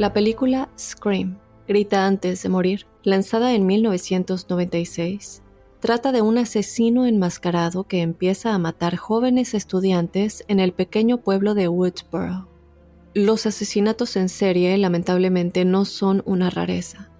La 0.00 0.14
película 0.14 0.70
Scream, 0.78 1.36
Grita 1.68 2.06
antes 2.06 2.42
de 2.42 2.48
morir, 2.48 2.86
lanzada 3.02 3.52
en 3.52 3.66
1996, 3.66 5.42
trata 5.78 6.10
de 6.10 6.22
un 6.22 6.38
asesino 6.38 7.04
enmascarado 7.04 7.84
que 7.84 8.00
empieza 8.00 8.54
a 8.54 8.58
matar 8.58 8.96
jóvenes 8.96 9.52
estudiantes 9.52 10.42
en 10.48 10.58
el 10.58 10.72
pequeño 10.72 11.18
pueblo 11.18 11.52
de 11.52 11.68
Woodsboro. 11.68 12.48
Los 13.12 13.44
asesinatos 13.44 14.16
en 14.16 14.30
serie 14.30 14.78
lamentablemente 14.78 15.66
no 15.66 15.84
son 15.84 16.22
una 16.24 16.48
rareza, 16.48 17.10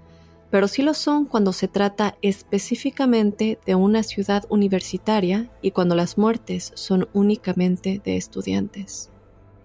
pero 0.50 0.66
sí 0.66 0.80
lo 0.80 0.94
son 0.94 1.26
cuando 1.26 1.52
se 1.52 1.68
trata 1.68 2.16
específicamente 2.22 3.58
de 3.66 3.74
una 3.74 4.02
ciudad 4.02 4.44
universitaria 4.48 5.50
y 5.60 5.72
cuando 5.72 5.96
las 5.96 6.16
muertes 6.16 6.72
son 6.76 7.10
únicamente 7.12 8.00
de 8.02 8.16
estudiantes. 8.16 9.10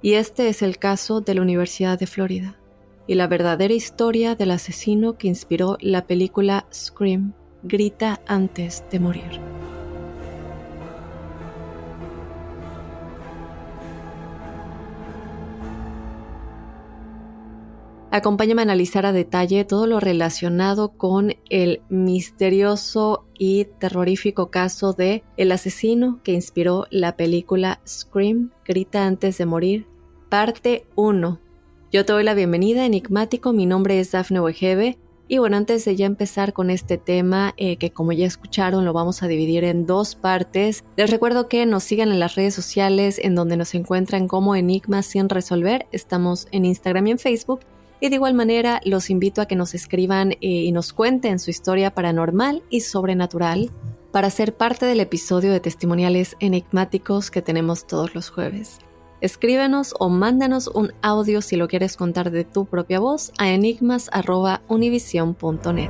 Y 0.01 0.15
este 0.15 0.49
es 0.49 0.61
el 0.61 0.77
caso 0.79 1.21
de 1.21 1.33
la 1.35 1.43
Universidad 1.43 1.97
de 1.97 2.07
Florida 2.07 2.57
y 3.07 3.15
la 3.15 3.27
verdadera 3.27 3.73
historia 3.73 4.35
del 4.35 4.51
asesino 4.51 5.13
que 5.13 5.27
inspiró 5.27 5.77
la 5.79 6.05
película 6.07 6.65
Scream, 6.73 7.33
Grita 7.63 8.21
antes 8.27 8.83
de 8.91 8.99
morir. 8.99 9.41
Acompáñame 18.15 18.61
a 18.61 18.63
analizar 18.63 19.05
a 19.05 19.11
detalle 19.11 19.65
todo 19.65 19.87
lo 19.87 19.99
relacionado 19.99 20.93
con 20.93 21.35
el 21.49 21.81
misterioso 21.89 23.25
y 23.37 23.65
terrorífico 23.77 24.49
caso 24.49 24.93
de 24.93 25.25
el 25.35 25.51
asesino 25.51 26.21
que 26.23 26.31
inspiró 26.31 26.87
la 26.91 27.17
película 27.17 27.81
Scream, 27.85 28.51
Grita 28.63 29.05
antes 29.05 29.37
de 29.37 29.45
morir, 29.45 29.87
parte 30.29 30.87
1. 30.95 31.44
Yo 31.91 32.03
te 32.03 32.13
doy 32.13 32.23
la 32.23 32.33
bienvenida, 32.33 32.85
Enigmático. 32.85 33.53
Mi 33.53 33.67
nombre 33.67 33.99
es 33.99 34.11
Dafne 34.11 34.39
Wegebe. 34.41 34.97
Y 35.27 35.37
bueno, 35.37 35.55
antes 35.57 35.85
de 35.85 35.95
ya 35.95 36.07
empezar 36.07 36.51
con 36.51 36.69
este 36.69 36.97
tema, 36.97 37.53
eh, 37.57 37.77
que 37.77 37.91
como 37.91 38.11
ya 38.11 38.25
escucharon, 38.25 38.85
lo 38.85 38.93
vamos 38.93 39.21
a 39.21 39.27
dividir 39.27 39.63
en 39.63 39.85
dos 39.85 40.15
partes, 40.15 40.83
les 40.97 41.09
recuerdo 41.09 41.47
que 41.47 41.65
nos 41.65 41.83
sigan 41.83 42.09
en 42.11 42.19
las 42.19 42.35
redes 42.35 42.53
sociales 42.53 43.19
en 43.21 43.35
donde 43.35 43.55
nos 43.55 43.73
encuentran 43.75 44.27
como 44.27 44.55
Enigmas 44.55 45.05
sin 45.05 45.29
resolver. 45.29 45.85
Estamos 45.91 46.47
en 46.51 46.65
Instagram 46.65 47.07
y 47.07 47.11
en 47.11 47.19
Facebook. 47.19 47.61
Y 48.01 48.09
de 48.09 48.15
igual 48.15 48.33
manera, 48.33 48.81
los 48.83 49.09
invito 49.09 49.41
a 49.41 49.45
que 49.45 49.55
nos 49.55 49.73
escriban 49.73 50.33
eh, 50.33 50.37
y 50.41 50.71
nos 50.71 50.91
cuenten 50.91 51.39
su 51.39 51.49
historia 51.51 51.93
paranormal 51.93 52.63
y 52.69 52.81
sobrenatural 52.81 53.69
para 54.11 54.29
ser 54.31 54.55
parte 54.55 54.85
del 54.85 54.99
episodio 54.99 55.51
de 55.51 55.59
testimoniales 55.59 56.35
enigmáticos 56.39 57.31
que 57.31 57.41
tenemos 57.41 57.87
todos 57.87 58.15
los 58.15 58.29
jueves. 58.29 58.79
Escríbenos 59.21 59.93
o 59.99 60.09
mándanos 60.09 60.67
un 60.67 60.93
audio 61.01 61.41
si 61.41 61.55
lo 61.55 61.67
quieres 61.67 61.97
contar 61.97 62.29
de 62.31 62.43
tu 62.43 62.65
propia 62.65 62.99
voz 62.99 63.31
a 63.37 63.49
enigmas.univision.net. 63.49 65.89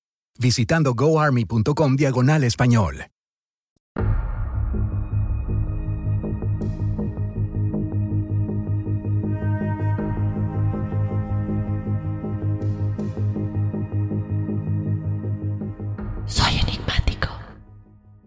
visitando 0.41 0.93
goarmy.com 0.93 1.95
diagonal 1.95 2.43
español. 2.43 3.05
Soy 16.25 16.53
enigmático. 16.59 17.29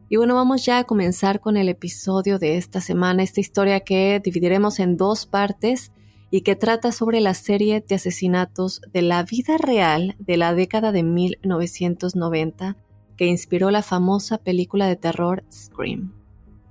Y 0.09 0.17
bueno, 0.17 0.35
vamos 0.35 0.65
ya 0.65 0.79
a 0.79 0.85
comenzar 0.85 1.41
con 1.41 1.57
el 1.57 1.69
episodio 1.69 2.39
de 2.39 2.57
esta 2.57 2.81
semana, 2.81 3.23
esta 3.23 3.41
historia 3.41 3.81
que 3.81 4.21
dividiremos 4.25 4.79
en 4.79 4.97
dos 4.97 5.27
partes 5.27 5.91
y 6.31 6.43
que 6.43 6.57
trata 6.57 6.93
sobre 6.93 7.21
la 7.21 7.35
serie 7.35 7.85
de 7.87 7.95
asesinatos 7.95 8.81
de 8.93 9.03
la 9.03 9.23
vida 9.23 9.57
real 9.59 10.17
de 10.19 10.37
la 10.37 10.55
década 10.55 10.93
de 10.93 11.03
1990 11.03 12.77
que 13.17 13.27
inspiró 13.27 13.71
la 13.71 13.83
famosa 13.83 14.39
película 14.39 14.87
de 14.87 14.97
terror 14.97 15.45
Scream. 15.53 16.13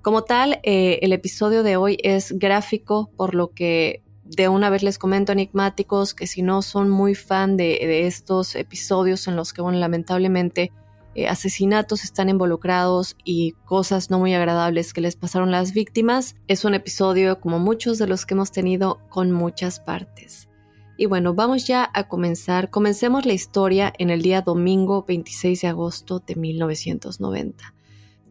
Como 0.01 0.23
tal, 0.23 0.59
eh, 0.63 0.99
el 1.01 1.13
episodio 1.13 1.63
de 1.63 1.77
hoy 1.77 1.97
es 2.03 2.37
gráfico, 2.37 3.09
por 3.15 3.35
lo 3.35 3.51
que 3.51 4.03
de 4.25 4.49
una 4.49 4.69
vez 4.69 4.83
les 4.83 4.97
comento 4.97 5.31
enigmáticos 5.31 6.13
que 6.13 6.27
si 6.27 6.41
no 6.41 6.61
son 6.61 6.89
muy 6.89 7.15
fan 7.15 7.55
de, 7.55 8.05
estos 8.05 8.55
episodios 8.55 9.27
en 9.27 9.35
los 9.35 9.53
que, 9.53 9.61
bueno, 9.61 9.77
lamentablemente 9.79 10.71
eh, 11.15 11.27
asesinatos 11.27 12.03
están 12.03 12.29
involucrados 12.29 13.15
y 13.23 13.51
cosas 13.65 14.09
no 14.09 14.19
muy 14.19 14.33
agradables 14.33 14.93
que 14.93 15.01
les 15.01 15.15
pasaron 15.15 15.51
las 15.51 15.73
víctimas, 15.73 16.35
es 16.47 16.65
un 16.65 16.73
episodio 16.73 17.39
como 17.39 17.59
muchos 17.59 17.97
de 17.97 18.07
los 18.07 18.25
que 18.25 18.33
hemos 18.33 18.51
tenido 18.51 18.99
con 19.09 19.31
muchas 19.31 19.79
partes. 19.79 20.49
Y 20.97 21.07
bueno, 21.07 21.33
vamos 21.33 21.65
ya 21.65 21.89
a 21.93 22.07
comenzar. 22.07 22.69
Comencemos 22.69 23.25
la 23.25 23.33
historia 23.33 23.91
en 23.97 24.09
el 24.09 24.21
día 24.21 24.41
domingo 24.41 25.05
26 25.07 25.61
de 25.61 25.67
agosto 25.67 26.19
de 26.19 26.35
1990 26.35 27.73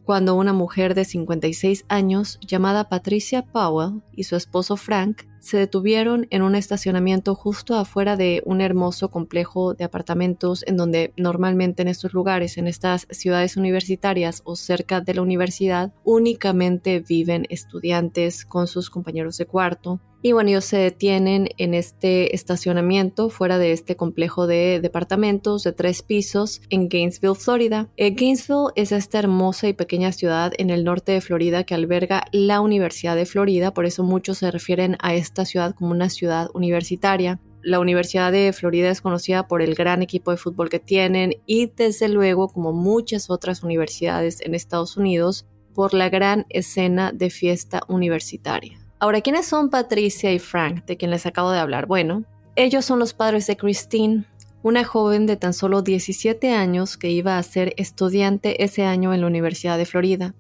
cuando 0.05 0.35
una 0.35 0.53
mujer 0.53 0.95
de 0.95 1.05
56 1.05 1.85
años 1.89 2.39
llamada 2.41 2.89
Patricia 2.89 3.43
Powell 3.43 4.03
y 4.13 4.25
su 4.25 4.37
esposo 4.37 4.77
Frank 4.77 5.23
se 5.43 5.59
detuvieron 5.59 6.29
en 6.31 6.43
un 6.43 6.55
estacionamiento 6.55 7.35
justo 7.35 7.75
afuera 7.75 8.17
de 8.17 8.43
un 8.47 8.61
hermoso 8.61 9.11
complejo 9.11 9.75
de 9.75 9.85
apartamentos 9.85 10.65
en 10.69 10.77
donde 10.77 11.13
normalmente 11.17 11.83
en 11.83 11.89
estos 11.89 12.13
lugares, 12.15 12.59
en 12.59 12.69
estas 12.69 13.09
ciudades 13.11 13.57
universitarias 13.57 14.43
o 14.45 14.55
cerca 14.55 15.01
de 15.01 15.15
la 15.15 15.23
universidad, 15.23 15.93
únicamente 16.05 17.01
viven 17.01 17.47
estudiantes 17.51 18.45
con 18.45 18.69
sus 18.69 18.89
compañeros 18.89 19.37
de 19.37 19.47
cuarto 19.47 20.01
y 20.25 20.31
bueno, 20.31 20.51
ellos 20.51 20.65
se 20.65 20.77
detienen 20.77 21.49
en 21.59 21.75
este 21.75 22.35
estacionamiento 22.37 23.29
fuera 23.29 23.59
de 23.59 23.73
este 23.73 23.97
complejo 23.97 24.47
de 24.47 24.79
departamentos 24.81 25.65
de 25.65 25.73
tres 25.73 26.03
pisos 26.03 26.63
en 26.71 26.89
Gainesville, 26.89 27.35
Florida. 27.35 27.89
Eh, 27.97 28.11
Gainesville 28.11 28.69
es 28.77 28.93
esta 28.93 29.19
hermosa 29.19 29.67
y 29.67 29.73
pequeña 29.73 30.13
ciudad 30.13 30.53
en 30.59 30.71
el 30.71 30.85
norte 30.85 31.11
de 31.11 31.21
Florida 31.21 31.65
que 31.65 31.75
alberga 31.75 32.25
la 32.31 32.61
Universidad 32.61 33.17
de 33.17 33.27
Florida, 33.27 33.75
por 33.75 33.85
eso 33.85 34.05
muchos 34.05 34.39
se 34.39 34.53
refieren 34.53 34.97
a 35.01 35.17
esta 35.33 35.47
ciudad 35.47 35.75
como 35.75 35.93
una 35.93 36.11
ciudad 36.11 36.51
universitaria. 36.53 37.41
La 37.63 37.81
Universidad 37.81 38.33
de 38.33 38.53
Florida 38.53 38.91
es 38.91 39.01
conocida 39.01 39.49
por 39.49 39.63
el 39.63 39.75
gran 39.75 40.03
equipo 40.03 40.31
de 40.31 40.37
fútbol 40.37 40.69
que 40.69 40.79
tienen 40.79 41.37
y 41.47 41.73
desde 41.75 42.09
luego, 42.09 42.49
como 42.49 42.73
muchas 42.73 43.31
otras 43.31 43.63
universidades 43.63 44.43
en 44.43 44.55
Estados 44.55 44.97
Unidos, 44.97 45.47
por 45.75 45.95
la 45.95 46.11
gran 46.11 46.45
escena 46.51 47.13
de 47.13 47.31
fiesta 47.31 47.83
universitaria. 47.89 48.79
Ahora, 48.99 49.23
¿quiénes 49.23 49.47
son 49.47 49.71
Patricia 49.71 50.33
y 50.33 50.39
Frank, 50.39 50.85
de 50.85 50.99
quien 50.99 51.11
les 51.11 51.25
acabo 51.25 51.51
de 51.51 51.61
hablar? 51.61 51.87
Bueno, 51.87 52.25
ellos 52.55 52.85
son 52.85 52.99
los 52.99 53.15
padres 53.15 53.47
de 53.47 53.57
Christine, 53.57 54.27
una 54.63 54.85
joven 54.85 55.25
de 55.25 55.37
tan 55.39 55.55
solo 55.55 55.81
17 55.81 56.53
años 56.53 56.99
que 56.99 57.11
iba 57.11 57.39
a 57.39 57.43
ser 57.43 57.73
estudiante 57.79 58.63
ese 58.63 58.85
año 58.85 59.15
en 59.15 59.23
la 59.23 59.29
Universidad 59.29 59.79
de 59.79 59.87
Florida. 59.87 60.35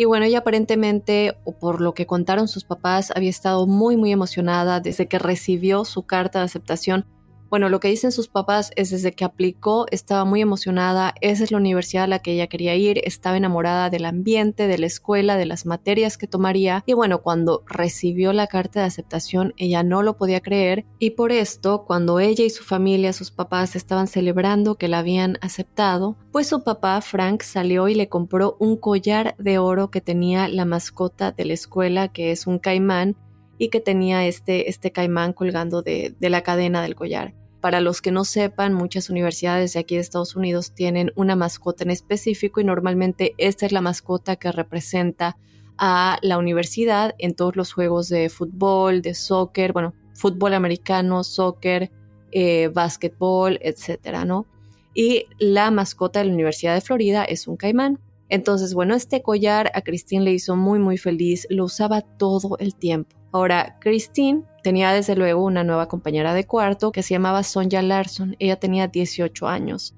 Y 0.00 0.06
bueno, 0.06 0.24
ella 0.24 0.38
aparentemente, 0.38 1.36
o 1.44 1.52
por 1.52 1.82
lo 1.82 1.92
que 1.92 2.06
contaron 2.06 2.48
sus 2.48 2.64
papás, 2.64 3.12
había 3.14 3.28
estado 3.28 3.66
muy 3.66 3.98
muy 3.98 4.12
emocionada 4.12 4.80
desde 4.80 5.08
que 5.08 5.18
recibió 5.18 5.84
su 5.84 6.04
carta 6.04 6.38
de 6.38 6.46
aceptación 6.46 7.04
bueno, 7.50 7.68
lo 7.68 7.80
que 7.80 7.88
dicen 7.88 8.12
sus 8.12 8.28
papás 8.28 8.70
es 8.76 8.90
desde 8.90 9.12
que 9.12 9.24
aplicó 9.24 9.86
estaba 9.90 10.24
muy 10.24 10.40
emocionada, 10.40 11.14
esa 11.20 11.42
es 11.42 11.50
la 11.50 11.58
universidad 11.58 12.04
a 12.04 12.06
la 12.06 12.20
que 12.20 12.32
ella 12.32 12.46
quería 12.46 12.76
ir, 12.76 13.00
estaba 13.04 13.36
enamorada 13.36 13.90
del 13.90 14.04
ambiente, 14.04 14.68
de 14.68 14.78
la 14.78 14.86
escuela, 14.86 15.36
de 15.36 15.46
las 15.46 15.66
materias 15.66 16.16
que 16.16 16.28
tomaría 16.28 16.84
y 16.86 16.92
bueno, 16.92 17.22
cuando 17.22 17.64
recibió 17.66 18.32
la 18.32 18.46
carta 18.46 18.80
de 18.80 18.86
aceptación 18.86 19.52
ella 19.56 19.82
no 19.82 20.02
lo 20.02 20.16
podía 20.16 20.40
creer 20.40 20.86
y 21.00 21.10
por 21.10 21.32
esto 21.32 21.84
cuando 21.84 22.20
ella 22.20 22.44
y 22.44 22.50
su 22.50 22.62
familia, 22.62 23.12
sus 23.12 23.32
papás 23.32 23.74
estaban 23.74 24.06
celebrando 24.06 24.76
que 24.76 24.88
la 24.88 25.00
habían 25.00 25.36
aceptado, 25.40 26.16
pues 26.30 26.46
su 26.46 26.62
papá 26.62 27.00
Frank 27.00 27.42
salió 27.42 27.88
y 27.88 27.96
le 27.96 28.08
compró 28.08 28.56
un 28.60 28.76
collar 28.76 29.34
de 29.38 29.58
oro 29.58 29.90
que 29.90 30.00
tenía 30.00 30.46
la 30.46 30.64
mascota 30.64 31.32
de 31.32 31.44
la 31.46 31.54
escuela 31.54 32.08
que 32.08 32.30
es 32.30 32.46
un 32.46 32.60
caimán 32.60 33.16
y 33.58 33.68
que 33.68 33.80
tenía 33.80 34.26
este, 34.26 34.70
este 34.70 34.90
caimán 34.90 35.32
colgando 35.34 35.82
de, 35.82 36.14
de 36.18 36.30
la 36.30 36.42
cadena 36.42 36.80
del 36.80 36.94
collar. 36.94 37.34
Para 37.60 37.80
los 37.82 38.00
que 38.00 38.10
no 38.10 38.24
sepan, 38.24 38.72
muchas 38.72 39.10
universidades 39.10 39.74
de 39.74 39.80
aquí 39.80 39.94
de 39.94 40.00
Estados 40.00 40.34
Unidos 40.34 40.72
tienen 40.72 41.12
una 41.14 41.36
mascota 41.36 41.84
en 41.84 41.90
específico 41.90 42.60
y 42.60 42.64
normalmente 42.64 43.34
esta 43.36 43.66
es 43.66 43.72
la 43.72 43.82
mascota 43.82 44.36
que 44.36 44.50
representa 44.50 45.36
a 45.76 46.18
la 46.22 46.38
universidad 46.38 47.14
en 47.18 47.34
todos 47.34 47.56
los 47.56 47.72
juegos 47.72 48.08
de 48.08 48.30
fútbol, 48.30 49.02
de 49.02 49.14
soccer, 49.14 49.72
bueno, 49.72 49.94
fútbol 50.14 50.54
americano, 50.54 51.22
soccer, 51.22 51.90
eh, 52.32 52.68
básquetbol, 52.68 53.58
etcétera, 53.62 54.24
¿no? 54.24 54.46
Y 54.94 55.26
la 55.38 55.70
mascota 55.70 56.20
de 56.20 56.26
la 56.26 56.34
Universidad 56.34 56.74
de 56.74 56.80
Florida 56.80 57.24
es 57.24 57.46
un 57.46 57.56
caimán. 57.56 58.00
Entonces, 58.28 58.74
bueno, 58.74 58.94
este 58.94 59.22
collar 59.22 59.70
a 59.74 59.82
Christine 59.82 60.24
le 60.24 60.32
hizo 60.32 60.56
muy, 60.56 60.78
muy 60.78 60.98
feliz, 60.98 61.46
lo 61.50 61.64
usaba 61.64 62.00
todo 62.02 62.56
el 62.58 62.74
tiempo. 62.74 63.16
Ahora, 63.32 63.78
Christine 63.80 64.44
tenía 64.62 64.92
desde 64.92 65.16
luego 65.16 65.44
una 65.44 65.64
nueva 65.64 65.88
compañera 65.88 66.34
de 66.34 66.44
cuarto 66.44 66.92
que 66.92 67.02
se 67.02 67.14
llamaba 67.14 67.42
Sonja 67.42 67.82
Larson. 67.82 68.36
Ella 68.38 68.56
tenía 68.56 68.88
18 68.88 69.48
años. 69.48 69.94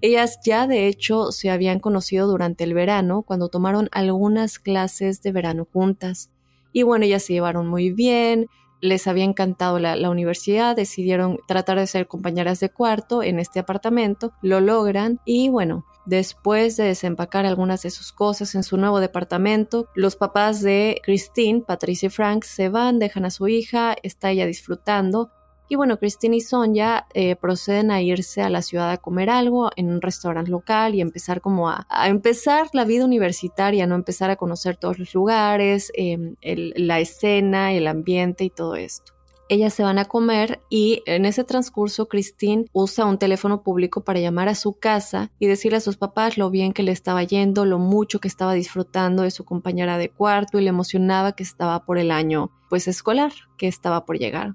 Ellas 0.00 0.38
ya 0.44 0.66
de 0.66 0.86
hecho 0.86 1.32
se 1.32 1.50
habían 1.50 1.80
conocido 1.80 2.26
durante 2.26 2.64
el 2.64 2.74
verano 2.74 3.22
cuando 3.22 3.48
tomaron 3.48 3.88
algunas 3.92 4.58
clases 4.58 5.22
de 5.22 5.32
verano 5.32 5.66
juntas. 5.70 6.30
Y 6.72 6.82
bueno, 6.82 7.04
ellas 7.04 7.22
se 7.22 7.32
llevaron 7.32 7.68
muy 7.68 7.90
bien, 7.90 8.48
les 8.80 9.06
había 9.06 9.24
encantado 9.24 9.78
la, 9.78 9.96
la, 9.96 10.10
universidad, 10.10 10.76
decidieron 10.76 11.38
tratar 11.48 11.78
de 11.78 11.86
ser 11.86 12.06
compañeras 12.06 12.60
de 12.60 12.68
cuarto 12.68 13.22
en 13.22 13.38
este 13.38 13.60
apartamento, 13.60 14.32
lo 14.42 14.60
logran 14.60 15.20
y 15.24 15.48
bueno, 15.48 15.86
Después 16.06 16.76
de 16.76 16.84
desempacar 16.84 17.46
algunas 17.46 17.82
de 17.82 17.90
sus 17.90 18.12
cosas 18.12 18.54
en 18.54 18.62
su 18.62 18.76
nuevo 18.76 19.00
departamento, 19.00 19.88
los 19.94 20.16
papás 20.16 20.60
de 20.60 21.00
Christine, 21.02 21.62
Patricia 21.62 22.08
y 22.08 22.10
Frank, 22.10 22.44
se 22.44 22.68
van, 22.68 22.98
dejan 22.98 23.24
a 23.24 23.30
su 23.30 23.48
hija, 23.48 23.96
está 24.02 24.30
ella 24.30 24.46
disfrutando. 24.46 25.30
Y 25.66 25.76
bueno, 25.76 25.98
Christine 25.98 26.36
y 26.36 26.40
Sonja 26.42 27.06
eh, 27.14 27.36
proceden 27.36 27.90
a 27.90 28.02
irse 28.02 28.42
a 28.42 28.50
la 28.50 28.60
ciudad 28.60 28.90
a 28.90 28.98
comer 28.98 29.30
algo 29.30 29.70
en 29.76 29.88
un 29.88 30.02
restaurante 30.02 30.50
local 30.50 30.94
y 30.94 31.00
empezar 31.00 31.40
como 31.40 31.70
a, 31.70 31.86
empezar 32.06 32.68
la 32.74 32.84
vida 32.84 33.06
universitaria, 33.06 33.86
¿no? 33.86 33.94
Empezar 33.94 34.28
a 34.28 34.36
conocer 34.36 34.76
todos 34.76 34.98
los 34.98 35.14
lugares, 35.14 35.90
em, 35.94 36.36
la 36.42 37.00
escena, 37.00 37.72
el 37.72 37.86
ambiente 37.86 38.44
y 38.44 38.50
todo 38.50 38.76
esto 38.76 39.13
ellas 39.48 39.74
se 39.74 39.82
van 39.82 39.98
a 39.98 40.06
comer 40.06 40.60
y 40.70 41.02
en 41.06 41.24
ese 41.24 41.44
transcurso 41.44 42.08
Christine 42.08 42.66
usa 42.72 43.04
un 43.04 43.18
teléfono 43.18 43.62
público 43.62 44.02
para 44.02 44.20
llamar 44.20 44.48
a 44.48 44.54
su 44.54 44.78
casa 44.78 45.30
y 45.38 45.46
decirle 45.46 45.78
a 45.78 45.80
sus 45.80 45.96
papás 45.96 46.38
lo 46.38 46.50
bien 46.50 46.72
que 46.72 46.82
le 46.82 46.92
estaba 46.92 47.22
yendo, 47.22 47.64
lo 47.64 47.78
mucho 47.78 48.20
que 48.20 48.28
estaba 48.28 48.54
disfrutando 48.54 49.22
de 49.22 49.30
su 49.30 49.44
compañera 49.44 49.98
de 49.98 50.10
cuarto 50.10 50.58
y 50.58 50.62
le 50.62 50.70
emocionaba 50.70 51.32
que 51.32 51.42
estaba 51.42 51.84
por 51.84 51.98
el 51.98 52.10
año 52.10 52.50
pues 52.68 52.88
escolar 52.88 53.32
que 53.56 53.68
estaba 53.68 54.04
por 54.04 54.18
llegar. 54.18 54.54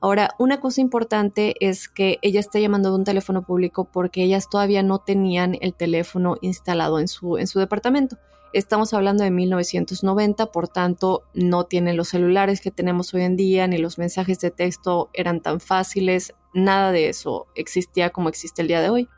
Ahora, 0.00 0.30
una 0.38 0.60
cosa 0.60 0.80
importante 0.80 1.54
es 1.60 1.88
que 1.88 2.18
ella 2.22 2.38
está 2.38 2.60
llamando 2.60 2.90
de 2.90 2.96
un 2.96 3.04
teléfono 3.04 3.42
público 3.42 3.84
porque 3.84 4.22
ellas 4.22 4.48
todavía 4.48 4.82
no 4.82 4.98
tenían 5.00 5.56
el 5.60 5.74
teléfono 5.74 6.36
instalado 6.40 7.00
en 7.00 7.08
su, 7.08 7.36
en 7.36 7.48
su 7.48 7.58
departamento. 7.58 8.16
Estamos 8.52 8.94
hablando 8.94 9.24
de 9.24 9.30
1990, 9.30 10.46
por 10.52 10.68
tanto, 10.68 11.24
no 11.34 11.64
tienen 11.64 11.96
los 11.96 12.08
celulares 12.08 12.60
que 12.60 12.70
tenemos 12.70 13.12
hoy 13.12 13.22
en 13.22 13.36
día, 13.36 13.66
ni 13.66 13.76
los 13.76 13.98
mensajes 13.98 14.38
de 14.40 14.50
texto 14.50 15.10
eran 15.12 15.40
tan 15.40 15.60
fáciles, 15.60 16.32
nada 16.54 16.92
de 16.92 17.08
eso 17.08 17.46
existía 17.56 18.10
como 18.10 18.28
existe 18.28 18.62
el 18.62 18.68
día 18.68 18.80
de 18.80 18.90
hoy. 18.90 19.08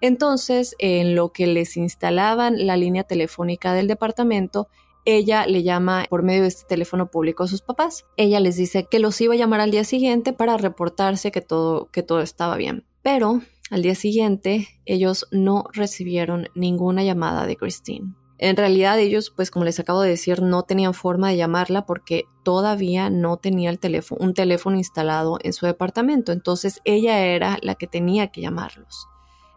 Entonces, 0.00 0.74
en 0.80 1.14
lo 1.14 1.32
que 1.32 1.46
les 1.46 1.78
instalaban 1.78 2.66
la 2.66 2.76
línea 2.76 3.04
telefónica 3.04 3.72
del 3.72 3.86
departamento, 3.86 4.68
ella 5.04 5.46
le 5.46 5.62
llama 5.62 6.06
por 6.08 6.22
medio 6.22 6.42
de 6.42 6.48
este 6.48 6.64
teléfono 6.66 7.10
público 7.10 7.44
a 7.44 7.48
sus 7.48 7.62
papás. 7.62 8.04
Ella 8.16 8.40
les 8.40 8.56
dice 8.56 8.86
que 8.90 8.98
los 8.98 9.20
iba 9.20 9.34
a 9.34 9.36
llamar 9.36 9.60
al 9.60 9.70
día 9.70 9.84
siguiente 9.84 10.32
para 10.32 10.56
reportarse 10.56 11.30
que 11.30 11.40
todo, 11.40 11.90
que 11.90 12.02
todo 12.02 12.20
estaba 12.20 12.56
bien. 12.56 12.84
Pero 13.02 13.40
al 13.70 13.82
día 13.82 13.94
siguiente 13.94 14.68
ellos 14.86 15.26
no 15.30 15.64
recibieron 15.72 16.48
ninguna 16.54 17.04
llamada 17.04 17.46
de 17.46 17.56
Christine. 17.56 18.14
En 18.38 18.56
realidad 18.56 18.98
ellos, 18.98 19.32
pues 19.34 19.50
como 19.50 19.64
les 19.64 19.78
acabo 19.78 20.00
de 20.00 20.10
decir, 20.10 20.42
no 20.42 20.64
tenían 20.64 20.92
forma 20.92 21.30
de 21.30 21.36
llamarla 21.36 21.86
porque 21.86 22.24
todavía 22.42 23.08
no 23.08 23.36
tenía 23.36 23.70
el 23.70 23.78
teléfono, 23.78 24.24
un 24.24 24.34
teléfono 24.34 24.76
instalado 24.76 25.38
en 25.42 25.52
su 25.52 25.66
departamento. 25.66 26.32
Entonces 26.32 26.80
ella 26.84 27.24
era 27.24 27.58
la 27.62 27.76
que 27.76 27.86
tenía 27.86 28.28
que 28.28 28.40
llamarlos. 28.40 29.06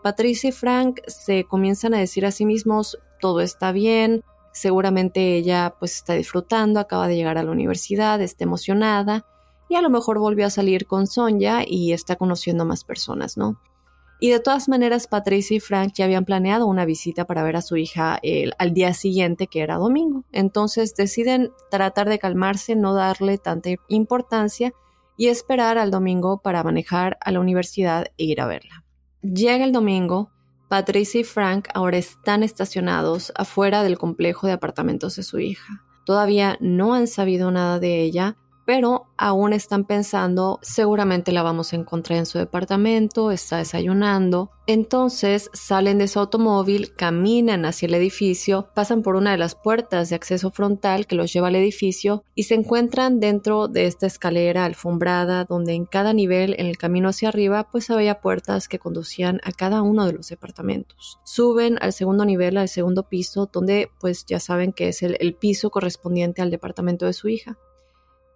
Patricia 0.04 0.50
y 0.50 0.54
Frank 0.54 1.02
se 1.08 1.44
comienzan 1.46 1.94
a 1.94 2.00
decir 2.00 2.26
a 2.26 2.32
sí 2.32 2.46
mismos, 2.46 3.00
todo 3.20 3.42
está 3.42 3.72
bien, 3.72 4.24
seguramente 4.58 5.36
ella 5.36 5.76
pues 5.80 5.96
está 5.96 6.14
disfrutando, 6.14 6.80
acaba 6.80 7.08
de 7.08 7.16
llegar 7.16 7.38
a 7.38 7.44
la 7.44 7.52
universidad, 7.52 8.22
está 8.22 8.44
emocionada 8.44 9.26
y 9.70 9.76
a 9.76 9.82
lo 9.82 9.90
mejor 9.90 10.20
volvió 10.20 10.46
a 10.46 10.50
salir 10.50 10.88
con 10.88 11.08
Sonja 11.08 11.62
y 11.66 11.94
está 11.94 12.16
conociendo 12.16 12.66
más 12.66 12.84
personas, 12.84 13.38
¿no? 13.38 13.60
Y 14.20 14.32
de 14.32 14.40
todas 14.40 14.68
maneras, 14.68 15.08
Patricia 15.08 15.58
y 15.58 15.60
Frank 15.60 15.94
ya 15.94 16.06
habían 16.06 16.26
planeado 16.26 16.66
una 16.66 16.86
visita 16.86 17.26
para 17.26 17.44
ver 17.44 17.56
a 17.56 17.62
su 17.62 17.78
hija 17.78 18.20
al 18.58 18.74
día 18.74 18.94
siguiente, 18.96 19.46
que 19.46 19.62
era 19.62 19.76
domingo. 19.76 20.24
Entonces 20.32 20.96
deciden 20.96 21.52
tratar 21.70 22.10
de 22.10 22.18
calmarse, 22.18 22.76
no 22.76 22.96
darle 22.96 23.38
tanta 23.38 23.70
importancia 23.90 24.74
y 25.18 25.28
esperar 25.28 25.78
al 25.78 25.92
domingo 25.92 26.42
para 26.42 26.64
manejar 26.64 27.20
a 27.22 27.32
la 27.32 27.40
universidad 27.40 28.08
e 28.18 28.24
ir 28.24 28.42
a 28.42 28.48
verla. 28.48 28.84
Llega 29.22 29.64
el 29.64 29.72
domingo, 29.72 30.32
Patricia 30.68 31.22
y 31.22 31.24
Frank 31.24 31.70
ahora 31.74 31.98
están 31.98 32.44
estacionados 32.44 33.32
afuera 33.36 33.84
del 33.84 33.98
complejo 33.98 34.48
de 34.48 34.54
apartamentos 34.54 35.16
de 35.16 35.24
su 35.24 35.40
hija. 35.40 35.84
Todavía 36.04 36.58
no 36.60 36.94
han 36.94 37.08
sabido 37.08 37.52
nada 37.52 37.80
de 37.80 38.02
ella, 38.02 38.38
pero 38.68 39.08
aún 39.16 39.54
están 39.54 39.86
pensando, 39.86 40.60
seguramente 40.62 41.32
la 41.32 41.42
vamos 41.42 41.72
a 41.72 41.78
encontrar 41.78 42.20
en 42.20 42.26
su 42.26 42.38
departamento, 42.38 43.32
está 43.32 43.60
desayunando. 43.60 44.52
Entonces 44.68 45.50
salen 45.54 46.00
de 46.00 46.10
su 46.10 46.20
automóvil, 46.20 46.94
caminan 46.94 47.64
hacia 47.64 47.86
el 47.86 47.94
edificio, 47.94 48.68
pasan 48.76 49.04
por 49.04 49.16
una 49.16 49.32
de 49.32 49.38
las 49.38 49.56
puertas 49.56 50.10
de 50.10 50.18
acceso 50.18 50.52
frontal 50.52 51.08
que 51.08 51.16
los 51.16 51.32
lleva 51.32 51.48
al 51.48 51.56
edificio 51.56 52.26
y 52.36 52.44
se 52.44 52.56
encuentran 52.56 53.22
dentro 53.22 53.70
de 53.70 53.86
esta 53.86 54.06
escalera 54.06 54.66
alfombrada 54.66 55.46
donde 55.46 55.72
en 55.72 55.86
cada 55.86 56.12
nivel 56.12 56.54
en 56.60 56.66
el 56.66 56.78
camino 56.78 57.08
hacia 57.08 57.30
arriba 57.30 57.70
pues 57.72 57.90
había 57.90 58.20
puertas 58.20 58.68
que 58.68 58.80
conducían 58.80 59.40
a 59.46 59.54
cada 59.54 59.82
uno 59.82 60.06
de 60.06 60.12
los 60.12 60.28
departamentos. 60.28 61.20
Suben 61.24 61.78
al 61.80 61.94
segundo 61.94 62.26
nivel, 62.26 62.58
al 62.58 62.68
segundo 62.68 63.08
piso, 63.08 63.50
donde 63.50 63.90
pues 64.02 64.26
ya 64.26 64.42
saben 64.42 64.74
que 64.74 64.90
es 64.90 65.04
el, 65.04 65.16
el 65.22 65.36
piso 65.36 65.70
correspondiente 65.70 66.42
al 66.42 66.52
departamento 66.52 67.06
de 67.06 67.14
su 67.14 67.30
hija. 67.30 67.58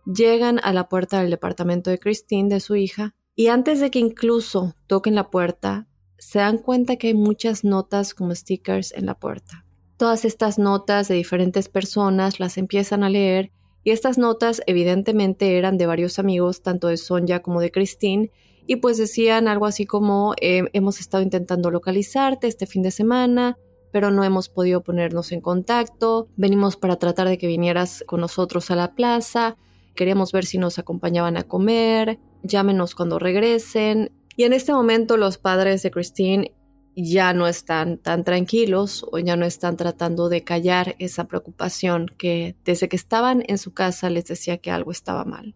Llegan 0.05 0.60
a 0.63 0.74
la 0.74 0.89
puerta 0.89 1.22
del 1.22 1.29
departamento 1.29 1.89
de 1.89 2.00
Christine, 2.00 2.50
de 2.50 2.60
su 2.60 2.75
hija, 2.75 3.13
y 3.36 3.48
antes 3.48 3.79
de 3.79 3.91
que 3.91 4.00
incluso 4.00 4.75
toquen 4.88 5.15
la 5.15 5.29
puerta, 5.29 5.88
se 6.17 6.39
dan 6.39 6.58
cuenta 6.58 6.98
que 6.98 7.08
hay 7.08 7.13
muchas 7.13 7.63
notas 7.63 8.13
como 8.13 8.36
stickers 8.36 8.93
en 8.93 9.05
la 9.05 9.15
puerta. 9.15 9.65
Todas 9.98 10.25
estas 10.25 10.60
notas 10.60 11.08
de 11.08 11.15
diferentes 11.15 11.70
personas 11.70 12.39
las 12.39 12.58
empiezan 12.58 13.03
a 13.03 13.10
leer 13.10 13.51
y 13.84 13.91
estas 13.91 14.17
notas 14.17 14.62
evidentemente 14.67 15.58
eran 15.58 15.77
de 15.77 15.88
varios 15.88 16.20
amigos, 16.20 16.62
tanto 16.62 16.88
de 16.88 16.98
Sonja 16.98 17.41
como 17.41 17.62
de 17.62 17.72
Christine, 17.72 18.31
y 18.67 18.77
pues 18.77 18.98
decían 18.98 19.48
algo 19.48 19.65
así 19.65 19.86
como 19.86 20.34
eh, 20.39 20.63
hemos 20.74 21.00
estado 21.00 21.24
intentando 21.24 21.72
localizarte 21.72 22.48
este 22.48 22.67
fin 22.67 22.84
de 22.84 22.91
semana, 22.91 23.58
pero 23.91 24.12
no 24.12 24.24
hemos 24.24 24.50
podido 24.50 24.81
ponernos 24.81 25.31
en 25.31 25.41
contacto, 25.41 26.27
venimos 26.36 26.77
para 26.77 26.98
tratar 26.98 27.27
de 27.27 27.38
que 27.38 27.48
vinieras 27.48 28.03
con 28.08 28.22
nosotros 28.22 28.72
a 28.72 28.75
la 28.75 28.93
plaza, 28.93 29.58
queríamos 29.96 30.32
ver 30.32 30.46
si 30.46 30.58
nos 30.58 30.80
acompañaban 30.80 31.38
a 31.38 31.44
comer, 31.44 32.20
llámenos 32.44 32.96
cuando 32.96 33.20
regresen. 33.20 34.12
Y 34.36 34.44
en 34.44 34.54
este 34.54 34.74
momento 34.74 35.18
los 35.18 35.38
padres 35.38 35.84
de 35.84 35.92
Christine 35.92 36.54
ya 36.96 37.34
no 37.34 37.48
están 37.48 37.98
tan 37.98 38.24
tranquilos 38.24 39.06
o 39.12 39.20
ya 39.20 39.36
no 39.36 39.46
están 39.46 39.78
tratando 39.78 40.30
de 40.30 40.44
callar 40.44 40.96
esa 41.00 41.26
preocupación 41.26 42.08
que 42.18 42.56
desde 42.66 42.90
que 42.90 42.96
estaban 42.96 43.44
en 43.48 43.58
su 43.58 43.74
casa 43.74 44.10
les 44.10 44.26
decía 44.26 44.58
que 44.58 44.72
algo 44.72 44.92
estaba 44.92 45.24
mal. 45.24 45.56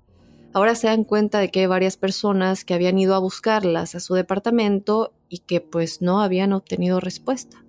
Ahora 0.54 0.75
se 0.75 0.88
dan 0.88 1.04
cuenta 1.04 1.39
de 1.39 1.50
que 1.50 1.62
hay 1.62 1.65
varias 1.65 1.98
personas 1.98 2.63
que 2.63 2.74
habían 2.74 2.98
ido 2.98 3.13
a 3.15 3.20
buscarlas 3.20 3.94
a 3.94 4.00
su 4.00 4.13
departamento 4.13 5.13
y 5.27 5.39
que 5.39 5.60
pues 5.60 6.01
no 6.01 6.22
habían 6.22 6.54
obtenido 6.54 7.01
respuesta. 7.01 7.64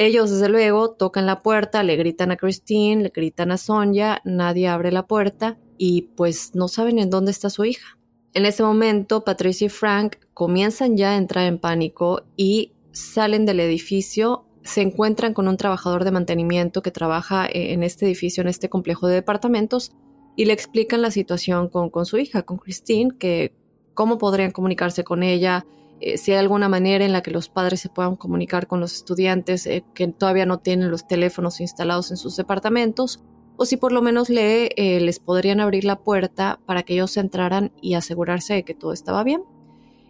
Ellos, 0.00 0.30
desde 0.30 0.48
luego, 0.48 0.92
tocan 0.92 1.26
la 1.26 1.40
puerta, 1.40 1.82
le 1.82 1.96
gritan 1.96 2.30
a 2.30 2.36
Christine, 2.36 3.02
le 3.02 3.08
gritan 3.08 3.50
a 3.50 3.56
Sonja, 3.56 4.20
nadie 4.24 4.68
abre 4.68 4.92
la 4.92 5.08
puerta 5.08 5.58
y 5.76 6.02
pues 6.16 6.54
no 6.54 6.68
saben 6.68 7.00
en 7.00 7.10
dónde 7.10 7.32
está 7.32 7.50
su 7.50 7.64
hija. 7.64 7.98
En 8.32 8.46
ese 8.46 8.62
momento, 8.62 9.24
Patricia 9.24 9.66
y 9.66 9.70
Frank 9.70 10.18
comienzan 10.34 10.96
ya 10.96 11.10
a 11.10 11.16
entrar 11.16 11.46
en 11.46 11.58
pánico 11.58 12.22
y 12.36 12.74
salen 12.92 13.44
del 13.44 13.58
edificio, 13.58 14.44
se 14.62 14.82
encuentran 14.82 15.34
con 15.34 15.48
un 15.48 15.56
trabajador 15.56 16.04
de 16.04 16.12
mantenimiento 16.12 16.80
que 16.80 16.92
trabaja 16.92 17.46
e-, 17.46 17.72
en 17.72 17.82
este 17.82 18.06
edificio, 18.06 18.42
en 18.42 18.48
este 18.48 18.68
complejo 18.68 19.08
de 19.08 19.16
departamentos, 19.16 19.90
y 20.36 20.44
le 20.44 20.52
explican 20.52 21.02
la 21.02 21.10
situación 21.10 21.68
con, 21.68 21.90
con 21.90 22.06
su 22.06 22.18
hija, 22.18 22.42
con 22.44 22.58
Christine, 22.58 23.16
que 23.18 23.52
cómo 23.94 24.16
podrían 24.16 24.52
comunicarse 24.52 25.02
con 25.02 25.24
ella, 25.24 25.66
eh, 26.00 26.16
si 26.16 26.32
hay 26.32 26.38
alguna 26.38 26.68
manera 26.68 27.04
en 27.04 27.12
la 27.12 27.22
que 27.22 27.30
los 27.30 27.48
padres 27.48 27.80
se 27.80 27.88
puedan 27.88 28.16
comunicar 28.16 28.66
con 28.66 28.80
los 28.80 28.94
estudiantes 28.94 29.66
eh, 29.66 29.84
que 29.94 30.06
todavía 30.08 30.46
no 30.46 30.58
tienen 30.58 30.90
los 30.90 31.06
teléfonos 31.06 31.60
instalados 31.60 32.10
en 32.10 32.16
sus 32.16 32.36
departamentos, 32.36 33.24
o 33.56 33.64
si 33.64 33.76
por 33.76 33.90
lo 33.90 34.02
menos 34.02 34.30
eh, 34.30 35.00
les 35.00 35.18
podrían 35.18 35.58
abrir 35.58 35.84
la 35.84 35.96
puerta 35.96 36.60
para 36.66 36.84
que 36.84 36.94
ellos 36.94 37.16
entraran 37.16 37.72
y 37.82 37.94
asegurarse 37.94 38.54
de 38.54 38.62
que 38.62 38.74
todo 38.74 38.92
estaba 38.92 39.24
bien. 39.24 39.42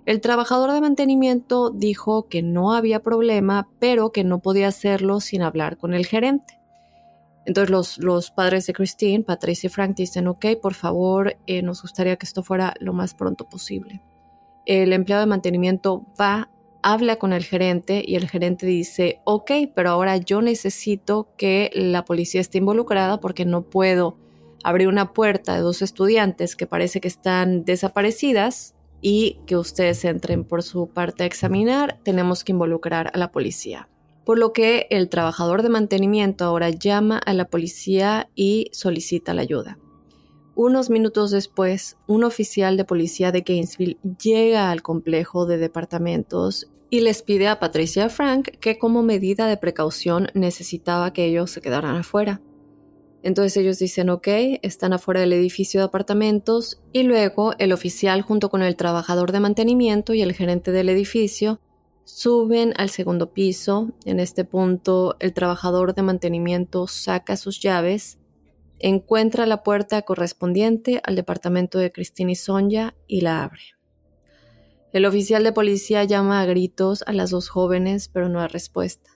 El 0.04 0.20
trabajador 0.20 0.72
de 0.72 0.80
mantenimiento 0.80 1.70
dijo 1.70 2.28
que 2.28 2.42
no 2.42 2.74
había 2.74 3.00
problema, 3.00 3.68
pero 3.78 4.12
que 4.12 4.24
no 4.24 4.40
podía 4.40 4.68
hacerlo 4.68 5.20
sin 5.20 5.42
hablar 5.42 5.78
con 5.78 5.94
el 5.94 6.06
gerente. 6.06 6.60
Entonces 7.46 7.70
los, 7.70 7.98
los 7.98 8.30
padres 8.30 8.66
de 8.66 8.74
Christine, 8.74 9.24
Patricia 9.24 9.68
y 9.68 9.70
Frank 9.70 9.96
dicen, 9.96 10.28
ok, 10.28 10.44
por 10.60 10.74
favor, 10.74 11.36
nos 11.62 11.80
gustaría 11.80 12.16
que 12.16 12.26
esto 12.26 12.42
fuera 12.42 12.74
lo 12.80 12.92
más 12.92 13.14
pronto 13.14 13.48
posible 13.48 14.02
el 14.68 14.92
empleado 14.92 15.22
de 15.22 15.26
mantenimiento 15.26 16.06
va, 16.20 16.50
habla 16.82 17.16
con 17.16 17.32
el 17.32 17.42
gerente 17.42 18.04
y 18.06 18.14
el 18.16 18.28
gerente 18.28 18.66
dice, 18.66 19.20
ok, 19.24 19.50
pero 19.74 19.90
ahora 19.90 20.18
yo 20.18 20.42
necesito 20.42 21.30
que 21.36 21.70
la 21.74 22.04
policía 22.04 22.42
esté 22.42 22.58
involucrada 22.58 23.18
porque 23.18 23.46
no 23.46 23.62
puedo 23.62 24.18
abrir 24.62 24.88
una 24.88 25.14
puerta 25.14 25.54
de 25.54 25.62
dos 25.62 25.80
estudiantes 25.80 26.54
que 26.54 26.66
parece 26.66 27.00
que 27.00 27.08
están 27.08 27.64
desaparecidas 27.64 28.74
y 29.00 29.40
que 29.46 29.56
ustedes 29.56 30.04
entren 30.04 30.44
por 30.44 30.62
su 30.62 30.88
parte 30.88 31.22
a 31.22 31.26
examinar, 31.26 31.98
tenemos 32.02 32.44
que 32.44 32.52
involucrar 32.52 33.10
a 33.14 33.18
la 33.18 33.32
policía. 33.32 33.88
Por 34.24 34.38
lo 34.38 34.52
que 34.52 34.86
el 34.90 35.08
trabajador 35.08 35.62
de 35.62 35.70
mantenimiento 35.70 36.44
ahora 36.44 36.68
llama 36.68 37.16
a 37.16 37.32
la 37.32 37.46
policía 37.46 38.28
y 38.34 38.68
solicita 38.72 39.32
la 39.32 39.42
ayuda. 39.42 39.78
Unos 40.60 40.90
minutos 40.90 41.30
después, 41.30 41.96
un 42.08 42.24
oficial 42.24 42.76
de 42.76 42.84
policía 42.84 43.30
de 43.30 43.42
Gainesville 43.42 43.96
llega 44.20 44.72
al 44.72 44.82
complejo 44.82 45.46
de 45.46 45.56
departamentos 45.56 46.68
y 46.90 47.02
les 47.02 47.22
pide 47.22 47.46
a 47.46 47.60
Patricia 47.60 48.08
Frank 48.08 48.48
que 48.58 48.76
como 48.76 49.04
medida 49.04 49.46
de 49.46 49.56
precaución 49.56 50.30
necesitaba 50.34 51.12
que 51.12 51.26
ellos 51.26 51.52
se 51.52 51.60
quedaran 51.60 51.94
afuera. 51.94 52.40
Entonces 53.22 53.56
ellos 53.56 53.78
dicen 53.78 54.10
ok, 54.10 54.26
están 54.62 54.92
afuera 54.92 55.20
del 55.20 55.32
edificio 55.32 55.78
de 55.78 55.86
apartamentos 55.86 56.80
y 56.92 57.04
luego 57.04 57.54
el 57.58 57.72
oficial 57.72 58.22
junto 58.22 58.50
con 58.50 58.64
el 58.64 58.74
trabajador 58.74 59.30
de 59.30 59.38
mantenimiento 59.38 60.12
y 60.12 60.22
el 60.22 60.32
gerente 60.32 60.72
del 60.72 60.88
edificio 60.88 61.60
suben 62.02 62.74
al 62.78 62.90
segundo 62.90 63.32
piso. 63.32 63.92
En 64.04 64.18
este 64.18 64.44
punto 64.44 65.14
el 65.20 65.34
trabajador 65.34 65.94
de 65.94 66.02
mantenimiento 66.02 66.88
saca 66.88 67.36
sus 67.36 67.60
llaves 67.60 68.18
encuentra 68.80 69.46
la 69.46 69.62
puerta 69.62 70.02
correspondiente 70.02 71.00
al 71.04 71.16
departamento 71.16 71.78
de 71.78 71.92
Cristina 71.92 72.32
y 72.32 72.36
Sonja 72.36 72.94
y 73.06 73.20
la 73.20 73.44
abre. 73.44 73.60
El 74.92 75.04
oficial 75.04 75.44
de 75.44 75.52
policía 75.52 76.04
llama 76.04 76.40
a 76.40 76.46
gritos 76.46 77.02
a 77.06 77.12
las 77.12 77.30
dos 77.30 77.48
jóvenes, 77.48 78.08
pero 78.08 78.28
no 78.28 78.40
hay 78.40 78.48
respuesta. 78.48 79.10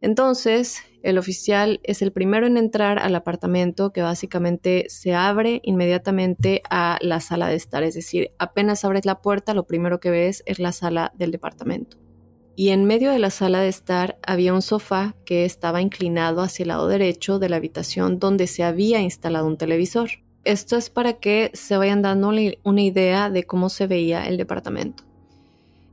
Entonces, 0.00 0.78
el 1.02 1.16
oficial 1.18 1.80
es 1.84 2.02
el 2.02 2.12
primero 2.12 2.46
en 2.46 2.56
entrar 2.56 2.98
al 2.98 3.14
apartamento 3.14 3.92
que 3.92 4.02
básicamente 4.02 4.86
se 4.88 5.14
abre 5.14 5.60
inmediatamente 5.62 6.62
a 6.70 6.98
la 7.00 7.20
sala 7.20 7.48
de 7.48 7.54
estar, 7.54 7.82
es 7.84 7.94
decir, 7.94 8.32
apenas 8.38 8.84
abres 8.84 9.06
la 9.06 9.20
puerta, 9.22 9.54
lo 9.54 9.66
primero 9.66 10.00
que 10.00 10.10
ves 10.10 10.42
es 10.46 10.58
la 10.58 10.72
sala 10.72 11.12
del 11.16 11.30
departamento 11.30 12.01
y 12.56 12.70
en 12.70 12.84
medio 12.84 13.10
de 13.10 13.18
la 13.18 13.30
sala 13.30 13.60
de 13.60 13.68
estar 13.68 14.18
había 14.26 14.54
un 14.54 14.62
sofá 14.62 15.14
que 15.24 15.44
estaba 15.44 15.80
inclinado 15.80 16.42
hacia 16.42 16.64
el 16.64 16.68
lado 16.68 16.88
derecho 16.88 17.38
de 17.38 17.48
la 17.48 17.56
habitación 17.56 18.18
donde 18.18 18.46
se 18.46 18.64
había 18.64 19.00
instalado 19.00 19.46
un 19.46 19.56
televisor. 19.56 20.10
Esto 20.44 20.76
es 20.76 20.90
para 20.90 21.14
que 21.14 21.50
se 21.54 21.76
vayan 21.76 22.02
dando 22.02 22.32
una 22.64 22.82
idea 22.82 23.30
de 23.30 23.44
cómo 23.44 23.68
se 23.68 23.86
veía 23.86 24.26
el 24.26 24.36
departamento. 24.36 25.04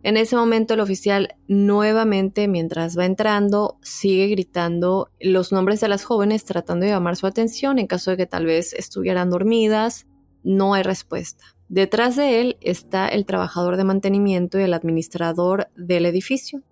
En 0.02 0.16
ese 0.16 0.36
momento 0.36 0.74
el 0.74 0.80
oficial 0.80 1.36
nuevamente, 1.48 2.48
mientras 2.48 2.98
va 2.98 3.06
entrando, 3.06 3.78
sigue 3.82 4.28
gritando 4.28 5.10
los 5.20 5.52
nombres 5.52 5.82
de 5.82 5.90
las 5.90 6.06
jóvenes 6.06 6.46
tratando 6.46 6.86
de 6.86 6.94
llamar 6.94 7.18
su 7.18 7.28
atención 7.28 7.80
en 7.80 7.88
caso 7.88 8.12
de 8.12 8.18
que 8.18 8.26
tal 8.26 8.46
vez 8.46 8.74
estuvieran 8.74 9.30
dormidas. 9.30 10.08
No 10.42 10.74
hay 10.74 10.84
respuesta. 10.84 11.44
Detrás 11.70 12.16
de 12.16 12.42
él 12.42 12.58
está 12.62 13.08
el 13.08 13.28
trabajador 13.28 13.78
de 13.78 13.84
mantenimiento 13.84 14.60
y 14.60 14.64
el 14.64 14.74
administrador 14.74 15.70
del 15.76 16.08
edificio. 16.08 16.64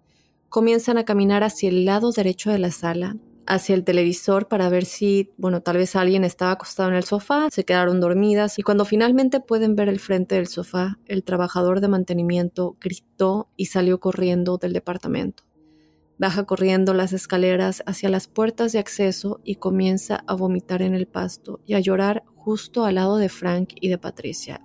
Comienzan 0.50 0.98
a 0.98 1.06
caminar 1.06 1.44
hacia 1.44 1.70
el 1.70 1.86
lado 1.86 2.12
derecho 2.12 2.50
de 2.50 2.58
la 2.58 2.72
sala, 2.72 3.16
hacia 3.46 3.76
el 3.76 3.84
televisor 3.84 4.48
para 4.48 4.70
ver 4.70 4.86
si, 4.86 5.32
bueno, 5.38 5.62
tal 5.62 5.78
vez 5.78 5.96
alguien 5.96 6.24
estaba 6.24 6.52
acostado 6.52 6.90
en 6.90 6.96
el 6.96 7.04
sofá, 7.04 7.50
se 7.52 7.64
quedaron 7.64 8.00
dormidas 8.00 8.58
y 8.58 8.64
cuando 8.64 8.86
finalmente 8.86 9.40
pueden 9.40 9.76
ver 9.76 9.88
el 9.88 10.00
frente 10.00 10.34
del 10.34 10.48
sofá, 10.48 10.98
el 11.06 11.24
trabajador 11.24 11.80
de 11.80 11.90
mantenimiento 11.90 12.76
gritó 12.82 13.50
y 13.56 13.68
salió 13.68 14.00
corriendo 14.00 14.58
del 14.58 14.74
departamento. 14.74 15.44
Baja 16.18 16.46
corriendo 16.46 16.96
las 16.96 17.14
escaleras 17.14 17.84
hacia 17.86 18.10
las 18.10 18.28
puertas 18.28 18.72
de 18.72 18.80
acceso 18.80 19.42
y 19.44 19.56
comienza 19.56 20.24
a 20.26 20.34
vomitar 20.34 20.82
en 20.82 20.96
el 20.96 21.06
pasto 21.06 21.60
y 21.68 21.76
a 21.76 21.80
llorar 21.80 22.24
justo 22.36 22.84
al 22.84 22.96
lado 22.96 23.18
de 23.18 23.30
Frank 23.30 23.74
y 23.80 23.90
de 23.90 24.00
Patricia, 24.00 24.62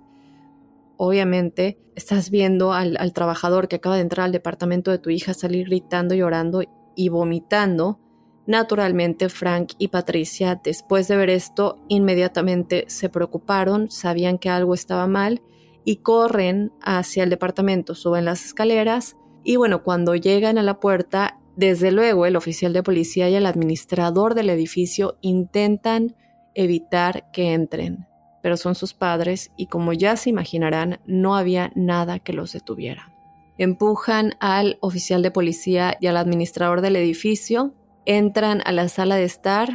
obviamente 1.03 1.77
estás 1.95 2.29
viendo 2.29 2.73
al, 2.73 3.13
trabajador 3.13 3.67
que 3.67 3.75
acaba 3.75 3.95
de 3.95 4.01
entrar 4.01 4.25
al 4.25 4.31
departamento 4.31 4.89
de 4.89 4.99
tu 4.99 5.09
hija 5.09 5.33
salir 5.33 5.67
gritando, 5.67 6.15
llorando 6.15 6.61
y 6.95 7.09
vomitando. 7.09 7.99
Naturalmente, 8.47 9.29
Frank 9.29 9.73
y 9.77 9.89
Patricia, 9.89 10.59
después 10.63 11.07
de 11.07 11.17
ver 11.17 11.29
esto, 11.29 11.83
inmediatamente 11.89 12.85
se 12.87 13.09
preocuparon, 13.09 13.91
sabían 13.91 14.37
que 14.37 14.49
algo 14.49 14.73
estaba 14.73 15.07
mal 15.07 15.41
y 15.83 15.97
corren 15.97 16.71
hacia 16.81 17.23
el 17.23 17.29
departamento, 17.29 17.95
suben 17.95 18.25
las 18.25 18.45
escaleras, 18.45 19.17
Y 19.45 19.57
bueno, 19.57 19.83
cuando 19.83 20.15
llegan 20.15 20.57
a 20.57 20.63
la 20.63 20.79
puerta, 20.79 21.41
desde 21.57 21.91
luego 21.91 22.25
el 22.25 22.37
oficial 22.37 22.71
de 22.71 22.81
policía 22.81 23.29
y 23.29 23.35
el 23.35 23.45
administrador 23.45 24.35
del 24.35 24.49
edificio 24.49 25.17
intentan 25.19 26.15
evitar 26.55 27.29
que 27.33 27.51
entren, 27.51 28.07
pero 28.43 28.57
son 28.57 28.75
sus 28.75 28.93
padres 28.93 29.51
y 29.55 29.67
como 29.67 29.93
ya 29.93 30.17
se 30.17 30.29
imaginarán, 30.29 30.99
no 31.07 31.37
había 31.37 31.71
nada 31.75 32.19
que 32.19 32.33
los 32.33 32.51
detuviera. 32.51 33.15
Empujan 33.57 34.33
al 34.41 34.77
oficial 34.81 35.23
de 35.23 35.31
policía 35.31 35.97
y 36.01 36.07
al 36.07 36.17
administrador 36.17 36.81
del 36.81 36.97
edificio, 36.97 37.73
entran 38.05 38.61
a 38.65 38.73
la 38.73 38.89
sala 38.89 39.15
de 39.15 39.23
estar, 39.23 39.69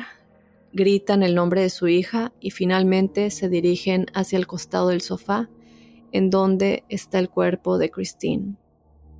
gritan 0.75 1.23
el 1.23 1.35
nombre 1.35 1.63
de 1.63 1.71
su 1.71 1.89
hija 1.89 2.33
y 2.41 2.51
finalmente 2.51 3.31
se 3.31 3.49
dirigen 3.49 4.05
hacia 4.13 4.39
el 4.39 4.47
costado 4.47 4.89
del 4.89 5.01
sofá, 5.01 5.49
en 6.13 6.29
donde 6.29 6.85
está 6.91 7.19
el 7.19 7.31
cuerpo 7.31 7.79
de 7.79 7.91
Christine. 7.91 8.57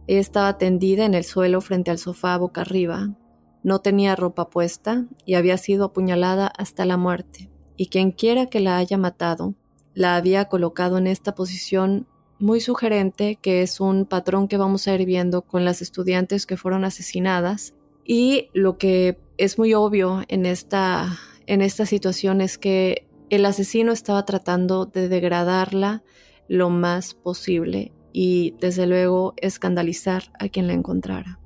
Ella 0.07 0.21
estaba 0.21 0.59
tendida 0.59 1.07
en 1.07 1.15
el 1.15 1.25
suelo 1.25 1.63
frente 1.63 1.91
al 1.91 1.99
sofá 1.99 2.37
boca 2.37 2.61
arriba, 2.61 3.17
no 3.63 3.79
tenía 3.79 4.15
ropa 4.15 4.51
puesta 4.51 5.07
y 5.25 5.35
había 5.35 5.57
sido 5.57 5.87
apuñalada 5.87 6.49
hasta 6.49 6.85
la 6.85 6.99
muerte, 6.99 7.51
y 7.79 7.87
quien 7.87 8.11
quiera 8.11 8.47
que 8.47 8.61
la 8.61 8.77
haya 8.77 8.99
matado, 8.99 9.55
la 9.95 10.17
había 10.17 10.47
colocado 10.47 10.99
en 10.99 11.07
esta 11.07 11.35
posición 11.35 12.07
muy 12.39 12.61
sugerente, 12.61 13.37
que 13.41 13.63
es 13.63 13.81
un 13.81 14.05
patrón 14.05 14.49
que 14.49 14.59
vamos 14.59 14.87
a 14.87 14.95
ir 14.95 15.07
viendo 15.07 15.43
con 15.43 15.65
las 15.65 15.81
estudiantes 15.81 16.45
que 16.45 16.57
fueron 16.59 16.85
asesinadas. 16.85 17.75
Y 18.05 18.51
lo 18.53 18.77
que 18.79 19.19
es 19.39 19.59
muy 19.59 19.75
obvio 19.75 20.23
en 20.29 20.45
esta 20.45 21.19
en 21.47 21.63
esta 21.63 21.87
situación 21.87 22.43
es 22.43 22.59
que 22.59 23.07
el 23.31 23.47
asesino 23.47 23.93
estaba 23.93 24.25
tratando 24.27 24.85
de 24.85 25.09
degradarla 25.09 26.03
lo 26.47 26.69
más 26.69 27.15
posible 27.15 27.93
y 28.13 28.55
desde 28.61 28.87
luego 28.87 29.35
escandalizar 29.39 30.25
a 30.39 30.49
quien 30.49 30.67
la 30.67 30.75
encontrara. 30.75 31.41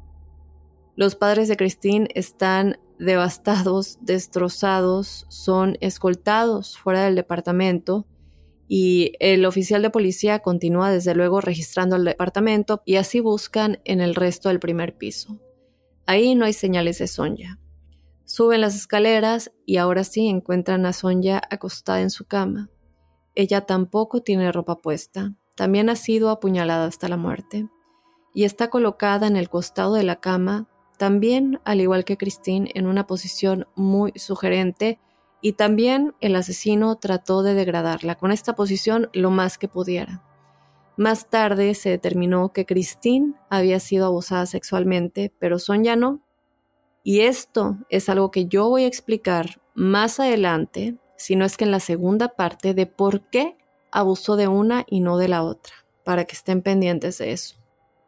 Los 0.96 1.14
padres 1.14 1.48
de 1.48 1.56
Christine 1.56 2.08
están 2.14 2.78
devastados, 3.04 3.98
destrozados, 4.00 5.26
son 5.28 5.76
escoltados 5.80 6.78
fuera 6.78 7.04
del 7.04 7.16
departamento 7.16 8.06
y 8.68 9.12
el 9.18 9.44
oficial 9.44 9.82
de 9.82 9.90
policía 9.90 10.38
continúa 10.38 10.90
desde 10.90 11.14
luego 11.14 11.40
registrando 11.40 11.96
el 11.96 12.04
departamento 12.04 12.82
y 12.84 12.96
así 12.96 13.20
buscan 13.20 13.80
en 13.84 14.00
el 14.00 14.14
resto 14.14 14.48
del 14.48 14.60
primer 14.60 14.96
piso. 14.96 15.38
Ahí 16.06 16.34
no 16.34 16.44
hay 16.44 16.52
señales 16.52 16.98
de 16.98 17.08
Sonja. 17.08 17.58
Suben 18.24 18.60
las 18.60 18.76
escaleras 18.76 19.52
y 19.66 19.76
ahora 19.76 20.04
sí 20.04 20.28
encuentran 20.28 20.86
a 20.86 20.92
Sonja 20.92 21.42
acostada 21.50 22.00
en 22.00 22.10
su 22.10 22.24
cama. 22.24 22.70
Ella 23.34 23.62
tampoco 23.62 24.22
tiene 24.22 24.52
ropa 24.52 24.76
puesta, 24.76 25.34
también 25.56 25.90
ha 25.90 25.96
sido 25.96 26.30
apuñalada 26.30 26.86
hasta 26.86 27.08
la 27.08 27.16
muerte, 27.16 27.68
y 28.34 28.44
está 28.44 28.70
colocada 28.70 29.26
en 29.26 29.36
el 29.36 29.48
costado 29.48 29.94
de 29.94 30.04
la 30.04 30.16
cama, 30.16 30.68
también 31.02 31.58
al 31.64 31.80
igual 31.80 32.04
que 32.04 32.16
Christine, 32.16 32.70
en 32.76 32.86
una 32.86 33.08
posición 33.08 33.66
muy 33.74 34.12
sugerente, 34.14 35.00
y 35.40 35.54
también 35.54 36.14
el 36.20 36.36
asesino 36.36 36.94
trató 36.94 37.42
de 37.42 37.54
degradarla 37.54 38.14
con 38.14 38.30
esta 38.30 38.54
posición 38.54 39.10
lo 39.12 39.32
más 39.32 39.58
que 39.58 39.66
pudiera. 39.66 40.22
Más 40.96 41.28
tarde 41.28 41.74
se 41.74 41.90
determinó 41.90 42.52
que 42.52 42.66
Christine 42.66 43.34
había 43.50 43.80
sido 43.80 44.06
abusada 44.06 44.46
sexualmente, 44.46 45.32
pero 45.40 45.58
Sonja 45.58 45.96
no, 45.96 46.22
y 47.02 47.22
esto 47.22 47.78
es 47.88 48.08
algo 48.08 48.30
que 48.30 48.46
yo 48.46 48.68
voy 48.68 48.84
a 48.84 48.86
explicar 48.86 49.60
más 49.74 50.20
adelante, 50.20 50.98
si 51.16 51.34
no 51.34 51.44
es 51.44 51.56
que 51.56 51.64
en 51.64 51.72
la 51.72 51.80
segunda 51.80 52.28
parte, 52.36 52.74
de 52.74 52.86
por 52.86 53.28
qué 53.28 53.56
abusó 53.90 54.36
de 54.36 54.46
una 54.46 54.84
y 54.86 55.00
no 55.00 55.18
de 55.18 55.26
la 55.26 55.42
otra, 55.42 55.74
para 56.04 56.26
que 56.26 56.36
estén 56.36 56.62
pendientes 56.62 57.18
de 57.18 57.32
eso. 57.32 57.56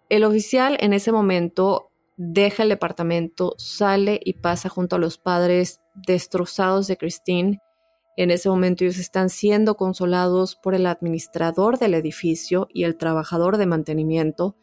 El 0.09 0.23
oficial 0.23 0.77
en 0.79 0.93
ese 0.93 1.11
momento 1.11 1.91
deja 2.17 2.63
el 2.63 2.69
departamento, 2.69 3.55
sale 3.59 4.21
y 4.23 4.35
pasa 4.35 4.69
junto 4.69 4.97
a 4.97 4.99
los 4.99 5.19
padres 5.19 5.81
destrozados 5.95 6.87
de 6.87 6.97
Christine. 6.97 7.61
En 8.17 8.31
ese 8.31 8.49
momento 8.49 8.85
ellos 8.85 8.99
están 8.99 9.29
siendo 9.31 9.77
consolados 9.77 10.57
por 10.57 10.75
el 10.75 10.87
administrador 10.87 11.79
del 11.79 11.95
edificio 11.95 12.69
y 12.73 12.85
el 12.85 12.97
trabajador 12.97 13.57
de 13.57 13.67
mantenimiento, 13.67 14.57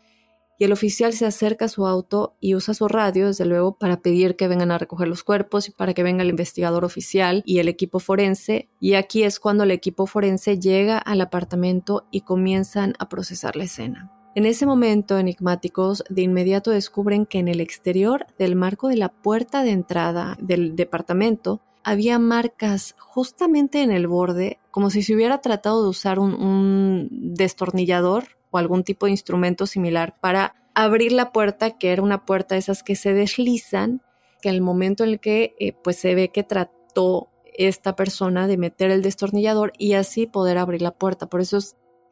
y 0.62 0.66
el 0.66 0.74
oficial 0.74 1.12
se 1.14 1.26
acerca 1.26 1.66
a 1.66 1.70
su 1.70 1.88
auto 1.88 2.36
y 2.40 2.54
usa 2.54 2.76
su 2.76 2.88
radio, 2.88 3.26
desde 3.26 3.46
luego, 3.46 3.80
para 3.80 4.04
pedir 4.04 4.36
que 4.36 4.48
vengan 4.48 4.70
a 4.70 4.78
recoger 4.78 5.08
los 5.08 5.24
cuerpos 5.24 5.68
y 5.68 5.72
para 5.72 5.96
que 5.96 6.04
venga 6.04 6.22
el 6.22 6.30
investigador 6.30 6.86
oficial 6.86 7.42
y 7.48 7.58
el 7.58 7.68
equipo 7.68 7.98
forense. 7.98 8.70
Y 8.80 8.94
aquí 8.94 9.24
es 9.24 9.40
cuando 9.40 9.64
el 9.64 9.72
equipo 9.72 10.06
forense 10.06 10.60
llega 10.60 11.00
al 11.00 11.22
apartamento 11.22 12.06
y 12.12 12.22
comienzan 12.22 12.94
a 13.00 13.10
procesar 13.10 13.56
la 13.56 13.64
escena. 13.64 14.21
En 14.34 14.46
ese 14.46 14.66
momento, 14.66 15.18
enigmáticos 15.18 16.06
de 16.10 16.22
inmediato 16.22 16.72
descubren 16.72 17.26
que 17.26 17.40
en 17.40 17.50
el 17.50 17.60
exterior 17.60 18.28
del 18.40 18.56
marco 18.56 18.88
de 18.88 18.96
la 18.96 19.10
puerta 19.10 19.62
de 19.62 19.72
entrada 19.72 20.38
del 20.40 20.78
departamento 20.78 21.62
había 21.84 22.18
marcas 22.18 22.96
justamente 22.98 23.82
en 23.82 23.92
el 23.92 24.08
borde, 24.08 24.58
como 24.70 24.90
si 24.90 25.04
se 25.04 25.16
hubiera 25.16 25.42
tratado 25.42 25.84
de 25.84 25.90
usar 25.90 26.18
un, 26.20 27.10
destornillador 27.12 28.24
o 28.52 28.58
algún 28.58 28.84
tipo 28.84 29.06
de 29.06 29.12
instrumento 29.12 29.66
similar 29.66 30.16
para 30.22 30.56
abrir 30.76 31.12
la 31.12 31.34
puerta, 31.34 31.78
que 31.78 31.92
era 31.92 32.02
una 32.02 32.26
puerta 32.26 32.56
de 32.56 32.60
esas 32.60 32.84
que 32.84 32.96
se 32.96 33.14
deslizan, 33.14 34.02
que 34.42 34.50
al 34.50 34.62
momento 34.62 35.04
en 35.04 35.10
el 35.10 35.20
que 35.20 35.56
eh, 35.60 35.74
pues 35.74 35.98
se 35.98 36.16
ve 36.16 36.30
que 36.30 36.44
trató 36.44 37.30
esta 37.54 37.98
persona 37.98 38.48
de 38.48 38.58
meter 38.58 38.92
el 38.92 39.02
destornillador 39.02 39.74
y 39.78 39.94
así 39.94 40.26
poder 40.26 40.58
abrir 40.58 40.82
la 40.82 40.92
puerta. 40.92 41.28
Por 41.28 41.42
eso 41.42 41.60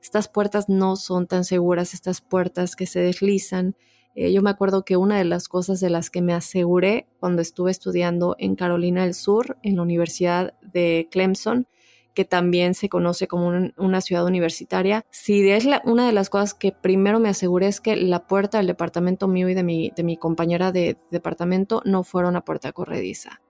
estas 0.02 0.28
puertas 0.28 0.70
no 0.70 0.96
son 0.96 1.28
tan 1.28 1.44
seguras, 1.46 1.94
estas 1.94 2.22
puertas 2.22 2.76
que 2.76 2.86
se 2.86 3.00
deslizan. 3.00 3.76
Eh, 4.16 4.32
yo 4.32 4.42
me 4.42 4.50
acuerdo 4.50 4.84
que 4.84 4.98
una 4.98 5.18
de 5.18 5.26
las 5.26 5.48
cosas 5.48 5.80
de 5.80 5.90
las 5.90 6.10
que 6.10 6.22
me 6.22 6.34
aseguré 6.34 7.08
cuando 7.20 7.42
estuve 7.42 7.72
estudiando 7.72 8.36
en 8.40 8.56
Carolina 8.56 9.04
del 9.04 9.14
Sur, 9.14 9.58
en 9.64 9.76
la 9.76 9.82
Universidad 9.82 10.54
de 10.62 11.08
Clemson, 11.12 11.68
que 12.14 12.26
también 12.26 12.74
se 12.74 12.90
conoce 12.90 13.28
como 13.28 13.72
una 13.78 14.02
ciudad 14.02 14.26
universitaria. 14.26 15.06
Si 15.10 15.50
es 15.50 15.66
una 15.86 16.06
de 16.06 16.12
las 16.12 16.30
cosas 16.30 16.54
que 16.54 16.72
primero 16.72 17.20
me 17.20 17.30
aseguré 17.30 17.68
es 17.68 17.80
que 17.80 17.96
la 17.96 18.28
puerta 18.28 18.58
del 18.58 18.68
departamento 18.68 19.28
mío 19.28 19.48
y 19.48 19.54
de 19.54 19.64
mi, 19.64 19.92
de 19.96 20.04
mi 20.04 20.18
compañera 20.18 20.72
de 20.72 20.98
departamento 21.12 21.82
no 21.86 22.04
fuera 22.04 22.28
una 22.28 22.44
puerta 22.44 22.74
corrediza. 22.74 23.42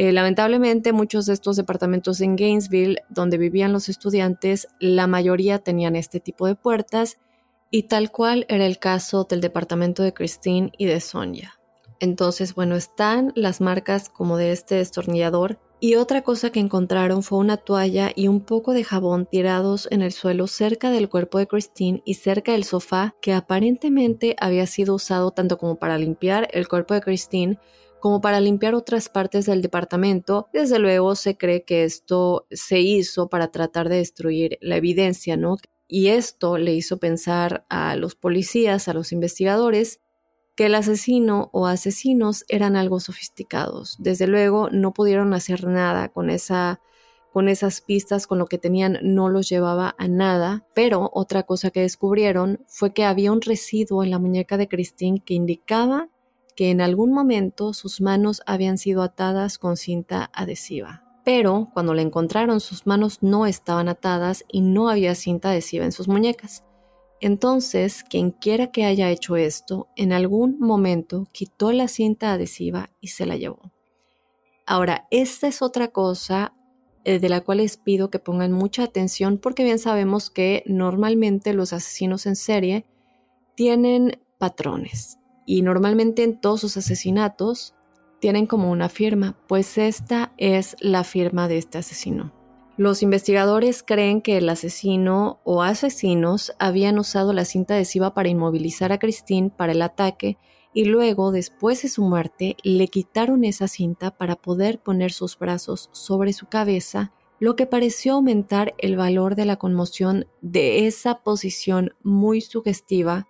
Eh, 0.00 0.12
lamentablemente 0.12 0.94
muchos 0.94 1.26
de 1.26 1.34
estos 1.34 1.56
departamentos 1.56 2.22
en 2.22 2.34
Gainesville, 2.34 3.02
donde 3.10 3.36
vivían 3.36 3.74
los 3.74 3.90
estudiantes, 3.90 4.66
la 4.78 5.06
mayoría 5.06 5.58
tenían 5.58 5.94
este 5.94 6.20
tipo 6.20 6.46
de 6.46 6.54
puertas 6.54 7.18
y 7.70 7.82
tal 7.82 8.10
cual 8.10 8.46
era 8.48 8.64
el 8.64 8.78
caso 8.78 9.24
del 9.24 9.42
departamento 9.42 10.02
de 10.02 10.14
Christine 10.14 10.72
y 10.78 10.86
de 10.86 11.00
Sonia. 11.00 11.60
Entonces, 11.98 12.54
bueno, 12.54 12.76
están 12.76 13.34
las 13.36 13.60
marcas 13.60 14.08
como 14.08 14.38
de 14.38 14.52
este 14.52 14.76
destornillador 14.76 15.58
y 15.80 15.96
otra 15.96 16.22
cosa 16.22 16.48
que 16.48 16.60
encontraron 16.60 17.22
fue 17.22 17.36
una 17.36 17.58
toalla 17.58 18.10
y 18.16 18.28
un 18.28 18.40
poco 18.40 18.72
de 18.72 18.84
jabón 18.84 19.26
tirados 19.26 19.86
en 19.90 20.00
el 20.00 20.12
suelo 20.12 20.46
cerca 20.46 20.90
del 20.90 21.10
cuerpo 21.10 21.36
de 21.36 21.46
Christine 21.46 22.00
y 22.06 22.14
cerca 22.14 22.52
del 22.52 22.64
sofá 22.64 23.16
que 23.20 23.34
aparentemente 23.34 24.34
había 24.40 24.66
sido 24.66 24.94
usado 24.94 25.30
tanto 25.30 25.58
como 25.58 25.76
para 25.76 25.98
limpiar 25.98 26.48
el 26.52 26.68
cuerpo 26.68 26.94
de 26.94 27.02
Christine 27.02 27.58
como 28.00 28.20
para 28.20 28.40
limpiar 28.40 28.74
otras 28.74 29.08
partes 29.08 29.46
del 29.46 29.62
departamento. 29.62 30.48
Desde 30.52 30.78
luego 30.78 31.14
se 31.14 31.36
cree 31.36 31.64
que 31.64 31.84
esto 31.84 32.46
se 32.50 32.80
hizo 32.80 33.28
para 33.28 33.50
tratar 33.50 33.88
de 33.88 33.96
destruir 33.96 34.58
la 34.60 34.76
evidencia, 34.76 35.36
¿no? 35.36 35.56
Y 35.86 36.08
esto 36.08 36.58
le 36.58 36.74
hizo 36.74 36.98
pensar 36.98 37.64
a 37.68 37.96
los 37.96 38.14
policías, 38.14 38.88
a 38.88 38.94
los 38.94 39.12
investigadores, 39.12 40.00
que 40.56 40.66
el 40.66 40.74
asesino 40.74 41.50
o 41.52 41.66
asesinos 41.66 42.44
eran 42.48 42.76
algo 42.76 43.00
sofisticados. 43.00 43.96
Desde 43.98 44.26
luego 44.26 44.68
no 44.70 44.92
pudieron 44.92 45.32
hacer 45.34 45.64
nada 45.66 46.08
con 46.08 46.30
esa 46.30 46.80
con 47.32 47.48
esas 47.48 47.80
pistas, 47.80 48.26
con 48.26 48.38
lo 48.38 48.46
que 48.46 48.58
tenían 48.58 48.98
no 49.02 49.28
los 49.28 49.48
llevaba 49.48 49.94
a 49.98 50.08
nada, 50.08 50.66
pero 50.74 51.10
otra 51.14 51.44
cosa 51.44 51.70
que 51.70 51.80
descubrieron 51.80 52.64
fue 52.66 52.92
que 52.92 53.04
había 53.04 53.32
un 53.32 53.40
residuo 53.40 54.02
en 54.02 54.10
la 54.10 54.18
muñeca 54.18 54.56
de 54.56 54.68
Christine 54.68 55.22
que 55.24 55.34
indicaba 55.34 56.08
que 56.60 56.68
en 56.68 56.82
algún 56.82 57.10
momento 57.10 57.72
sus 57.72 58.02
manos 58.02 58.42
habían 58.44 58.76
sido 58.76 59.00
atadas 59.00 59.56
con 59.56 59.78
cinta 59.78 60.30
adhesiva. 60.34 61.02
Pero 61.24 61.70
cuando 61.72 61.94
la 61.94 62.02
encontraron 62.02 62.60
sus 62.60 62.86
manos 62.86 63.22
no 63.22 63.46
estaban 63.46 63.88
atadas 63.88 64.44
y 64.46 64.60
no 64.60 64.90
había 64.90 65.14
cinta 65.14 65.52
adhesiva 65.52 65.86
en 65.86 65.92
sus 65.92 66.06
muñecas. 66.06 66.62
Entonces, 67.18 68.04
quien 68.04 68.30
quiera 68.30 68.66
que 68.72 68.84
haya 68.84 69.08
hecho 69.08 69.36
esto, 69.36 69.88
en 69.96 70.12
algún 70.12 70.58
momento 70.60 71.26
quitó 71.32 71.72
la 71.72 71.88
cinta 71.88 72.34
adhesiva 72.34 72.90
y 73.00 73.06
se 73.06 73.24
la 73.24 73.38
llevó. 73.38 73.72
Ahora, 74.66 75.08
esta 75.10 75.46
es 75.46 75.62
otra 75.62 75.88
cosa 75.88 76.52
eh, 77.04 77.20
de 77.20 77.30
la 77.30 77.40
cual 77.40 77.56
les 77.56 77.78
pido 77.78 78.10
que 78.10 78.18
pongan 78.18 78.52
mucha 78.52 78.82
atención 78.82 79.38
porque 79.38 79.64
bien 79.64 79.78
sabemos 79.78 80.28
que 80.28 80.62
normalmente 80.66 81.54
los 81.54 81.72
asesinos 81.72 82.26
en 82.26 82.36
serie 82.36 82.84
tienen 83.54 84.20
patrones 84.36 85.19
y 85.50 85.62
normalmente 85.62 86.22
en 86.22 86.40
todos 86.40 86.60
sus 86.60 86.76
asesinatos 86.76 87.74
tienen 88.20 88.46
como 88.46 88.70
una 88.70 88.88
firma, 88.88 89.36
pues 89.48 89.78
esta 89.78 90.32
es 90.36 90.76
la 90.78 91.02
firma 91.02 91.48
de 91.48 91.58
este 91.58 91.78
asesino. 91.78 92.32
Los 92.76 93.02
investigadores 93.02 93.82
creen 93.82 94.22
que 94.22 94.36
el 94.36 94.48
asesino 94.48 95.40
o 95.42 95.64
asesinos 95.64 96.52
habían 96.60 97.00
usado 97.00 97.32
la 97.32 97.44
cinta 97.44 97.74
adhesiva 97.74 98.14
para 98.14 98.28
inmovilizar 98.28 98.92
a 98.92 99.00
Christine 99.00 99.50
para 99.50 99.72
el 99.72 99.82
ataque 99.82 100.38
y 100.72 100.84
luego, 100.84 101.32
después 101.32 101.82
de 101.82 101.88
su 101.88 102.04
muerte, 102.04 102.56
le 102.62 102.86
quitaron 102.86 103.42
esa 103.42 103.66
cinta 103.66 104.16
para 104.16 104.36
poder 104.36 104.78
poner 104.78 105.10
sus 105.10 105.36
brazos 105.36 105.90
sobre 105.90 106.32
su 106.32 106.46
cabeza, 106.46 107.12
lo 107.40 107.56
que 107.56 107.66
pareció 107.66 108.12
aumentar 108.12 108.72
el 108.78 108.96
valor 108.96 109.34
de 109.34 109.46
la 109.46 109.56
conmoción 109.56 110.28
de 110.42 110.86
esa 110.86 111.24
posición 111.24 111.90
muy 112.04 112.40
sugestiva 112.40 113.26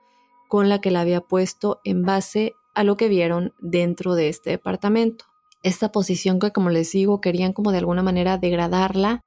con 0.50 0.68
la 0.68 0.80
que 0.80 0.90
la 0.90 1.02
había 1.02 1.20
puesto 1.20 1.80
en 1.84 2.02
base 2.02 2.54
a 2.74 2.82
lo 2.82 2.96
que 2.96 3.08
vieron 3.08 3.54
dentro 3.60 4.16
de 4.16 4.28
este 4.28 4.50
departamento. 4.50 5.26
Esta 5.62 5.92
posición 5.92 6.40
que, 6.40 6.50
como 6.50 6.70
les 6.70 6.90
digo, 6.90 7.20
querían 7.20 7.52
como 7.52 7.70
de 7.70 7.78
alguna 7.78 8.02
manera 8.02 8.36
degradarla 8.36 9.20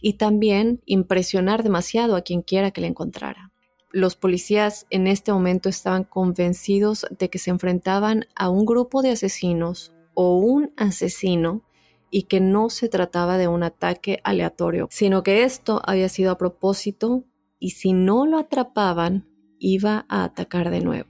y 0.00 0.14
también 0.14 0.80
impresionar 0.86 1.62
demasiado 1.62 2.16
a 2.16 2.22
quien 2.22 2.40
quiera 2.40 2.70
que 2.70 2.80
la 2.80 2.86
encontrara. 2.86 3.52
Los 3.92 4.16
policías 4.16 4.86
en 4.88 5.06
este 5.06 5.34
momento 5.34 5.68
estaban 5.68 6.04
convencidos 6.04 7.04
de 7.10 7.28
que 7.28 7.38
se 7.38 7.50
enfrentaban 7.50 8.24
a 8.34 8.48
un 8.48 8.64
grupo 8.64 9.02
de 9.02 9.10
asesinos 9.10 9.92
o 10.14 10.38
un 10.38 10.72
asesino 10.78 11.62
y 12.10 12.22
que 12.22 12.40
no 12.40 12.70
se 12.70 12.88
trataba 12.88 13.36
de 13.36 13.48
un 13.48 13.64
ataque 13.64 14.20
aleatorio, 14.24 14.88
sino 14.90 15.22
que 15.22 15.42
esto 15.42 15.82
había 15.84 16.08
sido 16.08 16.30
a 16.30 16.38
propósito 16.38 17.24
y 17.58 17.72
si 17.72 17.92
no 17.92 18.24
lo 18.24 18.38
atrapaban, 18.38 19.29
iba 19.60 20.06
a 20.08 20.24
atacar 20.24 20.70
de 20.70 20.80
nuevo. 20.80 21.08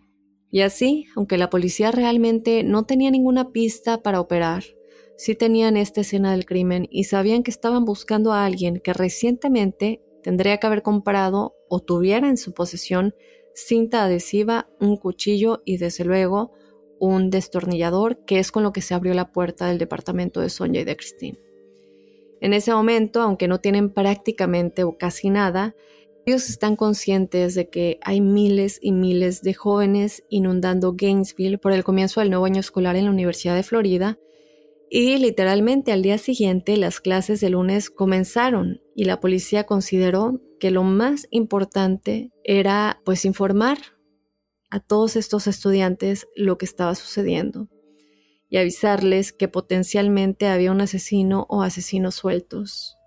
Y 0.50 0.60
así, 0.60 1.06
aunque 1.16 1.38
la 1.38 1.48
policía 1.48 1.92
realmente 1.92 2.64
no 2.64 2.84
tenía 2.84 3.10
ninguna 3.10 3.52
pista 3.52 4.02
para 4.02 4.20
operar, 4.20 4.64
sí 5.16 5.34
tenían 5.34 5.76
esta 5.76 6.02
escena 6.02 6.32
del 6.32 6.44
crimen 6.44 6.86
y 6.90 7.04
sabían 7.04 7.42
que 7.42 7.50
estaban 7.50 7.84
buscando 7.84 8.32
a 8.32 8.44
alguien 8.44 8.80
que 8.80 8.92
recientemente 8.92 10.02
tendría 10.22 10.58
que 10.58 10.66
haber 10.66 10.82
comprado 10.82 11.54
o 11.68 11.80
tuviera 11.80 12.28
en 12.28 12.36
su 12.36 12.52
posesión 12.52 13.14
cinta 13.54 14.04
adhesiva, 14.04 14.68
un 14.80 14.96
cuchillo 14.96 15.62
y 15.64 15.76
desde 15.76 16.04
luego 16.04 16.52
un 16.98 17.30
destornillador, 17.30 18.24
que 18.24 18.38
es 18.38 18.52
con 18.52 18.62
lo 18.62 18.72
que 18.72 18.82
se 18.82 18.94
abrió 18.94 19.14
la 19.14 19.32
puerta 19.32 19.66
del 19.66 19.78
departamento 19.78 20.40
de 20.40 20.50
Sonia 20.50 20.82
y 20.82 20.84
de 20.84 20.96
Christine. 20.96 21.38
En 22.40 22.52
ese 22.52 22.72
momento, 22.72 23.22
aunque 23.22 23.48
no 23.48 23.58
tienen 23.58 23.90
prácticamente 23.90 24.84
o 24.84 24.96
casi 24.96 25.30
nada, 25.30 25.74
están 26.36 26.76
conscientes 26.76 27.54
de 27.54 27.68
que 27.68 27.98
hay 28.02 28.20
miles 28.20 28.78
y 28.80 28.92
miles 28.92 29.42
de 29.42 29.54
jóvenes 29.54 30.22
inundando 30.28 30.94
Gainesville 30.96 31.58
por 31.58 31.72
el 31.72 31.84
comienzo 31.84 32.20
del 32.20 32.30
nuevo 32.30 32.44
año 32.44 32.60
escolar 32.60 32.96
en 32.96 33.06
la 33.06 33.10
Universidad 33.10 33.56
de 33.56 33.62
Florida 33.62 34.18
y 34.88 35.18
literalmente 35.18 35.92
al 35.92 36.02
día 36.02 36.18
siguiente 36.18 36.76
las 36.76 37.00
clases 37.00 37.40
de 37.40 37.50
lunes 37.50 37.90
comenzaron 37.90 38.80
y 38.94 39.04
la 39.04 39.20
policía 39.20 39.64
consideró 39.64 40.40
que 40.58 40.70
lo 40.70 40.82
más 40.82 41.26
importante 41.30 42.32
era 42.44 43.00
pues 43.04 43.24
informar 43.24 43.78
a 44.70 44.80
todos 44.80 45.16
estos 45.16 45.46
estudiantes 45.46 46.26
lo 46.36 46.58
que 46.58 46.66
estaba 46.66 46.94
sucediendo 46.94 47.68
y 48.48 48.58
avisarles 48.58 49.32
que 49.32 49.48
potencialmente 49.48 50.48
había 50.48 50.72
un 50.72 50.80
asesino 50.80 51.46
o 51.48 51.62
asesinos 51.62 52.16
sueltos. 52.16 52.99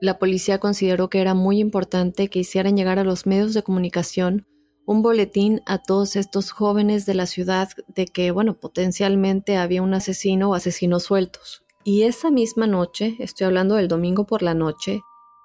La 0.00 0.18
policía 0.18 0.58
consideró 0.58 1.10
que 1.10 1.20
era 1.20 1.34
muy 1.34 1.58
importante 1.58 2.28
que 2.28 2.38
hicieran 2.38 2.76
llegar 2.76 2.98
a 2.98 3.04
los 3.04 3.26
medios 3.26 3.52
de 3.52 3.62
comunicación 3.62 4.46
un 4.86 5.02
boletín 5.02 5.60
a 5.66 5.78
todos 5.78 6.16
estos 6.16 6.50
jóvenes 6.50 7.06
de 7.06 7.14
la 7.14 7.26
ciudad 7.26 7.68
de 7.86 8.06
que, 8.06 8.30
bueno, 8.30 8.58
potencialmente 8.58 9.56
había 9.56 9.82
un 9.82 9.94
asesino 9.94 10.50
o 10.50 10.54
asesinos 10.54 11.04
sueltos. 11.04 11.62
Y 11.84 12.02
esa 12.02 12.30
misma 12.30 12.66
noche, 12.66 13.14
estoy 13.20 13.46
hablando 13.46 13.76
del 13.76 13.88
domingo 13.88 14.26
por 14.26 14.42
la 14.42 14.54
noche, 14.54 15.00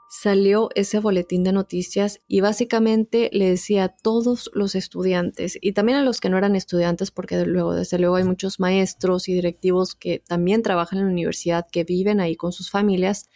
salió 0.10 0.70
ese 0.74 1.00
boletín 1.00 1.44
de 1.44 1.52
noticias 1.52 2.22
y 2.28 2.40
básicamente 2.40 3.30
le 3.34 3.50
decía 3.50 3.84
a 3.84 3.90
todos 3.90 4.50
los 4.54 4.74
estudiantes 4.74 5.58
y 5.62 5.74
también 5.74 5.98
a 5.98 6.04
los 6.04 6.22
que 6.22 6.30
no 6.30 6.38
eran 6.38 6.56
estudiantes 6.56 7.12
porque 7.12 7.46
luego 7.46 7.74
desde 7.74 8.00
luego 8.00 8.16
hay 8.16 8.24
muchos 8.24 8.60
maestros 8.60 9.28
y 9.28 9.34
directivos 9.34 9.96
que 9.96 10.20
también 10.20 10.64
trabajan 10.64 11.00
en 11.00 11.06
la 11.06 11.12
universidad 11.12 11.68
que 11.70 11.84
viven 11.84 12.20
ahí 12.20 12.36
con 12.36 12.54
sus 12.54 12.72
familias 12.72 13.30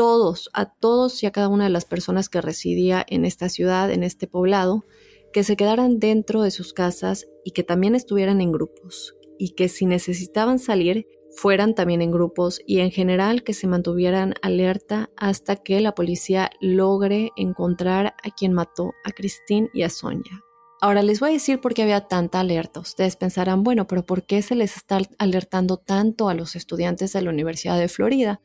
todos 0.00 0.48
a 0.54 0.64
todos 0.64 1.22
y 1.22 1.26
a 1.26 1.30
cada 1.30 1.48
una 1.48 1.64
de 1.64 1.70
las 1.70 1.84
personas 1.84 2.30
que 2.30 2.40
residía 2.40 3.04
en 3.06 3.26
esta 3.26 3.50
ciudad 3.50 3.90
en 3.90 4.02
este 4.02 4.26
poblado 4.26 4.86
que 5.30 5.44
se 5.44 5.56
quedaran 5.56 5.98
dentro 5.98 6.40
de 6.40 6.50
sus 6.50 6.72
casas 6.72 7.26
y 7.44 7.50
que 7.50 7.64
también 7.64 7.94
estuvieran 7.94 8.40
en 8.40 8.50
grupos 8.50 9.14
y 9.38 9.50
que 9.50 9.68
si 9.68 9.84
necesitaban 9.84 10.58
salir 10.58 11.06
fueran 11.36 11.74
también 11.74 12.00
en 12.00 12.12
grupos 12.12 12.62
y 12.66 12.78
en 12.78 12.90
general 12.90 13.42
que 13.42 13.52
se 13.52 13.66
mantuvieran 13.66 14.32
alerta 14.40 15.10
hasta 15.18 15.56
que 15.56 15.78
la 15.80 15.94
policía 15.94 16.50
logre 16.62 17.28
encontrar 17.36 18.14
a 18.24 18.30
quien 18.34 18.54
mató 18.54 18.92
a 19.04 19.12
Christine 19.12 19.68
y 19.74 19.82
a 19.82 19.90
Sonia. 19.90 20.40
Ahora 20.80 21.02
les 21.02 21.20
voy 21.20 21.28
a 21.28 21.32
decir 21.34 21.60
por 21.60 21.74
qué 21.74 21.82
había 21.82 22.08
tanta 22.08 22.40
alerta. 22.40 22.80
Ustedes 22.80 23.16
pensarán, 23.16 23.64
bueno, 23.64 23.86
pero 23.86 24.06
¿por 24.06 24.24
qué 24.24 24.40
se 24.40 24.54
les 24.54 24.76
está 24.76 24.98
alertando 25.18 25.76
tanto 25.76 26.30
a 26.30 26.34
los 26.34 26.56
estudiantes 26.56 27.12
de 27.12 27.20
la 27.20 27.28
Universidad 27.28 27.78
de 27.78 27.88
Florida? 27.88 28.40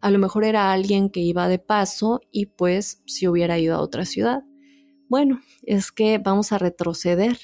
A 0.00 0.10
lo 0.10 0.18
mejor 0.18 0.44
era 0.44 0.72
alguien 0.72 1.10
que 1.10 1.20
iba 1.20 1.48
de 1.48 1.58
paso 1.58 2.20
y 2.30 2.46
pues 2.46 3.02
si 3.06 3.26
hubiera 3.28 3.58
ido 3.58 3.76
a 3.76 3.80
otra 3.80 4.04
ciudad. 4.04 4.42
Bueno, 5.08 5.40
es 5.62 5.92
que 5.92 6.18
vamos 6.18 6.52
a 6.52 6.58
retroceder 6.58 7.38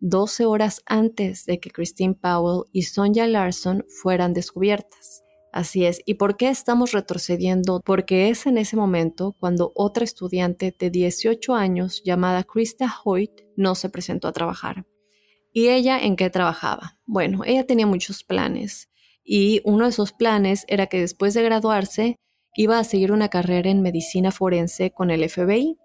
12 0.00 0.44
horas 0.44 0.82
antes 0.86 1.46
de 1.46 1.58
que 1.60 1.70
Christine 1.70 2.14
Powell 2.14 2.64
y 2.72 2.82
Sonja 2.82 3.26
Larson 3.26 3.84
fueran 4.02 4.34
descubiertas. 4.34 5.22
Así 5.52 5.86
es. 5.86 6.02
¿Y 6.04 6.14
por 6.14 6.36
qué 6.36 6.50
estamos 6.50 6.92
retrocediendo? 6.92 7.80
Porque 7.82 8.28
es 8.28 8.46
en 8.46 8.58
ese 8.58 8.76
momento 8.76 9.34
cuando 9.40 9.72
otra 9.74 10.04
estudiante 10.04 10.74
de 10.78 10.90
18 10.90 11.54
años 11.54 12.02
llamada 12.04 12.44
Krista 12.44 12.92
Hoyt 13.04 13.40
no 13.56 13.74
se 13.74 13.88
presentó 13.88 14.28
a 14.28 14.32
trabajar. 14.32 14.84
¿Y 15.52 15.68
ella 15.68 15.98
en 15.98 16.16
qué 16.16 16.28
trabajaba? 16.28 16.98
Bueno, 17.06 17.40
ella 17.46 17.64
tenía 17.66 17.86
muchos 17.86 18.22
planes 18.22 18.90
y 19.26 19.60
uno 19.64 19.84
de 19.84 19.90
esos 19.90 20.12
planes 20.12 20.64
era 20.68 20.86
que 20.86 21.00
después 21.00 21.34
de 21.34 21.42
graduarse 21.42 22.16
iba 22.54 22.78
a 22.78 22.84
seguir 22.84 23.10
una 23.10 23.28
carrera 23.28 23.68
en 23.68 23.82
medicina 23.82 24.30
forense 24.30 24.92
con 24.92 25.10
el 25.10 25.28
FBI. 25.28 25.76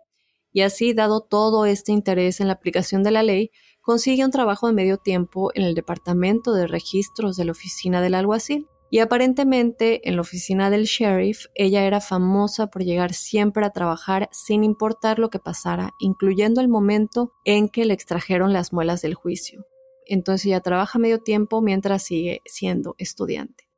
Y 0.54 0.62
así, 0.62 0.93
dado 0.93 1.21
todo 1.21 1.65
este 1.65 1.91
interés 1.91 2.39
en 2.39 2.47
la 2.47 2.54
aplicación 2.54 3.04
de 3.04 3.12
la 3.12 3.23
ley, 3.23 3.49
consigue 3.82 4.23
un 4.23 4.32
trabajo 4.32 4.67
de 4.67 4.73
medio 4.73 4.97
tiempo 4.97 5.51
en 5.56 5.63
el 5.63 5.73
departamento 5.73 6.54
de 6.54 6.67
registros 6.67 7.36
de 7.36 7.45
la 7.45 7.54
oficina 7.54 8.01
del 8.01 8.13
alguacil. 8.13 8.67
Y 8.91 8.99
aparentemente 8.99 10.08
en 10.08 10.17
la 10.17 10.21
oficina 10.21 10.69
del 10.69 10.84
sheriff 10.84 11.45
ella 11.56 11.86
era 11.86 12.01
famosa 12.01 12.67
por 12.67 12.84
llegar 12.84 13.13
siempre 13.13 13.65
a 13.65 13.69
trabajar 13.71 14.30
sin 14.34 14.65
importar 14.65 15.17
lo 15.17 15.30
que 15.30 15.39
pasara, 15.39 15.93
incluyendo 15.97 16.60
el 16.62 16.67
momento 16.67 17.32
en 17.45 17.69
que 17.69 17.86
le 17.86 17.93
extrajeron 17.93 18.51
las 18.54 18.73
muelas 18.73 19.01
del 19.01 19.15
juicio. 19.15 19.65
Entonces 20.12 20.47
ella 20.47 20.60
trabaja 20.60 21.00
medio 21.00 21.19
tiempo 21.19 21.62
mientras 21.62 22.04
sigue 22.04 22.41
siendo 22.45 22.95
estudiante. 22.97 23.69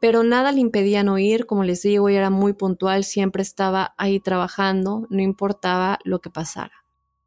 Pero 0.00 0.22
nada 0.22 0.50
le 0.50 0.60
impedía 0.60 1.04
no 1.04 1.18
ir, 1.18 1.44
como 1.44 1.62
les 1.62 1.82
digo, 1.82 2.08
ella 2.08 2.20
era 2.20 2.30
muy 2.30 2.54
puntual, 2.54 3.04
siempre 3.04 3.42
estaba 3.42 3.94
ahí 3.98 4.18
trabajando, 4.18 5.06
no 5.10 5.20
importaba 5.20 5.98
lo 6.04 6.20
que 6.20 6.30
pasara. 6.30 6.72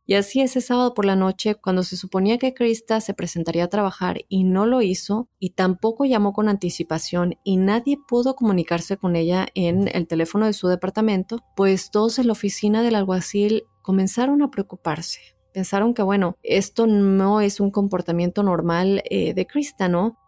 Y 0.08 0.16
así 0.16 0.42
ese 0.42 0.62
sábado 0.62 0.96
por 0.96 1.06
la 1.06 1.16
noche, 1.16 1.54
cuando 1.54 1.84
se 1.84 1.98
suponía 1.98 2.40
que 2.40 2.56
Krista 2.56 3.00
se 3.00 3.14
presentaría 3.14 3.66
a 3.66 3.70
trabajar 3.70 4.22
y 4.28 4.44
no 4.44 4.66
lo 4.66 4.82
hizo, 4.82 5.30
y 5.38 5.52
tampoco 5.52 6.06
llamó 6.06 6.34
con 6.34 6.50
anticipación 6.50 7.36
y 7.44 7.58
nadie 7.58 8.00
pudo 8.08 8.36
comunicarse 8.36 8.98
con 8.98 9.16
ella 9.16 9.48
en 9.54 9.88
el 9.88 10.08
teléfono 10.08 10.48
de 10.48 10.54
su 10.54 10.68
departamento, 10.68 11.44
pues 11.56 11.92
todos 11.92 12.18
en 12.18 12.26
la 12.28 12.34
oficina 12.34 12.82
del 12.82 12.96
alguacil 12.96 13.66
comenzaron 13.84 14.42
a 14.42 14.50
preocuparse. 14.50 15.37
Pensaron 15.58 15.96
que, 15.96 16.04
bueno, 16.04 16.38
esto 16.44 16.86
no 16.86 17.42
es 17.42 17.60
un 17.60 17.72
comportamiento 17.72 18.44
normal 18.44 19.02
eh, 19.10 19.34
de 19.34 19.48
Krista, 19.48 19.90
¿no? 19.90 20.20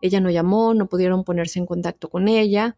Ella 0.00 0.20
no 0.20 0.28
llamó, 0.28 0.74
no 0.74 0.88
pudieron 0.88 1.22
ponerse 1.22 1.60
en 1.60 1.66
contacto 1.66 2.10
con 2.10 2.26
ella, 2.26 2.76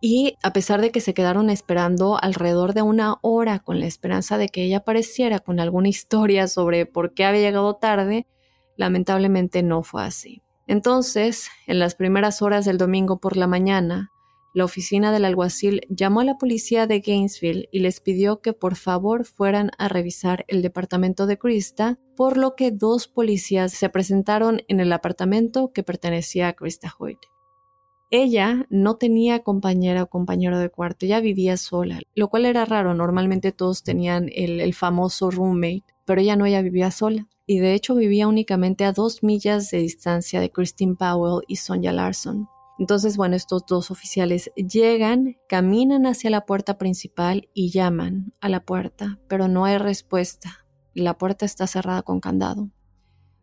y 0.00 0.38
a 0.42 0.54
pesar 0.54 0.80
de 0.80 0.90
que 0.90 1.02
se 1.02 1.12
quedaron 1.12 1.50
esperando 1.50 2.16
alrededor 2.18 2.72
de 2.72 2.80
una 2.80 3.16
hora 3.20 3.58
con 3.58 3.78
la 3.78 3.84
esperanza 3.84 4.38
de 4.38 4.48
que 4.48 4.62
ella 4.62 4.78
apareciera 4.78 5.38
con 5.38 5.60
alguna 5.60 5.88
historia 5.90 6.48
sobre 6.48 6.86
por 6.86 7.12
qué 7.12 7.26
había 7.26 7.42
llegado 7.42 7.74
tarde, 7.74 8.26
lamentablemente 8.78 9.62
no 9.62 9.82
fue 9.82 10.02
así. 10.02 10.40
Entonces, 10.66 11.48
en 11.66 11.78
las 11.78 11.94
primeras 11.94 12.40
horas 12.40 12.64
del 12.64 12.78
domingo 12.78 13.18
por 13.20 13.36
la 13.36 13.48
mañana, 13.48 14.10
la 14.54 14.64
oficina 14.64 15.10
del 15.10 15.24
alguacil 15.24 15.80
llamó 15.90 16.20
a 16.20 16.24
la 16.24 16.38
policía 16.38 16.86
de 16.86 17.00
Gainesville 17.00 17.68
y 17.72 17.80
les 17.80 18.00
pidió 18.00 18.40
que 18.40 18.52
por 18.52 18.76
favor 18.76 19.24
fueran 19.24 19.72
a 19.78 19.88
revisar 19.88 20.44
el 20.46 20.62
departamento 20.62 21.26
de 21.26 21.38
Krista, 21.38 21.98
por 22.16 22.36
lo 22.36 22.54
que 22.54 22.70
dos 22.70 23.08
policías 23.08 23.72
se 23.72 23.88
presentaron 23.88 24.62
en 24.68 24.78
el 24.78 24.92
apartamento 24.92 25.72
que 25.72 25.82
pertenecía 25.82 26.46
a 26.46 26.52
Krista 26.52 26.94
Hoyt. 26.96 27.18
Ella 28.10 28.64
no 28.70 28.96
tenía 28.96 29.40
compañera 29.40 30.04
o 30.04 30.08
compañero 30.08 30.60
de 30.60 30.68
cuarto, 30.68 31.04
ella 31.04 31.18
vivía 31.18 31.56
sola, 31.56 31.98
lo 32.14 32.28
cual 32.28 32.44
era 32.44 32.64
raro, 32.64 32.94
normalmente 32.94 33.50
todos 33.50 33.82
tenían 33.82 34.30
el, 34.32 34.72
famoso 34.72 35.32
roommate, 35.32 35.82
pero 36.04 36.20
ella 36.20 36.36
no, 36.36 36.46
ella 36.46 36.62
vivía 36.62 36.92
sola. 36.92 37.26
Y 37.44 37.58
de 37.58 37.74
hecho 37.74 37.96
vivía 37.96 38.28
únicamente 38.28 38.84
a 38.84 38.92
dos 38.92 39.24
millas 39.24 39.70
de 39.72 39.78
distancia 39.78 40.40
de 40.40 40.50
Christine 40.52 40.94
Powell 40.94 41.44
y 41.48 41.56
Sonja 41.56 41.92
Larson. 41.92 42.48
Entonces, 42.78 43.16
bueno, 43.16 43.36
estos 43.36 43.66
dos 43.66 43.90
oficiales 43.90 44.50
llegan, 44.56 45.36
caminan 45.48 46.06
hacia 46.06 46.30
la 46.30 46.44
puerta 46.44 46.76
principal 46.76 47.48
y 47.54 47.70
llaman 47.70 48.32
a 48.40 48.48
la 48.48 48.64
puerta, 48.64 49.20
pero 49.28 49.46
no 49.48 49.64
hay 49.64 49.78
respuesta. 49.78 50.66
La 50.92 51.16
puerta 51.16 51.44
está 51.44 51.66
cerrada 51.66 52.02
con 52.02 52.20
candado. 52.20 52.70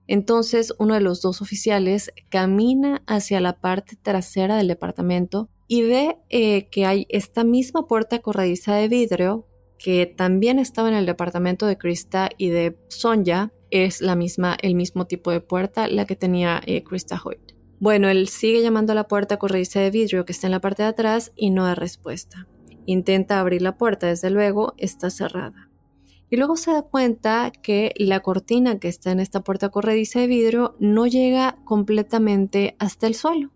Entonces, 0.08 0.74
uno 0.80 0.96
de 0.96 1.02
los 1.02 1.22
dos 1.22 1.42
oficiales 1.42 2.12
camina 2.30 3.02
hacia 3.08 3.40
la 3.40 3.62
parte 3.62 3.96
trasera 3.96 4.58
del 4.58 4.68
departamento 4.68 5.50
y 5.68 5.84
ve 5.84 6.18
eh, 6.30 6.68
que 6.70 6.86
hay 6.86 7.06
esta 7.10 7.46
misma 7.46 7.88
puerta 7.88 8.20
corrediza 8.20 8.76
de 8.76 8.90
vidrio 8.90 9.48
que 9.78 10.06
también 10.06 10.60
estaba 10.60 10.90
en 10.90 10.96
el 10.96 11.06
departamento 11.06 11.66
de 11.66 11.78
Krista 11.78 12.30
y 12.38 12.50
de 12.50 12.78
Sonja. 12.90 13.54
Es 13.70 14.02
la 14.02 14.16
misma, 14.16 14.58
el 14.62 14.76
mismo 14.76 15.08
tipo 15.08 15.32
de 15.32 15.40
puerta 15.40 15.88
la 15.88 16.06
que 16.06 16.18
tenía 16.18 16.62
eh, 16.66 16.84
Krista 16.84 17.20
Hoyt. 17.24 17.61
Bueno, 17.82 18.10
él 18.10 18.28
sigue 18.28 18.62
llamando 18.62 18.92
a 18.92 18.96
la 18.96 19.08
puerta 19.08 19.38
corrediza 19.38 19.80
de 19.80 19.90
vidrio 19.90 20.24
que 20.24 20.34
está 20.34 20.46
en 20.46 20.52
la 20.52 20.62
parte 20.62 20.84
de 20.84 20.90
atrás 20.90 21.32
y 21.36 21.50
no 21.50 21.66
hay 21.66 21.74
respuesta. 21.74 22.48
Intenta 22.86 23.40
abrir 23.40 23.64
la 23.64 23.76
puerta, 23.76 24.06
desde 24.06 24.30
luego 24.30 24.76
está 24.78 25.10
cerrada. 25.10 25.68
Y 26.30 26.38
luego 26.38 26.58
se 26.58 26.72
da 26.72 26.84
cuenta 26.84 27.52
que 27.52 27.92
la 27.98 28.20
cortina 28.20 28.78
que 28.78 28.88
está 28.88 29.12
en 29.12 29.20
esta 29.20 29.42
puerta 29.42 29.70
corrediza 29.70 30.20
de 30.20 30.28
vidrio 30.28 30.76
no 30.78 31.08
llega 31.08 31.56
completamente 31.66 32.76
hasta 32.78 33.08
el 33.08 33.16
suelo, 33.16 33.50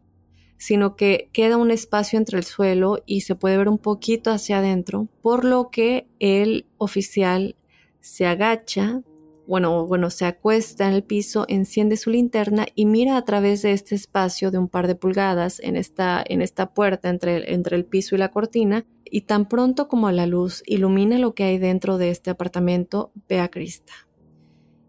sino 0.58 0.96
que 0.96 1.30
queda 1.32 1.58
un 1.58 1.70
espacio 1.70 2.18
entre 2.18 2.40
el 2.40 2.46
suelo 2.46 3.04
y 3.06 3.22
se 3.22 3.36
puede 3.36 3.58
ver 3.58 3.70
un 3.70 3.78
poquito 3.78 4.32
hacia 4.32 4.58
adentro, 4.58 5.08
por 5.22 5.46
lo 5.46 5.70
que 5.70 6.08
el 6.18 6.66
oficial 6.80 7.58
se 8.00 8.26
agacha, 8.26 9.04
bueno, 9.48 9.86
bueno, 9.86 10.10
se 10.10 10.26
acuesta 10.26 10.88
en 10.88 10.94
el 10.94 11.04
piso, 11.04 11.46
enciende 11.48 11.98
su 11.98 12.10
linterna 12.10 12.66
y 12.76 12.86
mira 12.86 13.18
a 13.18 13.26
través 13.26 13.62
de 13.62 13.72
este 13.72 13.96
espacio 13.96 14.52
de 14.52 14.58
un 14.58 14.68
par 14.68 14.88
de 14.88 14.96
pulgadas 14.96 15.60
en 15.60 15.76
esta, 15.76 16.24
en 16.28 16.42
esta 16.42 16.74
puerta 16.74 17.10
entre, 17.10 17.54
entre 17.54 17.76
el 17.76 17.86
piso 17.86 18.16
y 18.16 18.18
la 18.18 18.32
cortina, 18.32 18.86
y 19.06 19.22
tan 19.22 19.48
pronto 19.48 19.88
como 19.88 20.12
la 20.12 20.26
luz 20.26 20.64
ilumina 20.66 21.20
lo 21.20 21.36
que 21.36 21.44
hay 21.44 21.58
dentro 21.60 21.98
de 21.98 22.10
este 22.10 22.32
apartamento, 22.32 23.12
ve 23.30 23.40
a 23.40 23.50
Krista. 23.50 23.94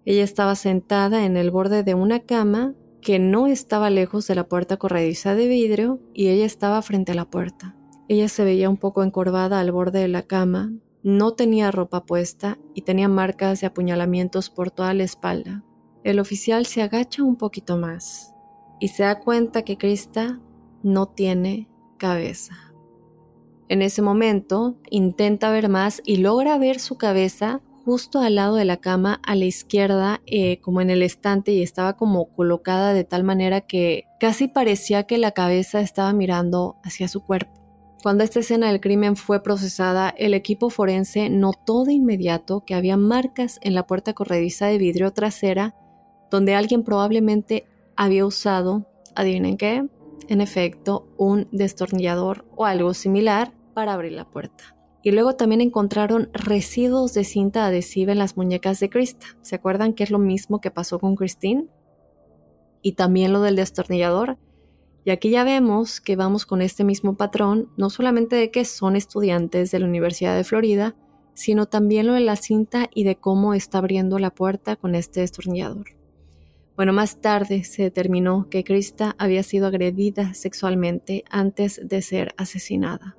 Ella 0.06 0.24
estaba 0.24 0.54
sentada 0.54 1.24
en 1.24 1.36
el 1.36 1.50
borde 1.50 1.82
de 1.82 1.94
una 1.94 2.20
cama 2.20 2.74
que 3.02 3.18
no 3.18 3.46
estaba 3.46 3.90
lejos 3.90 4.26
de 4.26 4.34
la 4.34 4.48
puerta 4.48 4.78
corrediza 4.78 5.34
de 5.34 5.48
vidrio 5.48 6.00
y 6.14 6.28
ella 6.28 6.44
estaba 6.44 6.80
frente 6.82 7.12
a 7.12 7.14
la 7.14 7.24
puerta. 7.24 7.76
Ella 8.08 8.28
se 8.28 8.44
veía 8.44 8.70
un 8.70 8.76
poco 8.76 9.02
encorvada 9.02 9.60
al 9.60 9.72
borde 9.72 10.00
de 10.00 10.08
la 10.08 10.22
cama, 10.22 10.72
no 11.06 11.34
tenía 11.34 11.70
ropa 11.70 12.04
puesta 12.04 12.58
y 12.74 12.82
tenía 12.82 13.06
marcas 13.06 13.60
de 13.60 13.68
apuñalamientos 13.68 14.50
por 14.50 14.72
toda 14.72 14.92
la 14.92 15.04
espalda. 15.04 15.62
El 16.02 16.18
oficial 16.18 16.66
se 16.66 16.82
agacha 16.82 17.22
un 17.22 17.36
poquito 17.36 17.76
más 17.76 18.34
y 18.80 18.88
se 18.88 19.04
da 19.04 19.20
cuenta 19.20 19.62
que 19.62 19.78
Krista 19.78 20.40
no 20.82 21.06
tiene 21.06 21.68
cabeza. 21.96 22.56
En 23.68 23.82
ese 23.82 24.02
momento 24.02 24.80
intenta 24.90 25.52
ver 25.52 25.68
más 25.68 26.02
y 26.04 26.16
logra 26.16 26.58
ver 26.58 26.80
su 26.80 26.98
cabeza 26.98 27.60
justo 27.84 28.18
al 28.18 28.34
lado 28.34 28.56
de 28.56 28.64
la 28.64 28.78
cama 28.78 29.20
a 29.24 29.36
la 29.36 29.44
izquierda, 29.44 30.22
eh, 30.26 30.58
como 30.60 30.80
en 30.80 30.90
el 30.90 31.02
estante, 31.02 31.52
y 31.52 31.62
estaba 31.62 31.96
como 31.96 32.32
colocada 32.32 32.94
de 32.94 33.04
tal 33.04 33.22
manera 33.22 33.60
que 33.60 34.06
casi 34.18 34.48
parecía 34.48 35.04
que 35.04 35.18
la 35.18 35.30
cabeza 35.30 35.78
estaba 35.78 36.12
mirando 36.12 36.78
hacia 36.82 37.06
su 37.06 37.22
cuerpo. 37.22 37.65
Cuando 38.06 38.22
esta 38.22 38.38
escena 38.38 38.68
del 38.68 38.80
crimen 38.80 39.16
fue 39.16 39.42
procesada, 39.42 40.10
el 40.10 40.32
equipo 40.32 40.70
forense 40.70 41.28
notó 41.28 41.82
de 41.82 41.92
inmediato 41.92 42.62
que 42.64 42.76
había 42.76 42.96
marcas 42.96 43.58
en 43.62 43.74
la 43.74 43.88
puerta 43.88 44.12
corrediza 44.12 44.66
de 44.66 44.78
vidrio 44.78 45.12
trasera 45.12 45.74
donde 46.30 46.54
alguien 46.54 46.84
probablemente 46.84 47.64
había 47.96 48.24
usado, 48.24 48.86
adivinen 49.16 49.56
qué, 49.56 49.88
en 50.28 50.40
efecto, 50.40 51.08
un 51.16 51.48
destornillador 51.50 52.44
o 52.54 52.64
algo 52.64 52.94
similar 52.94 53.52
para 53.74 53.94
abrir 53.94 54.12
la 54.12 54.30
puerta. 54.30 54.76
Y 55.02 55.10
luego 55.10 55.34
también 55.34 55.60
encontraron 55.60 56.30
residuos 56.32 57.12
de 57.12 57.24
cinta 57.24 57.66
adhesiva 57.66 58.12
en 58.12 58.20
las 58.20 58.36
muñecas 58.36 58.78
de 58.78 58.88
Krista. 58.88 59.26
¿Se 59.42 59.56
acuerdan 59.56 59.94
que 59.94 60.04
es 60.04 60.12
lo 60.12 60.20
mismo 60.20 60.60
que 60.60 60.70
pasó 60.70 61.00
con 61.00 61.16
Christine? 61.16 61.66
Y 62.82 62.92
también 62.92 63.32
lo 63.32 63.40
del 63.40 63.56
destornillador. 63.56 64.38
Y 65.06 65.12
aquí 65.12 65.30
ya 65.30 65.44
vemos 65.44 66.00
que 66.00 66.16
vamos 66.16 66.46
con 66.46 66.60
este 66.60 66.82
mismo 66.82 67.16
patrón, 67.16 67.70
no 67.76 67.90
solamente 67.90 68.34
de 68.34 68.50
que 68.50 68.64
son 68.64 68.96
estudiantes 68.96 69.70
de 69.70 69.78
la 69.78 69.86
Universidad 69.86 70.34
de 70.34 70.42
Florida, 70.42 70.96
sino 71.32 71.66
también 71.66 72.08
lo 72.08 72.14
de 72.14 72.22
la 72.22 72.34
cinta 72.34 72.90
y 72.92 73.04
de 73.04 73.14
cómo 73.14 73.54
está 73.54 73.78
abriendo 73.78 74.18
la 74.18 74.30
puerta 74.30 74.74
con 74.74 74.96
este 74.96 75.20
destornillador. 75.20 75.90
Bueno, 76.74 76.92
más 76.92 77.20
tarde 77.20 77.62
se 77.62 77.84
determinó 77.84 78.48
que 78.50 78.64
Krista 78.64 79.14
había 79.16 79.44
sido 79.44 79.68
agredida 79.68 80.34
sexualmente 80.34 81.22
antes 81.30 81.80
de 81.84 82.02
ser 82.02 82.34
asesinada. 82.36 83.16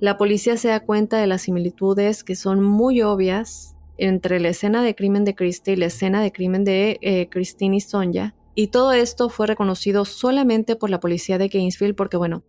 La 0.00 0.18
policía 0.18 0.56
se 0.56 0.66
da 0.66 0.80
cuenta 0.80 1.18
de 1.18 1.28
las 1.28 1.42
similitudes 1.42 2.24
que 2.24 2.34
son 2.34 2.60
muy 2.60 3.02
obvias 3.02 3.76
entre 3.98 4.40
la 4.40 4.48
escena 4.48 4.82
de 4.82 4.96
crimen 4.96 5.24
de 5.24 5.36
Krista 5.36 5.70
y 5.70 5.76
la 5.76 5.86
escena 5.86 6.20
de 6.20 6.32
crimen 6.32 6.64
de 6.64 6.98
eh, 7.02 7.28
Christine 7.28 7.76
y 7.76 7.80
Sonja, 7.80 8.34
y 8.54 8.68
todo 8.68 8.92
esto 8.92 9.28
fue 9.28 9.46
reconocido 9.46 10.04
solamente 10.04 10.76
por 10.76 10.90
la 10.90 11.00
policía 11.00 11.38
de 11.38 11.48
Gainesville 11.48 11.94
porque, 11.94 12.16
bueno, 12.16 12.44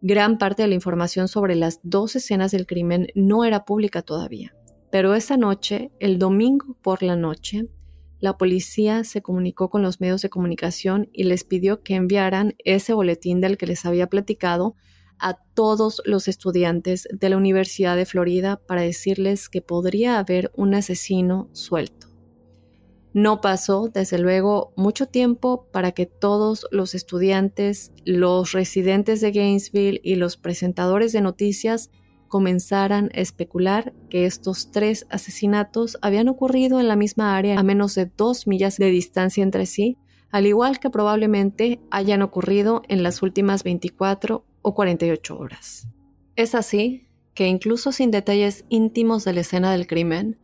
gran 0.00 0.38
parte 0.38 0.62
de 0.62 0.68
la 0.68 0.74
información 0.74 1.28
sobre 1.28 1.56
las 1.56 1.80
dos 1.82 2.16
escenas 2.16 2.52
del 2.52 2.66
crimen 2.66 3.08
no 3.14 3.44
era 3.44 3.64
pública 3.64 4.02
todavía. 4.02 4.54
Pero 4.90 5.14
esa 5.14 5.36
noche, 5.36 5.90
el 6.00 6.18
domingo 6.18 6.76
por 6.82 7.02
la 7.02 7.16
noche, 7.16 7.68
la 8.20 8.36
policía 8.36 9.02
se 9.04 9.22
comunicó 9.22 9.70
con 9.70 9.82
los 9.82 10.00
medios 10.00 10.22
de 10.22 10.28
comunicación 10.28 11.08
y 11.12 11.24
les 11.24 11.44
pidió 11.44 11.82
que 11.82 11.94
enviaran 11.94 12.54
ese 12.64 12.92
boletín 12.92 13.40
del 13.40 13.56
que 13.56 13.66
les 13.66 13.86
había 13.86 14.08
platicado 14.08 14.74
a 15.18 15.34
todos 15.54 16.02
los 16.04 16.28
estudiantes 16.28 17.08
de 17.12 17.28
la 17.28 17.36
Universidad 17.36 17.96
de 17.96 18.06
Florida 18.06 18.60
para 18.66 18.82
decirles 18.82 19.48
que 19.48 19.62
podría 19.62 20.18
haber 20.18 20.50
un 20.54 20.74
asesino 20.74 21.48
suelto. 21.52 22.09
No 23.12 23.40
pasó, 23.40 23.88
desde 23.88 24.18
luego, 24.18 24.72
mucho 24.76 25.06
tiempo 25.06 25.66
para 25.72 25.92
que 25.92 26.06
todos 26.06 26.66
los 26.70 26.94
estudiantes, 26.94 27.92
los 28.04 28.52
residentes 28.52 29.20
de 29.20 29.32
Gainesville 29.32 30.00
y 30.04 30.14
los 30.14 30.36
presentadores 30.36 31.12
de 31.12 31.20
noticias 31.20 31.90
comenzaran 32.28 33.10
a 33.12 33.20
especular 33.20 33.92
que 34.08 34.24
estos 34.24 34.70
tres 34.70 35.06
asesinatos 35.10 35.98
habían 36.00 36.28
ocurrido 36.28 36.78
en 36.78 36.86
la 36.86 36.94
misma 36.94 37.36
área 37.36 37.58
a 37.58 37.64
menos 37.64 37.96
de 37.96 38.06
dos 38.06 38.46
millas 38.46 38.76
de 38.76 38.86
distancia 38.86 39.42
entre 39.42 39.66
sí, 39.66 39.98
al 40.30 40.46
igual 40.46 40.78
que 40.78 40.90
probablemente 40.90 41.80
hayan 41.90 42.22
ocurrido 42.22 42.82
en 42.88 43.02
las 43.02 43.22
últimas 43.22 43.64
24 43.64 44.44
o 44.62 44.74
48 44.74 45.36
horas. 45.36 45.88
Es 46.36 46.54
así 46.54 47.08
que 47.34 47.48
incluso 47.48 47.90
sin 47.90 48.12
detalles 48.12 48.64
íntimos 48.68 49.24
de 49.24 49.32
la 49.32 49.40
escena 49.40 49.72
del 49.72 49.88
crimen, 49.88 50.38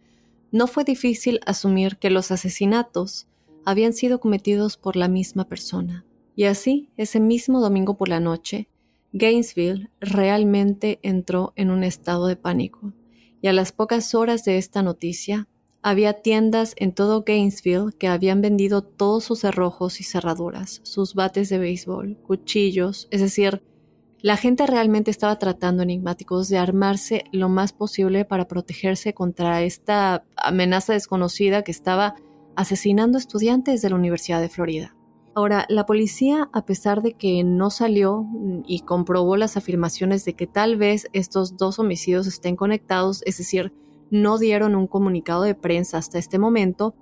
no 0.52 0.66
fue 0.66 0.85
difícil 0.85 1.40
asumir 1.46 1.96
que 1.98 2.11
los 2.11 2.30
asesinatos 2.30 3.28
habían 3.64 3.92
sido 3.92 4.20
cometidos 4.20 4.76
por 4.76 4.96
la 4.96 5.09
misma 5.09 5.48
persona. 5.48 6.04
Y 6.35 6.44
así, 6.44 6.90
ese 6.96 7.20
mismo 7.20 7.61
domingo 7.61 7.96
por 7.96 8.09
la 8.09 8.20
noche, 8.20 8.68
Gainesville 9.12 9.90
realmente 10.00 10.98
entró 11.02 11.52
en 11.56 11.70
un 11.70 11.82
estado 11.82 12.26
de 12.26 12.37
pánico. 12.37 12.92
Y 13.40 13.48
a 13.48 13.52
las 13.52 13.72
pocas 13.72 14.14
horas 14.14 14.44
de 14.44 14.59
esta 14.59 14.82
noticia, 14.82 15.48
había 15.82 16.14
tiendas 16.14 16.74
en 16.76 16.92
todo 16.92 17.22
Gainesville 17.22 17.92
que 17.98 18.09
habían 18.09 18.40
vendido 18.40 18.82
todos 18.82 19.24
sus 19.24 19.40
cerrojos 19.40 20.00
y 20.00 20.04
cerraduras, 20.04 20.80
sus 20.82 21.14
bates 21.14 21.48
de 21.48 21.59
béisbol, 21.59 22.18
cuchillos, 22.26 23.09
es 23.11 23.20
decir, 23.20 23.62
la 24.26 24.36
gente 24.36 24.66
realmente 24.66 25.12
estaba 25.12 25.38
tratando 25.38 25.84
enigmáticos 25.84 26.48
de 26.48 26.58
armarse 26.58 27.26
lo 27.30 27.48
más 27.48 27.72
posible 27.72 28.24
para 28.24 28.48
protegerse 28.48 29.14
contra 29.14 29.62
esta 29.62 30.24
amenaza 30.36 30.94
desconocida 30.94 31.62
que 31.62 31.70
estaba 31.70 32.16
asesinando 32.56 33.18
estudiantes 33.18 33.82
de 33.82 33.90
la 33.90 33.94
Universidad 33.94 34.40
de 34.40 34.48
Florida. 34.48 34.96
Ahora, 35.36 35.64
la 35.68 35.86
policía, 35.86 36.50
a 36.52 36.66
pesar 36.66 37.02
de 37.02 37.12
que 37.12 37.44
no 37.44 37.70
salió 37.70 38.26
y 38.66 38.80
comprobó 38.80 39.36
las 39.36 39.56
afirmaciones 39.56 40.24
de 40.24 40.34
que 40.34 40.48
tal 40.48 40.76
vez 40.76 41.06
estos 41.12 41.56
dos 41.56 41.78
homicidios 41.78 42.26
estén 42.26 42.56
conectados, 42.56 43.22
es 43.26 43.38
decir, 43.38 43.72
no 44.10 44.38
dieron 44.38 44.74
un 44.74 44.88
comunicado 44.88 45.42
de 45.42 45.54
prensa 45.54 45.98
hasta 45.98 46.18
este 46.18 46.40
momento, 46.40 46.96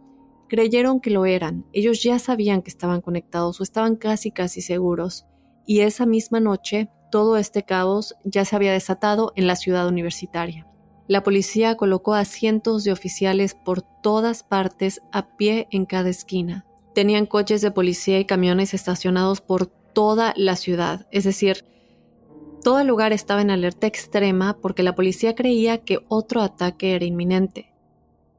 creyeron 0.46 1.00
que 1.00 1.08
lo 1.08 1.24
eran. 1.24 1.64
Ellos 1.72 2.02
ya 2.02 2.18
sabían 2.18 2.60
que 2.60 2.68
estaban 2.68 3.00
conectados 3.00 3.60
o 3.60 3.62
estaban 3.62 3.96
casi 3.96 4.30
casi 4.30 4.60
seguros. 4.60 5.24
Y 5.66 5.80
esa 5.80 6.04
misma 6.04 6.40
noche 6.40 6.90
todo 7.14 7.36
este 7.36 7.62
caos 7.62 8.16
ya 8.24 8.44
se 8.44 8.56
había 8.56 8.72
desatado 8.72 9.32
en 9.36 9.46
la 9.46 9.54
ciudad 9.54 9.86
universitaria. 9.86 10.66
La 11.06 11.22
policía 11.22 11.76
colocó 11.76 12.14
a 12.14 12.24
cientos 12.24 12.82
de 12.82 12.90
oficiales 12.90 13.54
por 13.54 13.82
todas 13.82 14.42
partes 14.42 15.00
a 15.12 15.36
pie 15.36 15.68
en 15.70 15.86
cada 15.86 16.08
esquina. 16.08 16.66
Tenían 16.92 17.26
coches 17.26 17.62
de 17.62 17.70
policía 17.70 18.18
y 18.18 18.24
camiones 18.24 18.74
estacionados 18.74 19.40
por 19.40 19.66
toda 19.66 20.34
la 20.36 20.56
ciudad, 20.56 21.06
es 21.12 21.22
decir, 21.22 21.64
todo 22.64 22.80
el 22.80 22.88
lugar 22.88 23.12
estaba 23.12 23.42
en 23.42 23.52
alerta 23.52 23.86
extrema 23.86 24.58
porque 24.60 24.82
la 24.82 24.96
policía 24.96 25.36
creía 25.36 25.84
que 25.84 26.00
otro 26.08 26.42
ataque 26.42 26.96
era 26.96 27.04
inminente. 27.04 27.72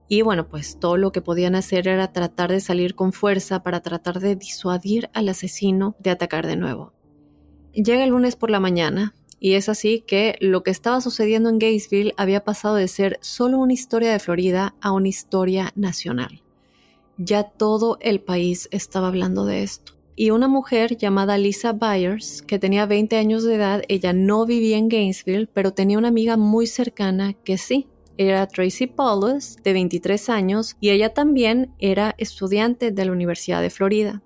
Y 0.10 0.22
bueno, 0.22 0.50
pues 0.50 0.82
todo 0.82 0.98
lo 0.98 1.14
que 1.14 1.22
podían 1.22 1.56
hacer 1.56 1.88
era 1.88 2.12
tratar 2.12 2.52
de 2.52 2.60
salir 2.60 2.94
con 2.94 3.14
fuerza 3.14 3.64
para 3.64 3.80
tratar 3.80 4.20
de 4.20 4.36
disuadir 4.36 5.10
al 5.14 5.30
asesino 5.30 5.96
de 6.00 6.10
atacar 6.10 6.46
de 6.46 6.58
nuevo. 6.58 6.95
Llega 7.84 8.04
el 8.04 8.12
lunes 8.12 8.36
por 8.36 8.50
la 8.50 8.60
mañana 8.60 9.14
y 9.40 9.54
es 9.54 9.70
así 9.70 10.04
que 10.06 10.38
lo 10.40 10.64
que 10.64 10.72
estaba 10.72 11.02
sucediendo 11.02 11.50
en 11.50 11.60
Gainesville 11.60 12.14
había 12.18 12.44
pasado 12.44 12.76
de 12.76 12.88
ser 12.88 13.20
solo 13.22 13.60
una 13.60 13.74
historia 13.74 14.12
de 14.12 14.20
Florida 14.20 14.76
a 14.82 14.92
una 14.92 15.10
historia 15.10 15.72
nacional. 15.76 16.42
Ya 17.18 17.44
todo 17.44 17.98
el 18.02 18.22
país 18.22 18.68
estaba 18.72 19.08
hablando 19.08 19.46
de 19.46 19.64
esto. 19.64 19.94
Y 20.18 20.30
una 20.30 20.48
mujer 20.48 20.98
llamada 20.98 21.38
Lisa 21.38 21.74
Byers, 21.74 22.42
que 22.42 22.58
tenía 22.58 22.86
20 22.86 23.18
años 23.18 23.44
de 23.44 23.56
edad, 23.56 23.84
ella 23.90 24.14
no 24.14 24.46
vivía 24.46 24.78
en 24.78 24.88
Gainesville, 24.88 25.48
pero 25.54 25.74
tenía 25.74 25.98
una 25.98 26.08
amiga 26.08 26.38
muy 26.38 26.68
cercana 26.68 27.34
que 27.34 27.58
sí. 27.58 27.88
Era 28.18 28.48
Tracy 28.48 28.88
Paulus, 28.88 29.58
de 29.62 29.74
23 29.74 30.30
años, 30.30 30.78
y 30.80 30.92
ella 30.92 31.14
también 31.14 31.74
era 31.80 32.16
estudiante 32.18 32.92
de 32.92 33.06
la 33.06 33.12
Universidad 33.12 33.62
de 33.62 33.70
Florida. 33.70 34.24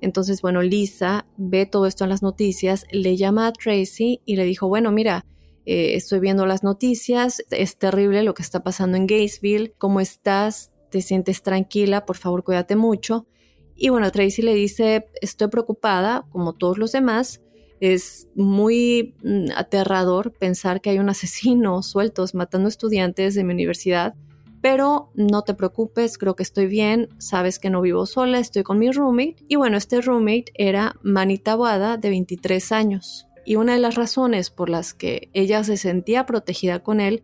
Entonces, 0.00 0.42
bueno, 0.42 0.62
Lisa 0.62 1.26
ve 1.36 1.66
todo 1.66 1.86
esto 1.86 2.04
en 2.04 2.10
las 2.10 2.22
noticias, 2.22 2.84
le 2.90 3.16
llama 3.16 3.46
a 3.46 3.52
Tracy 3.52 4.20
y 4.24 4.36
le 4.36 4.44
dijo, 4.44 4.68
bueno, 4.68 4.92
mira, 4.92 5.24
eh, 5.66 5.94
estoy 5.96 6.20
viendo 6.20 6.46
las 6.46 6.62
noticias, 6.62 7.42
es 7.50 7.76
terrible 7.76 8.22
lo 8.22 8.34
que 8.34 8.42
está 8.42 8.62
pasando 8.62 8.96
en 8.96 9.06
Gainesville, 9.06 9.74
¿cómo 9.76 10.00
estás? 10.00 10.72
¿Te 10.90 11.02
sientes 11.02 11.42
tranquila? 11.42 12.06
Por 12.06 12.16
favor, 12.16 12.44
cuídate 12.44 12.76
mucho. 12.76 13.26
Y 13.74 13.90
bueno, 13.90 14.10
Tracy 14.10 14.42
le 14.42 14.54
dice, 14.54 15.08
estoy 15.20 15.48
preocupada, 15.48 16.26
como 16.30 16.54
todos 16.54 16.78
los 16.78 16.92
demás, 16.92 17.42
es 17.80 18.28
muy 18.34 19.14
mm, 19.22 19.50
aterrador 19.56 20.32
pensar 20.32 20.80
que 20.80 20.90
hay 20.90 20.98
un 20.98 21.10
asesino 21.10 21.82
sueltos 21.82 22.34
matando 22.34 22.68
estudiantes 22.68 23.34
de 23.34 23.44
mi 23.44 23.52
universidad 23.52 24.14
pero 24.60 25.10
no 25.14 25.42
te 25.42 25.54
preocupes, 25.54 26.18
creo 26.18 26.34
que 26.34 26.42
estoy 26.42 26.66
bien, 26.66 27.08
sabes 27.18 27.58
que 27.58 27.70
no 27.70 27.80
vivo 27.80 28.06
sola, 28.06 28.38
estoy 28.38 28.62
con 28.62 28.78
mi 28.78 28.90
roommate. 28.90 29.36
Y 29.48 29.56
bueno, 29.56 29.76
este 29.76 30.00
roommate 30.00 30.52
era 30.54 30.96
Manita 31.02 31.56
de 31.96 32.08
23 32.08 32.72
años. 32.72 33.26
Y 33.44 33.56
una 33.56 33.74
de 33.74 33.78
las 33.78 33.94
razones 33.94 34.50
por 34.50 34.68
las 34.68 34.94
que 34.94 35.30
ella 35.32 35.64
se 35.64 35.76
sentía 35.76 36.26
protegida 36.26 36.82
con 36.82 37.00
él 37.00 37.22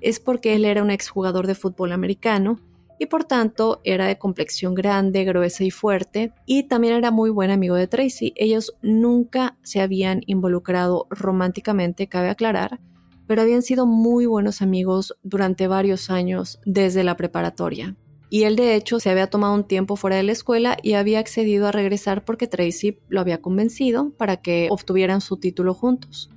es 0.00 0.20
porque 0.20 0.54
él 0.54 0.64
era 0.64 0.82
un 0.82 0.90
exjugador 0.90 1.46
de 1.46 1.54
fútbol 1.54 1.92
americano 1.92 2.60
y 2.98 3.06
por 3.06 3.24
tanto 3.24 3.80
era 3.84 4.06
de 4.06 4.18
complexión 4.18 4.74
grande, 4.74 5.24
gruesa 5.24 5.64
y 5.64 5.70
fuerte 5.70 6.32
y 6.46 6.64
también 6.64 6.94
era 6.94 7.10
muy 7.10 7.30
buen 7.30 7.50
amigo 7.50 7.74
de 7.74 7.88
Tracy. 7.88 8.32
Ellos 8.36 8.74
nunca 8.82 9.58
se 9.62 9.80
habían 9.80 10.22
involucrado 10.26 11.06
románticamente, 11.10 12.08
cabe 12.08 12.30
aclarar, 12.30 12.80
pero 13.26 13.42
habían 13.42 13.62
sido 13.62 13.86
muy 13.86 14.26
buenos 14.26 14.62
amigos 14.62 15.16
durante 15.22 15.68
varios 15.68 16.10
años 16.10 16.60
desde 16.64 17.04
la 17.04 17.16
preparatoria. 17.16 17.96
Y 18.28 18.42
él 18.42 18.56
de 18.56 18.74
hecho 18.74 18.98
se 18.98 19.10
había 19.10 19.28
tomado 19.28 19.54
un 19.54 19.64
tiempo 19.64 19.96
fuera 19.96 20.16
de 20.16 20.24
la 20.24 20.32
escuela 20.32 20.76
y 20.82 20.94
había 20.94 21.20
accedido 21.20 21.68
a 21.68 21.72
regresar 21.72 22.24
porque 22.24 22.48
Tracy 22.48 22.98
lo 23.08 23.20
había 23.20 23.40
convencido 23.40 24.10
para 24.10 24.38
que 24.38 24.68
obtuvieran 24.70 25.20
su 25.20 25.36
título 25.36 25.74
juntos. 25.74 26.30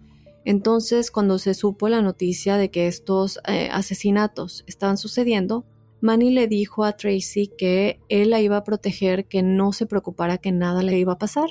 Entonces, 0.46 1.12
cuando 1.12 1.38
se 1.40 1.54
supo 1.54 1.90
la 1.90 2.02
noticia 2.02 2.58
de 2.58 2.70
que 2.72 2.88
estos 2.88 3.40
eh, 3.48 3.70
asesinatos 3.72 4.64
estaban 4.68 4.98
sucediendo, 4.98 5.66
Manny 6.02 6.32
le 6.32 6.48
dijo 6.48 6.86
a 6.86 6.94
Tracy 6.94 7.52
que 7.58 8.00
él 8.08 8.30
la 8.30 8.40
iba 8.40 8.58
a 8.58 8.64
proteger, 8.64 9.26
que 9.26 9.44
no 9.44 9.74
se 9.74 9.86
preocupara 9.86 10.38
que 10.38 10.52
nada 10.52 10.82
le 10.82 10.98
iba 10.98 11.14
a 11.14 11.18
pasar. 11.18 11.50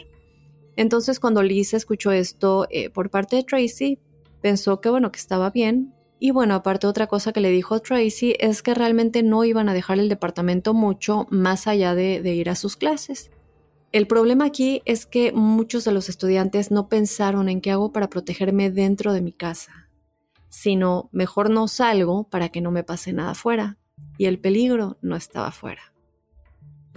Entonces, 0.76 1.20
cuando 1.20 1.42
Lisa 1.42 1.76
escuchó 1.76 2.12
esto 2.12 2.66
eh, 2.70 2.88
por 2.88 3.10
parte 3.10 3.36
de 3.36 3.42
Tracy, 3.42 3.98
Pensó 4.40 4.80
que 4.80 4.90
bueno, 4.90 5.10
que 5.12 5.18
estaba 5.18 5.50
bien. 5.50 5.94
Y 6.20 6.32
bueno, 6.32 6.54
aparte 6.54 6.86
otra 6.86 7.06
cosa 7.06 7.32
que 7.32 7.40
le 7.40 7.50
dijo 7.50 7.80
Tracy 7.80 8.34
es 8.40 8.62
que 8.62 8.74
realmente 8.74 9.22
no 9.22 9.44
iban 9.44 9.68
a 9.68 9.74
dejar 9.74 9.98
el 9.98 10.08
departamento 10.08 10.74
mucho 10.74 11.26
más 11.30 11.66
allá 11.66 11.94
de, 11.94 12.20
de 12.22 12.34
ir 12.34 12.50
a 12.50 12.56
sus 12.56 12.76
clases. 12.76 13.30
El 13.92 14.06
problema 14.06 14.44
aquí 14.44 14.82
es 14.84 15.06
que 15.06 15.32
muchos 15.32 15.84
de 15.84 15.92
los 15.92 16.08
estudiantes 16.08 16.70
no 16.70 16.88
pensaron 16.88 17.48
en 17.48 17.60
qué 17.60 17.70
hago 17.70 17.92
para 17.92 18.10
protegerme 18.10 18.70
dentro 18.70 19.12
de 19.12 19.22
mi 19.22 19.32
casa, 19.32 19.88
sino 20.48 21.08
mejor 21.12 21.50
no 21.50 21.68
salgo 21.68 22.28
para 22.28 22.48
que 22.50 22.60
no 22.60 22.70
me 22.70 22.84
pase 22.84 23.12
nada 23.12 23.30
afuera. 23.30 23.78
Y 24.18 24.26
el 24.26 24.40
peligro 24.40 24.98
no 25.00 25.16
estaba 25.16 25.48
afuera. 25.48 25.94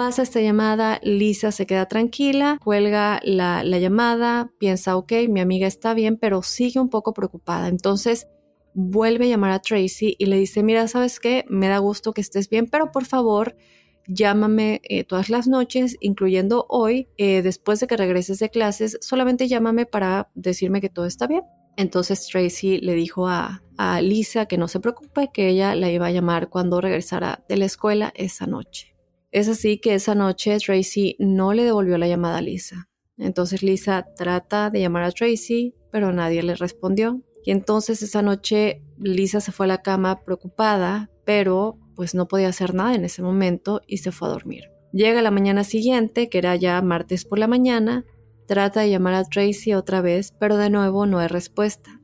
Pasa 0.03 0.23
esta 0.23 0.41
llamada, 0.41 0.99
Lisa 1.03 1.51
se 1.51 1.67
queda 1.67 1.87
tranquila, 1.87 2.57
cuelga 2.59 3.19
la, 3.23 3.61
llamada, 3.63 4.51
piensa, 4.57 4.97
ok, 4.97 5.11
mi 5.29 5.41
amiga 5.41 5.67
está 5.67 5.93
bien, 5.93 6.17
pero 6.17 6.41
sigue 6.41 6.79
un 6.79 6.89
poco 6.89 7.13
preocupada. 7.13 7.67
Entonces 7.67 8.27
vuelve 8.73 9.25
a 9.25 9.27
llamar 9.27 9.51
a 9.51 9.59
Tracy 9.59 10.15
y 10.17 10.25
le 10.25 10.39
dice, 10.39 10.63
mira, 10.63 10.87
¿sabes 10.87 11.19
qué? 11.19 11.45
Me 11.49 11.67
da 11.67 11.77
gusto 11.77 12.13
que 12.13 12.21
estés 12.21 12.49
bien, 12.49 12.65
pero 12.65 12.91
por 12.91 13.05
favor, 13.05 13.55
llámame 14.07 14.81
eh, 14.85 15.03
todas 15.03 15.29
las 15.29 15.47
noches, 15.47 15.97
incluyendo 15.99 16.65
hoy, 16.67 17.07
eh, 17.17 17.43
después 17.43 17.79
de 17.79 17.85
que 17.85 17.95
regreses 17.95 18.39
de 18.39 18.49
clases, 18.49 18.97
solamente 19.01 19.47
llámame 19.47 19.85
para 19.85 20.31
decirme 20.33 20.81
que 20.81 20.89
todo 20.89 21.05
está 21.05 21.27
bien. 21.27 21.43
Entonces 21.77 22.27
Tracy 22.27 22.79
le 22.79 22.95
dijo 22.95 23.27
a, 23.27 23.61
a 23.77 24.01
Lisa 24.01 24.47
que 24.47 24.57
no 24.57 24.67
se 24.67 24.79
preocupe, 24.79 25.29
que 25.31 25.49
ella 25.49 25.75
la 25.75 25.91
iba 25.91 26.07
a 26.07 26.11
llamar 26.11 26.49
cuando 26.49 26.81
regresara 26.81 27.45
de 27.47 27.57
la 27.57 27.65
escuela 27.65 28.11
esa 28.15 28.47
noche. 28.47 28.90
Es 29.31 29.47
así 29.47 29.79
que 29.79 29.95
esa 29.95 30.13
noche 30.13 30.57
Tracy 30.57 31.15
no 31.17 31.53
le 31.53 31.63
devolvió 31.63 31.97
la 31.97 32.07
llamada 32.07 32.39
a 32.39 32.41
Lisa. 32.41 32.89
Entonces 33.17 33.63
Lisa 33.63 34.05
trata 34.17 34.69
de 34.69 34.81
llamar 34.81 35.03
a 35.03 35.11
Tracy, 35.11 35.73
pero 35.89 36.11
nadie 36.11 36.43
le 36.43 36.55
respondió. 36.55 37.21
Y 37.45 37.51
entonces 37.51 38.01
esa 38.01 38.21
noche 38.21 38.83
Lisa 38.97 39.39
se 39.39 39.53
fue 39.53 39.67
a 39.67 39.67
la 39.67 39.81
cama 39.81 40.21
preocupada, 40.23 41.09
pero 41.25 41.79
pues 41.95 42.13
no 42.13 42.27
podía 42.27 42.49
hacer 42.49 42.73
nada 42.73 42.93
en 42.93 43.05
ese 43.05 43.21
momento 43.21 43.81
y 43.87 43.97
se 43.97 44.11
fue 44.11 44.27
a 44.27 44.31
dormir. 44.31 44.65
Llega 44.91 45.21
la 45.21 45.31
mañana 45.31 45.63
siguiente, 45.63 46.27
que 46.27 46.37
era 46.37 46.55
ya 46.57 46.81
martes 46.81 47.23
por 47.23 47.39
la 47.39 47.47
mañana, 47.47 48.05
trata 48.47 48.81
de 48.81 48.89
llamar 48.89 49.13
a 49.13 49.23
Tracy 49.23 49.73
otra 49.73 50.01
vez, 50.01 50.33
pero 50.37 50.57
de 50.57 50.69
nuevo 50.69 51.05
no 51.05 51.19
hay 51.19 51.27
respuesta. 51.27 52.01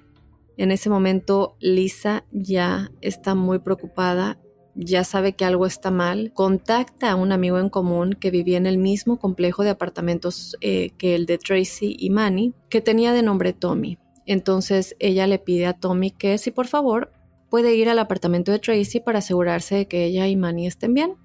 En 0.56 0.72
ese 0.72 0.90
momento 0.90 1.58
Lisa 1.60 2.26
ya 2.32 2.90
está 3.02 3.36
muy 3.36 3.60
preocupada 3.60 4.40
ya 4.78 5.04
sabe 5.04 5.34
que 5.34 5.44
algo 5.44 5.66
está 5.66 5.92
mal, 5.92 6.32
contacta 6.34 7.12
a 7.12 7.16
un 7.16 7.32
amigo 7.32 7.60
en 7.60 7.70
común 7.70 8.14
que 8.14 8.32
vivía 8.32 8.58
en 8.58 8.68
el 8.68 8.78
mismo 8.78 9.18
complejo 9.18 9.64
de 9.64 9.72
apartamentos 9.72 10.56
eh, 10.62 10.92
que 10.98 11.16
el 11.16 11.26
de 11.26 11.38
Tracy 11.38 11.96
y 12.00 12.10
Manny, 12.12 12.54
que 12.70 12.82
tenía 12.82 13.12
de 13.12 13.24
nombre 13.24 13.54
Tommy. 13.54 13.98
Entonces 14.26 14.96
ella 15.00 15.26
le 15.26 15.40
pide 15.40 15.66
a 15.66 15.74
Tommy 15.74 16.12
que 16.12 16.38
si 16.38 16.52
por 16.52 16.68
favor 16.68 17.12
puede 17.50 17.76
ir 17.76 17.90
al 17.90 18.00
apartamento 18.00 18.52
de 18.52 18.60
Tracy 18.60 19.00
para 19.00 19.20
asegurarse 19.20 19.76
de 19.76 19.88
que 19.88 20.06
ella 20.06 20.28
y 20.28 20.36
Manny 20.36 20.68
estén 20.68 20.94
bien. 20.94 21.16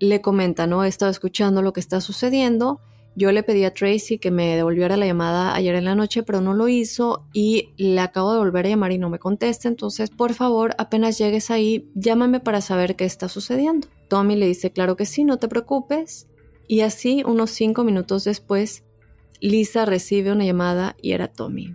Le 0.00 0.20
comenta, 0.20 0.66
¿no? 0.66 0.84
He 0.84 0.88
estado 0.88 1.10
escuchando 1.10 1.62
lo 1.62 1.72
que 1.72 1.80
está 1.80 2.00
sucediendo 2.00 2.80
yo 3.18 3.32
le 3.32 3.42
pedí 3.42 3.64
a 3.64 3.74
Tracy 3.74 4.18
que 4.18 4.30
me 4.30 4.54
devolviera 4.54 4.96
la 4.96 5.04
llamada 5.04 5.52
ayer 5.56 5.74
en 5.74 5.86
la 5.86 5.96
noche, 5.96 6.22
pero 6.22 6.40
no 6.40 6.54
lo 6.54 6.68
hizo 6.68 7.26
y 7.32 7.70
le 7.76 8.00
acabo 8.00 8.32
de 8.32 8.38
volver 8.38 8.66
a 8.66 8.68
llamar 8.68 8.92
y 8.92 8.98
no 8.98 9.10
me 9.10 9.18
contesta. 9.18 9.66
Entonces, 9.66 10.10
por 10.10 10.34
favor, 10.34 10.76
apenas 10.78 11.18
llegues 11.18 11.50
ahí, 11.50 11.90
llámame 11.96 12.38
para 12.38 12.60
saber 12.60 12.94
qué 12.94 13.04
está 13.04 13.28
sucediendo. 13.28 13.88
Tommy 14.06 14.36
le 14.36 14.46
dice, 14.46 14.70
claro 14.70 14.94
que 14.94 15.04
sí, 15.04 15.24
no 15.24 15.38
te 15.38 15.48
preocupes. 15.48 16.28
Y 16.68 16.82
así, 16.82 17.24
unos 17.26 17.50
cinco 17.50 17.82
minutos 17.82 18.22
después, 18.22 18.84
Lisa 19.40 19.84
recibe 19.84 20.30
una 20.30 20.44
llamada 20.44 20.94
y 21.02 21.10
era 21.10 21.26
Tommy. 21.26 21.74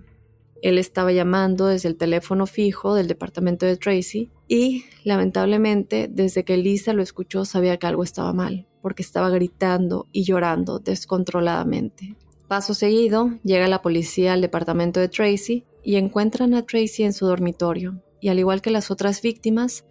Él 0.61 0.77
estaba 0.77 1.11
llamando 1.11 1.67
desde 1.67 1.89
el 1.89 1.97
teléfono 1.97 2.47
fijo 2.47 2.95
del 2.95 3.07
departamento 3.07 3.65
de 3.65 3.75
Tracy 3.75 4.31
y, 4.47 4.85
lamentablemente, 5.03 6.07
desde 6.09 6.45
que 6.45 6.55
Lisa 6.55 6.93
lo 6.93 7.03
escuchó 7.03 7.43
sabía 7.43 7.75
que 7.75 7.87
algo 7.87 8.05
estaba 8.05 8.31
mal 8.31 8.65
porque 8.83 9.01
estaba 9.01 9.29
gritando 9.29 10.07
y 10.11 10.25
llorando 10.25 10.77
descontroladamente. 10.77 12.15
Paso 12.47 12.73
seguido, 12.73 13.31
llega 13.43 13.67
la 13.67 13.81
policía 13.81 14.33
al 14.33 14.41
departamento 14.41 14.99
de 14.99 15.07
Tracy 15.07 15.63
y 15.83 15.95
encuentran 15.95 16.53
a 16.53 16.63
Tracy 16.63 17.03
en 17.03 17.13
su 17.13 17.25
dormitorio, 17.25 18.03
y 18.19 18.27
al 18.27 18.37
igual 18.37 18.61
que 18.61 18.69
las 18.69 18.91
otras 18.91 19.21
víctimas, 19.21 19.85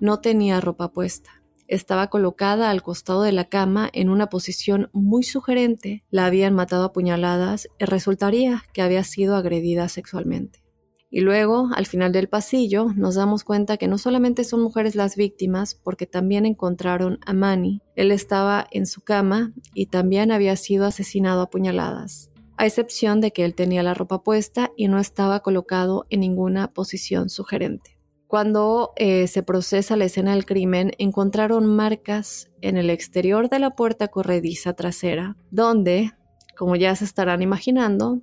no 0.00 0.20
tenía 0.20 0.60
ropa 0.60 0.90
puesta. 0.90 1.42
Estaba 1.66 2.08
colocada 2.08 2.70
al 2.70 2.82
costado 2.82 3.22
de 3.22 3.32
la 3.32 3.50
cama 3.50 3.90
en 3.92 4.08
una 4.08 4.30
posición 4.30 4.88
muy 4.94 5.22
sugerente. 5.22 6.02
La 6.10 6.24
habían 6.24 6.54
matado 6.54 6.84
a 6.84 6.92
puñaladas 6.94 7.68
y 7.78 7.84
resultaría 7.84 8.64
que 8.72 8.80
había 8.80 9.04
sido 9.04 9.36
agredida 9.36 9.88
sexualmente. 9.90 10.67
Y 11.10 11.20
luego, 11.20 11.70
al 11.74 11.86
final 11.86 12.12
del 12.12 12.28
pasillo, 12.28 12.88
nos 12.94 13.14
damos 13.14 13.42
cuenta 13.42 13.78
que 13.78 13.88
no 13.88 13.96
solamente 13.96 14.44
son 14.44 14.60
mujeres 14.60 14.94
las 14.94 15.16
víctimas, 15.16 15.74
porque 15.74 16.06
también 16.06 16.44
encontraron 16.44 17.18
a 17.24 17.32
Manny. 17.32 17.80
Él 17.96 18.12
estaba 18.12 18.66
en 18.70 18.86
su 18.86 19.00
cama 19.00 19.52
y 19.72 19.86
también 19.86 20.30
había 20.30 20.54
sido 20.56 20.84
asesinado 20.84 21.40
a 21.40 21.50
puñaladas, 21.50 22.30
a 22.58 22.66
excepción 22.66 23.22
de 23.22 23.32
que 23.32 23.44
él 23.46 23.54
tenía 23.54 23.82
la 23.82 23.94
ropa 23.94 24.22
puesta 24.22 24.70
y 24.76 24.88
no 24.88 24.98
estaba 24.98 25.40
colocado 25.40 26.06
en 26.10 26.20
ninguna 26.20 26.68
posición 26.68 27.30
sugerente. 27.30 27.98
Cuando 28.26 28.92
eh, 28.96 29.26
se 29.26 29.42
procesa 29.42 29.96
la 29.96 30.04
escena 30.04 30.32
del 30.32 30.44
crimen, 30.44 30.92
encontraron 30.98 31.64
marcas 31.64 32.50
en 32.60 32.76
el 32.76 32.90
exterior 32.90 33.48
de 33.48 33.58
la 33.58 33.70
puerta 33.70 34.08
corrediza 34.08 34.74
trasera, 34.74 35.38
donde, 35.50 36.12
como 36.54 36.76
ya 36.76 36.94
se 36.94 37.06
estarán 37.06 37.40
imaginando, 37.40 38.20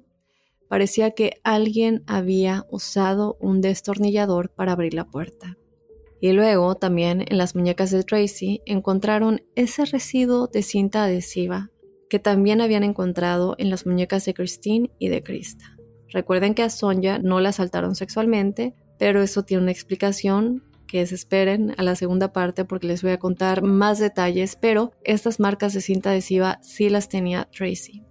Parecía 0.76 1.12
que 1.12 1.40
alguien 1.46 2.04
había 2.06 2.66
usado 2.70 3.38
un 3.40 3.62
destornillador 3.62 4.50
para 4.50 4.74
abrir 4.74 4.94
la 4.94 5.06
puerta. 5.06 5.58
Y 6.20 6.34
luego 6.34 6.76
también 6.76 7.24
en 7.30 7.38
las 7.38 7.56
muñecas 7.56 7.92
de 7.92 8.04
Tracy 8.04 8.62
encontraron 8.66 9.42
ese 9.56 9.86
residuo 9.86 10.48
de 10.48 10.64
cinta 10.64 11.06
adhesiva 11.06 11.72
que 12.10 12.20
también 12.20 12.60
habían 12.60 12.84
encontrado 12.84 13.56
en 13.58 13.70
las 13.70 13.86
muñecas 13.86 14.26
de 14.26 14.34
Christine 14.34 14.92
y 15.00 15.08
de 15.08 15.24
Krista. 15.24 15.78
Recuerden 16.10 16.54
que 16.54 16.64
a 16.64 16.70
Sonja 16.70 17.20
no 17.20 17.40
la 17.40 17.50
asaltaron 17.50 17.96
sexualmente, 17.96 18.74
pero 19.00 19.22
eso 19.22 19.44
tiene 19.44 19.64
una 19.64 19.72
explicación 19.72 20.62
que 20.90 21.06
se 21.06 21.16
esperen 21.16 21.74
a 21.78 21.84
la 21.84 21.96
segunda 21.96 22.34
parte 22.34 22.66
porque 22.66 22.88
les 22.88 23.02
voy 23.02 23.12
a 23.12 23.18
contar 23.18 23.64
más 23.64 24.00
detalles, 24.00 24.58
pero 24.58 24.92
estas 25.06 25.40
marcas 25.40 25.74
de 25.74 25.80
cinta 25.80 26.10
adhesiva 26.10 26.60
sí 26.62 26.90
las 26.90 27.08
tenía 27.08 27.48
Tracy. 27.58 28.05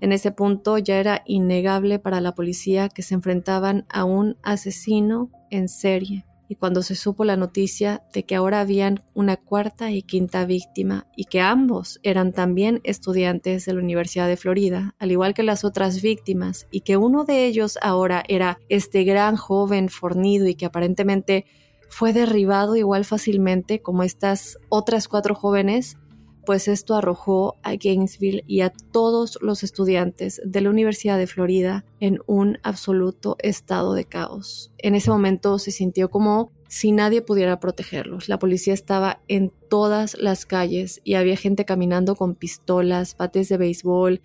En 0.00 0.12
ese 0.12 0.32
punto 0.32 0.78
ya 0.78 0.98
era 0.98 1.22
innegable 1.26 1.98
para 1.98 2.20
la 2.20 2.34
policía 2.34 2.88
que 2.88 3.02
se 3.02 3.14
enfrentaban 3.14 3.86
a 3.88 4.04
un 4.04 4.36
asesino 4.42 5.30
en 5.50 5.68
serie. 5.68 6.26
Y 6.46 6.56
cuando 6.56 6.82
se 6.82 6.94
supo 6.94 7.24
la 7.24 7.36
noticia 7.36 8.02
de 8.12 8.24
que 8.24 8.34
ahora 8.34 8.60
habían 8.60 9.02
una 9.14 9.36
cuarta 9.38 9.90
y 9.90 10.02
quinta 10.02 10.44
víctima 10.44 11.06
y 11.16 11.24
que 11.24 11.40
ambos 11.40 12.00
eran 12.02 12.32
también 12.32 12.80
estudiantes 12.84 13.64
de 13.64 13.72
la 13.72 13.80
Universidad 13.80 14.28
de 14.28 14.36
Florida, 14.36 14.94
al 14.98 15.10
igual 15.10 15.32
que 15.32 15.42
las 15.42 15.64
otras 15.64 16.02
víctimas, 16.02 16.66
y 16.70 16.82
que 16.82 16.98
uno 16.98 17.24
de 17.24 17.46
ellos 17.46 17.78
ahora 17.80 18.22
era 18.28 18.58
este 18.68 19.04
gran 19.04 19.36
joven 19.36 19.88
fornido 19.88 20.46
y 20.46 20.54
que 20.54 20.66
aparentemente 20.66 21.46
fue 21.88 22.12
derribado 22.12 22.76
igual 22.76 23.04
fácilmente 23.04 23.80
como 23.80 24.02
estas 24.02 24.58
otras 24.68 25.08
cuatro 25.08 25.34
jóvenes, 25.34 25.96
pues 26.44 26.68
esto 26.68 26.94
arrojó 26.94 27.56
a 27.62 27.76
Gainesville 27.76 28.44
y 28.46 28.60
a 28.60 28.70
todos 28.70 29.38
los 29.40 29.62
estudiantes 29.62 30.40
de 30.44 30.60
la 30.60 30.70
Universidad 30.70 31.18
de 31.18 31.26
Florida 31.26 31.84
en 32.00 32.20
un 32.26 32.58
absoluto 32.62 33.36
estado 33.40 33.94
de 33.94 34.04
caos. 34.04 34.72
En 34.78 34.94
ese 34.94 35.10
momento 35.10 35.58
se 35.58 35.70
sintió 35.70 36.10
como 36.10 36.50
si 36.68 36.92
nadie 36.92 37.22
pudiera 37.22 37.60
protegerlos. 37.60 38.28
La 38.28 38.38
policía 38.38 38.74
estaba 38.74 39.20
en 39.28 39.52
todas 39.68 40.16
las 40.18 40.46
calles 40.46 41.00
y 41.04 41.14
había 41.14 41.36
gente 41.36 41.64
caminando 41.64 42.16
con 42.16 42.34
pistolas, 42.34 43.16
bates 43.16 43.48
de 43.48 43.56
béisbol 43.56 44.20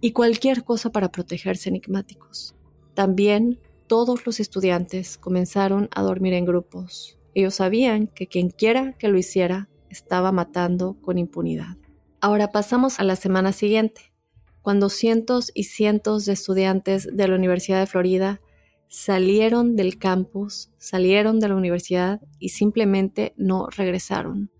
y 0.00 0.12
cualquier 0.12 0.64
cosa 0.64 0.90
para 0.90 1.12
protegerse 1.12 1.68
enigmáticos. 1.68 2.54
También 2.94 3.60
todos 3.86 4.26
los 4.26 4.40
estudiantes 4.40 5.16
comenzaron 5.16 5.88
a 5.94 6.02
dormir 6.02 6.32
en 6.34 6.44
grupos. 6.44 7.18
Ellos 7.34 7.54
sabían 7.54 8.08
que 8.08 8.26
quien 8.26 8.50
quiera 8.50 8.94
que 8.94 9.08
lo 9.08 9.16
hiciera 9.16 9.68
estaba 9.92 10.32
matando 10.32 10.96
con 11.00 11.18
impunidad. 11.18 11.76
Ahora 12.20 12.50
pasamos 12.50 12.98
a 12.98 13.04
la 13.04 13.14
semana 13.14 13.52
siguiente, 13.52 14.12
cuando 14.62 14.88
cientos 14.88 15.50
y 15.54 15.64
cientos 15.64 16.24
de 16.24 16.32
estudiantes 16.32 17.08
de 17.12 17.28
la 17.28 17.34
Universidad 17.34 17.80
de 17.80 17.86
Florida 17.86 18.40
salieron 18.88 19.74
del 19.74 19.98
campus, 19.98 20.70
salieron 20.78 21.40
de 21.40 21.48
la 21.48 21.56
universidad 21.56 22.20
y 22.38 22.50
simplemente 22.50 23.34
no 23.36 23.66
regresaron. 23.68 24.50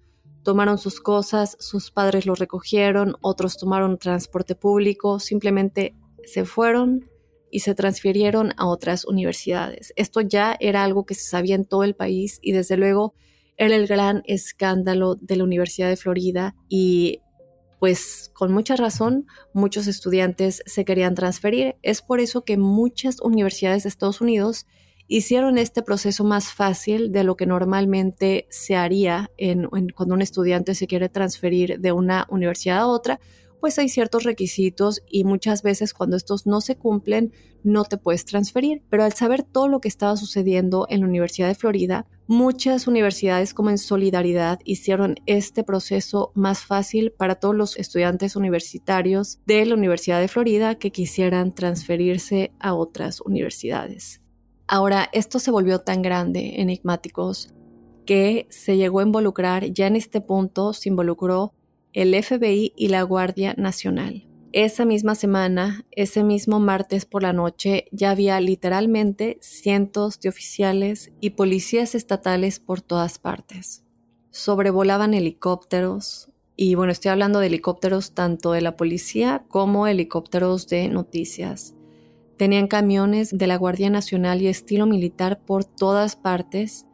Tomaron 0.43 0.79
sus 0.79 1.01
cosas, 1.01 1.57
sus 1.61 1.91
padres 1.91 2.27
los 2.27 2.39
recogieron, 2.39 3.17
otros 3.21 3.57
tomaron 3.57 3.99
transporte 3.99 4.55
público, 4.55 5.21
simplemente 5.21 5.95
se 6.25 6.45
fueron 6.45 7.09
y 7.51 7.61
se 7.61 7.75
transfirieron 7.75 8.55
a 8.57 8.67
otras 8.67 9.05
universidades. 9.05 9.93
Esto 9.95 10.21
ya 10.21 10.57
era 10.59 10.83
algo 10.83 11.05
que 11.07 11.15
se 11.15 11.29
sabía 11.29 11.55
en 11.55 11.65
todo 11.65 11.85
el 11.85 11.95
país 11.95 12.41
y 12.43 12.53
desde 12.53 12.77
luego 12.77 13.15
era 13.67 13.77
el 13.77 13.87
gran 13.87 14.23
escándalo 14.27 15.17
de 15.17 15.37
la 15.37 15.45
Universidad 15.45 15.89
de 15.89 15.97
Florida 15.97 16.55
y 16.69 17.21
pues 17.79 18.31
con 18.35 18.53
mucha 18.53 18.77
razón 18.77 19.27
muchos 19.53 19.87
estudiantes 19.87 20.63
se 20.67 20.85
querían 20.85 21.15
transferir. 21.15 21.77
Es 21.83 22.03
por 22.03 22.21
eso 22.21 22.45
que 22.45 22.57
muchas 22.57 23.21
universidades 23.21 23.83
de 23.83 23.89
Estados 23.89 24.21
Unidos 24.21 24.67
hicieron 25.09 25.59
este 25.59 25.83
proceso 25.83 26.25
más 26.25 26.53
fácil 26.53 27.13
de 27.13 27.25
lo 27.25 27.37
que 27.37 27.47
normalmente 27.47 28.47
se 28.51 28.77
haría 28.77 29.31
en, 29.37 29.69
cuando 29.95 30.15
un 30.15 30.23
estudiante 30.23 30.75
se 30.75 30.87
quiere 30.87 31.09
transferir 31.09 31.81
de 31.81 31.93
una 31.93 32.27
universidad 32.31 32.79
a 32.79 32.87
otra, 32.87 33.21
pues 33.63 33.79
hay 33.79 33.89
ciertos 33.89 34.25
requisitos 34.25 35.05
y 35.09 35.23
muchas 35.23 35.63
veces 35.63 35.95
cuando 35.95 36.17
estos 36.17 36.49
no 36.49 36.61
se 36.61 36.75
cumplen 36.75 37.33
no 37.63 37.85
te 37.85 37.97
puedes 37.97 38.25
transferir. 38.25 38.83
Pero 38.91 39.05
al 39.05 39.13
saber 39.13 39.45
todo 39.45 39.69
lo 39.69 39.81
que 39.81 39.87
estaba 39.87 40.17
sucediendo 40.17 40.87
en 40.91 41.03
la 41.03 41.07
Universidad 41.07 41.47
de 41.47 41.55
Florida, 41.55 42.05
muchas 42.27 42.89
universidades 42.89 43.55
como 43.55 43.71
en 43.71 43.79
solidaridad 43.79 44.59
hicieron 44.65 45.15
este 45.27 45.63
proceso 45.63 46.33
más 46.35 46.65
fácil 46.65 47.13
para 47.13 47.37
todos 47.37 47.55
los 47.55 47.77
estudiantes 47.77 48.35
universitarios 48.35 49.39
de 49.47 49.65
la 49.65 49.77
Universidad 49.77 50.19
de 50.19 50.27
Florida 50.27 50.75
que 50.75 50.91
quisieran 50.91 51.55
transferirse 51.55 52.51
a 52.59 52.75
otras 52.75 53.21
universidades. 53.21 54.23
Ahora, 54.67 55.09
esto 55.13 55.39
se 55.39 55.53
volvió 55.53 55.79
tan 55.79 56.03
grande, 56.03 56.61
enigmáticos, 56.61 57.55
que 58.07 58.49
se 58.51 58.77
llegó 58.77 58.99
a 58.99 59.05
involucrar, 59.05 59.67
ya 59.67 59.87
en 59.87 59.95
este 59.95 60.21
punto 60.21 60.73
se 60.73 60.89
involucró 60.89 61.55
el 61.93 62.15
FBI 62.15 62.73
y 62.77 62.89
la 62.89 63.03
Guardia 63.03 63.55
Nacional. 63.57 64.27
Esa 64.53 64.85
misma 64.85 65.15
semana, 65.15 65.87
ese 65.93 66.25
mismo 66.25 66.61
martes 66.61 67.07
por 67.07 67.23
la 67.23 67.33
noche, 67.33 67.87
ya 67.91 68.11
había 68.11 68.39
literalmente 68.41 69.39
cientos 69.41 70.21
de 70.21 70.29
oficiales 70.29 71.11
y 71.21 71.31
policías 71.31 71.95
estatales 71.95 72.61
por 72.61 72.83
todas 72.83 73.19
partes. 73.19 73.83
Sobrevolaban 74.31 75.15
helicópteros, 75.15 76.29
y 76.55 76.75
bueno, 76.75 76.93
estoy 76.93 77.11
hablando 77.11 77.39
de 77.39 77.47
helicópteros 77.47 78.13
tanto 78.13 78.53
de 78.53 78.61
la 78.61 78.77
policía 78.77 79.45
como 79.49 79.87
helicópteros 79.87 80.69
de 80.69 80.89
noticias. 80.89 81.75
Tenían 82.37 82.67
camiones 82.67 83.31
de 83.37 83.47
la 83.47 83.57
Guardia 83.57 83.89
Nacional 83.89 84.43
y 84.43 84.49
estilo 84.49 84.87
militar 84.87 85.41
por 85.45 85.65
todas 85.65 86.17
partes. 86.17 86.87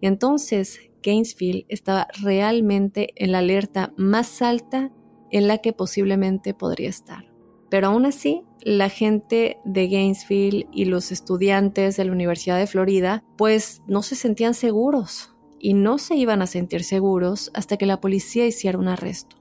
Y 0.00 0.06
entonces 0.06 0.85
Gainesville 1.06 1.66
estaba 1.68 2.08
realmente 2.20 3.12
en 3.14 3.32
la 3.32 3.38
alerta 3.38 3.92
más 3.96 4.42
alta 4.42 4.90
en 5.30 5.46
la 5.46 5.58
que 5.58 5.72
posiblemente 5.72 6.52
podría 6.52 6.88
estar. 6.88 7.30
Pero 7.70 7.88
aún 7.88 8.06
así, 8.06 8.42
la 8.60 8.88
gente 8.88 9.58
de 9.64 9.88
Gainesville 9.88 10.66
y 10.72 10.86
los 10.86 11.12
estudiantes 11.12 11.96
de 11.96 12.04
la 12.04 12.12
Universidad 12.12 12.58
de 12.58 12.66
Florida 12.66 13.22
pues 13.38 13.82
no 13.86 14.02
se 14.02 14.16
sentían 14.16 14.54
seguros 14.54 15.34
y 15.60 15.74
no 15.74 15.98
se 15.98 16.16
iban 16.16 16.42
a 16.42 16.46
sentir 16.46 16.82
seguros 16.82 17.50
hasta 17.54 17.76
que 17.76 17.86
la 17.86 18.00
policía 18.00 18.46
hiciera 18.46 18.78
un 18.78 18.88
arresto. 18.88 19.36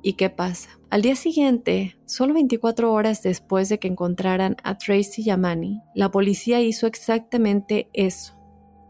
¿Y 0.00 0.12
qué 0.12 0.30
pasa? 0.30 0.70
Al 0.90 1.02
día 1.02 1.16
siguiente, 1.16 1.98
solo 2.06 2.34
24 2.34 2.92
horas 2.92 3.22
después 3.22 3.68
de 3.68 3.78
que 3.78 3.88
encontraran 3.88 4.56
a 4.62 4.78
Tracy 4.78 5.24
Yamani, 5.24 5.82
la 5.94 6.10
policía 6.10 6.60
hizo 6.60 6.86
exactamente 6.86 7.88
eso. 7.92 8.34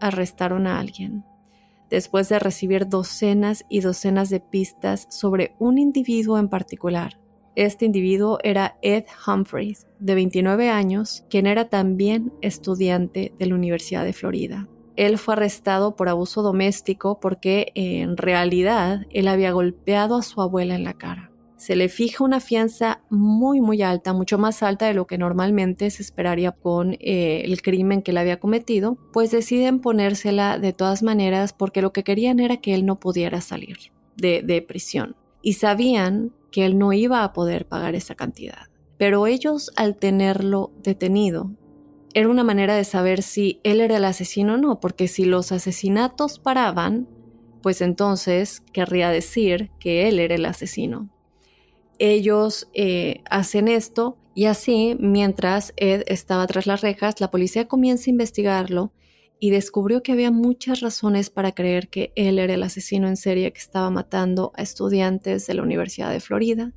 Arrestaron 0.01 0.67
a 0.67 0.79
alguien 0.79 1.25
después 1.91 2.29
de 2.29 2.39
recibir 2.39 2.89
docenas 2.89 3.65
y 3.69 3.81
docenas 3.81 4.31
de 4.31 4.41
pistas 4.41 5.07
sobre 5.11 5.55
un 5.59 5.79
individuo 5.79 6.39
en 6.39 6.49
particular. 6.49 7.19
Este 7.55 7.87
individuo 7.87 8.39
era 8.45 8.79
Ed 8.83 9.05
Humphreys, 9.27 9.89
de 9.99 10.15
29 10.15 10.71
años, 10.71 11.25
quien 11.29 11.47
era 11.47 11.69
también 11.69 12.33
estudiante 12.41 13.33
de 13.39 13.47
la 13.47 13.55
Universidad 13.55 14.05
de 14.05 14.13
Florida. 14.13 14.69
Él 14.95 15.19
fue 15.19 15.35
arrestado 15.35 15.97
por 15.97 16.09
abuso 16.09 16.43
doméstico 16.43 17.21
porque 17.21 17.73
en 17.75 18.17
realidad 18.17 19.07
él 19.11 19.29
había 19.29 19.53
golpeado 19.53 20.17
a 20.17 20.23
su 20.23 20.41
abuela 20.41 20.75
en 20.75 20.85
la 20.85 20.95
cara 20.95 21.28
se 21.59 21.77
le 21.77 21.89
fija 21.89 22.25
una 22.25 22.41
fianza 22.41 23.03
muy 23.11 23.61
muy 23.61 23.83
alta, 23.83 24.13
mucho 24.13 24.39
más 24.39 24.63
alta 24.63 24.87
de 24.87 24.95
lo 24.95 25.07
que 25.07 25.19
normalmente 25.19 25.91
se 25.91 26.03
esperaría 26.03 26.53
con 26.53 26.95
eh, 26.95 27.43
el 27.45 27.61
crimen 27.61 28.01
que 28.01 28.13
él 28.13 28.19
había 28.19 28.39
cometido, 28.39 28.97
pues 29.13 29.31
deciden 29.31 29.81
ponérsela 29.81 30.59
de 30.59 30.73
todas 30.73 31.03
maneras 31.03 31.53
porque 31.53 31.83
lo 31.83 31.93
que 31.93 32.05
querían 32.05 32.39
era 32.39 32.59
que 32.59 32.75
él 32.75 32.87
no 32.87 32.97
pudiera 32.97 33.41
salir 33.41 33.77
de 34.17 34.65
prisión 34.67 35.15
y 35.43 35.55
sabían 35.55 36.33
que 36.51 36.65
él 36.65 36.79
no 36.79 36.93
iba 36.93 37.23
a 37.23 37.33
poder 37.33 37.67
pagar 37.67 37.95
esa 37.95 38.15
cantidad. 38.15 38.69
Pero 38.97 39.27
ellos 39.27 39.71
al 39.77 39.97
tenerlo 39.97 40.73
detenido, 40.83 41.53
era 42.15 42.29
una 42.29 42.43
manera 42.43 42.75
de 42.75 42.85
saber 42.85 43.23
si 43.23 43.61
él 43.63 43.81
era 43.81 43.99
el 43.99 44.05
asesino 44.05 44.55
o 44.55 44.57
no, 44.57 44.81
porque 44.81 45.09
si 45.09 45.25
los 45.25 45.53
asesinatos 45.53 46.39
paraban, 46.39 47.07
pues 47.63 47.81
entonces 47.81 48.63
querría 48.73 49.11
decir 49.11 49.71
que 49.79 50.09
él 50.09 50.19
era 50.19 50.35
el 50.35 50.47
asesino 50.47 51.11
ellos 51.99 52.69
eh, 52.75 53.23
hacen 53.31 53.69
esto 53.69 54.19
y 54.39 54.45
así, 54.45 54.97
mientras 55.01 55.73
Ed 55.77 56.05
estaba 56.07 56.47
tras 56.47 56.69
las 56.69 56.81
rejas, 56.81 57.21
la 57.21 57.29
policía 57.29 57.67
comienza 57.67 58.09
a 58.09 58.13
investigarlo 58.13 58.93
y 59.41 59.51
descubrió 59.51 60.01
que 60.01 60.13
había 60.13 60.31
muchas 60.31 60.81
razones 60.81 61.29
para 61.29 61.51
creer 61.51 61.89
que 61.89 62.13
él 62.15 62.39
era 62.39 62.55
el 62.55 62.63
asesino 62.63 63.09
en 63.09 63.17
serie 63.17 63.53
que 63.53 63.59
estaba 63.59 63.91
matando 63.91 64.53
a 64.55 64.63
estudiantes 64.63 65.49
de 65.49 65.55
la 65.55 65.65
Universidad 65.65 66.13
de 66.13 66.21
Florida. 66.21 66.73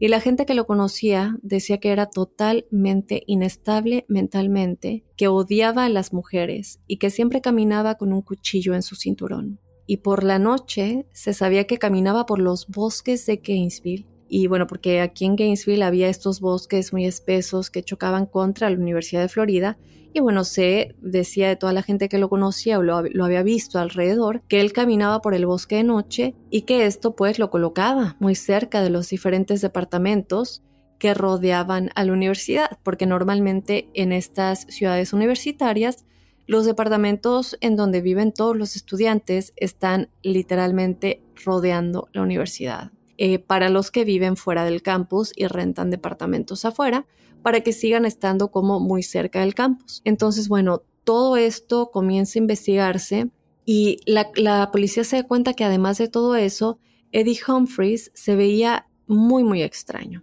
Y 0.00 0.08
la 0.08 0.20
gente 0.20 0.44
que 0.44 0.54
lo 0.54 0.66
conocía 0.66 1.36
decía 1.42 1.78
que 1.78 1.90
era 1.90 2.06
totalmente 2.06 3.22
inestable 3.26 4.04
mentalmente, 4.08 5.04
que 5.16 5.28
odiaba 5.28 5.84
a 5.84 5.88
las 5.88 6.12
mujeres 6.12 6.80
y 6.88 6.98
que 6.98 7.10
siempre 7.10 7.40
caminaba 7.40 7.94
con 7.94 8.12
un 8.12 8.22
cuchillo 8.22 8.74
en 8.74 8.82
su 8.82 8.96
cinturón. 8.96 9.60
Y 9.86 9.98
por 9.98 10.24
la 10.24 10.40
noche 10.40 11.06
se 11.12 11.32
sabía 11.32 11.68
que 11.68 11.78
caminaba 11.78 12.26
por 12.26 12.40
los 12.40 12.66
bosques 12.66 13.24
de 13.26 13.36
Gainesville 13.36 14.17
y 14.28 14.46
bueno, 14.46 14.66
porque 14.66 15.00
aquí 15.00 15.24
en 15.24 15.36
Gainesville 15.36 15.82
había 15.82 16.08
estos 16.08 16.40
bosques 16.40 16.92
muy 16.92 17.06
espesos 17.06 17.70
que 17.70 17.82
chocaban 17.82 18.26
contra 18.26 18.68
la 18.68 18.76
Universidad 18.76 19.22
de 19.22 19.28
Florida. 19.28 19.78
Y 20.12 20.20
bueno, 20.20 20.44
se 20.44 20.94
decía 21.00 21.48
de 21.48 21.56
toda 21.56 21.72
la 21.72 21.82
gente 21.82 22.08
que 22.08 22.18
lo 22.18 22.28
conocía 22.28 22.78
o 22.78 22.82
lo, 22.82 22.96
había 22.96 23.42
visto 23.42 23.78
alrededor, 23.78 24.42
que 24.48 24.60
él 24.60 24.72
caminaba 24.72 25.20
por 25.20 25.34
el 25.34 25.46
bosque 25.46 25.76
de 25.76 25.84
noche 25.84 26.34
y 26.50 26.62
que 26.62 26.86
esto 26.86 27.14
pues 27.14 27.38
lo 27.38 27.50
colocaba 27.50 28.16
muy 28.18 28.34
cerca 28.34 28.82
de 28.82 28.90
los 28.90 29.08
diferentes 29.08 29.60
departamentos 29.60 30.62
que 30.98 31.14
rodeaban 31.14 31.90
a 31.94 32.04
la 32.04 32.12
universidad, 32.12 32.78
porque 32.82 33.06
normalmente 33.06 33.88
en 33.94 34.12
estas 34.12 34.62
ciudades 34.68 35.12
universitarias 35.12 36.04
los 36.46 36.64
departamentos 36.64 37.56
en 37.60 37.76
donde 37.76 38.00
viven 38.00 38.32
todos 38.32 38.56
los 38.56 38.74
estudiantes 38.74 39.52
están 39.56 40.08
literalmente 40.22 41.22
rodeando 41.44 42.08
la 42.12 42.22
universidad. 42.22 42.90
Eh, 43.20 43.40
para 43.40 43.68
los 43.68 43.90
que 43.90 44.04
viven 44.04 44.36
fuera 44.36 44.64
del 44.64 44.80
campus 44.80 45.32
y 45.34 45.48
rentan 45.48 45.90
departamentos 45.90 46.64
afuera, 46.64 47.04
para 47.42 47.62
que 47.62 47.72
sigan 47.72 48.04
estando 48.04 48.52
como 48.52 48.78
muy 48.78 49.02
cerca 49.02 49.40
del 49.40 49.56
campus. 49.56 50.02
Entonces, 50.04 50.48
bueno, 50.48 50.82
todo 51.02 51.36
esto 51.36 51.90
comienza 51.90 52.38
a 52.38 52.42
investigarse 52.42 53.28
y 53.64 53.98
la, 54.06 54.30
la 54.36 54.70
policía 54.70 55.02
se 55.02 55.16
da 55.16 55.22
cuenta 55.24 55.54
que 55.54 55.64
además 55.64 55.98
de 55.98 56.06
todo 56.06 56.36
eso, 56.36 56.78
Eddie 57.10 57.40
Humphreys 57.46 58.12
se 58.14 58.36
veía 58.36 58.86
muy, 59.08 59.42
muy 59.42 59.62
extraño. 59.62 60.22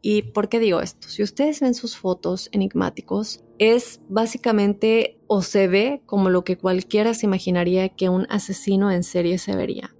¿Y 0.00 0.22
por 0.22 0.48
qué 0.48 0.60
digo 0.60 0.80
esto? 0.80 1.08
Si 1.08 1.24
ustedes 1.24 1.58
ven 1.58 1.74
sus 1.74 1.96
fotos 1.96 2.48
enigmáticos, 2.52 3.42
es 3.58 4.00
básicamente 4.08 5.18
o 5.26 5.42
se 5.42 5.66
ve 5.66 6.00
como 6.06 6.30
lo 6.30 6.44
que 6.44 6.56
cualquiera 6.56 7.12
se 7.12 7.26
imaginaría 7.26 7.88
que 7.88 8.08
un 8.08 8.24
asesino 8.30 8.92
en 8.92 9.02
serie 9.02 9.38
se 9.38 9.56
vería. 9.56 9.95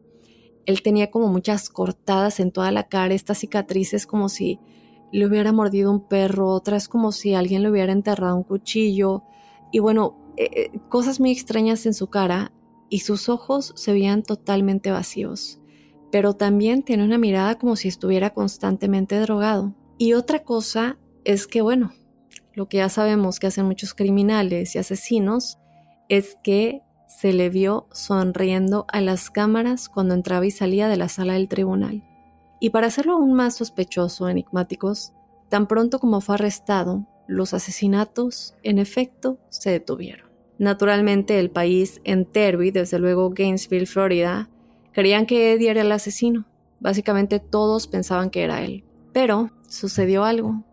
Él 0.67 0.83
tenía 0.83 1.11
como 1.11 1.29
muchas 1.29 1.71
cortadas 1.71 2.41
en 2.41 2.51
toda 2.51 2.71
la 2.73 2.89
cara, 2.89 3.15
estas 3.15 3.39
cicatrices 3.39 4.07
como 4.07 4.29
si 4.29 4.59
le 5.13 5.27
hubiera 5.27 5.53
mordido 5.53 5.91
un 5.91 6.07
perro, 6.07 6.49
otras 6.49 6.89
como 6.89 7.13
si 7.13 7.35
alguien 7.35 7.63
le 7.63 7.71
hubiera 7.71 7.93
enterrado 7.93 8.37
un 8.37 8.43
cuchillo. 8.43 9.23
Y 9.73 9.79
bueno, 9.79 10.19
eh, 10.37 10.51
eh, 10.53 10.79
cosas 10.89 11.21
muy 11.21 11.31
extrañas 11.31 11.87
en 11.87 11.95
su 11.95 12.09
cara 12.09 12.53
y 12.89 13.01
sus 13.01 13.29
ojos 13.29 13.73
se 13.77 13.93
veían 13.93 14.23
totalmente 14.23 14.91
vacíos. 14.91 15.61
Pero 16.11 16.35
también 16.35 16.83
tiene 16.83 17.05
una 17.05 17.19
mirada 17.19 17.57
como 17.57 17.77
si 17.77 17.89
estuviera 17.89 18.31
constantemente 18.31 19.19
drogado. 19.21 19.75
Y 19.99 20.13
otra 20.13 20.43
cosa 20.43 20.99
es 21.25 21.47
que, 21.47 21.63
bueno, 21.63 21.93
lo 22.55 22.69
que 22.69 22.79
ya 22.79 22.89
sabemos 22.89 23.39
que 23.39 23.47
hacen 23.47 23.67
muchos 23.67 23.95
criminales 23.95 24.75
y 24.75 24.79
asesinos 24.79 25.59
es 26.09 26.37
que 26.43 26.83
se 27.07 27.33
le 27.33 27.51
vio 27.51 27.87
sonriendo 27.93 28.87
a 28.89 29.01
las 29.01 29.31
cámaras 29.31 29.89
cuando 29.89 30.15
entraba 30.15 30.47
y 30.47 30.51
salía 30.51 30.89
de 30.89 30.97
la 30.97 31.09
sala 31.09 31.35
del 31.35 31.49
tribunal. 31.49 32.03
Y 32.61 32.71
para 32.71 32.89
hacerlo 32.89 33.15
aún 33.15 33.33
más 33.33 33.57
sospechoso, 33.57 34.29
enigmáticos, 34.29 35.13
tan 35.49 35.67
pronto 35.67 35.99
como 35.99 36.21
fue 36.21 36.37
arrestado, 36.37 37.07
los 37.27 37.55
asesinatos, 37.55 38.55
en 38.63 38.79
efecto, 38.79 39.39
se 39.49 39.71
detuvieron. 39.71 40.31
Naturalmente, 40.59 41.39
el 41.39 41.51
país 41.51 42.01
entero 42.05 42.63
y 42.63 42.71
desde 42.71 42.99
luego 42.99 43.31
Gainesville, 43.31 43.87
Florida, 43.87 44.49
creían 44.93 45.27
que 45.27 45.53
Eddie 45.53 45.71
era 45.71 45.83
el 45.83 45.93
asesino. 45.93 46.47
Básicamente 46.81 47.41
todos 47.41 47.87
pensaban 47.89 48.31
que 48.31 48.43
era 48.43 48.63
él. 48.63 48.85
Pero 49.13 49.51
sucedió 49.69 50.25
algo. 50.25 50.65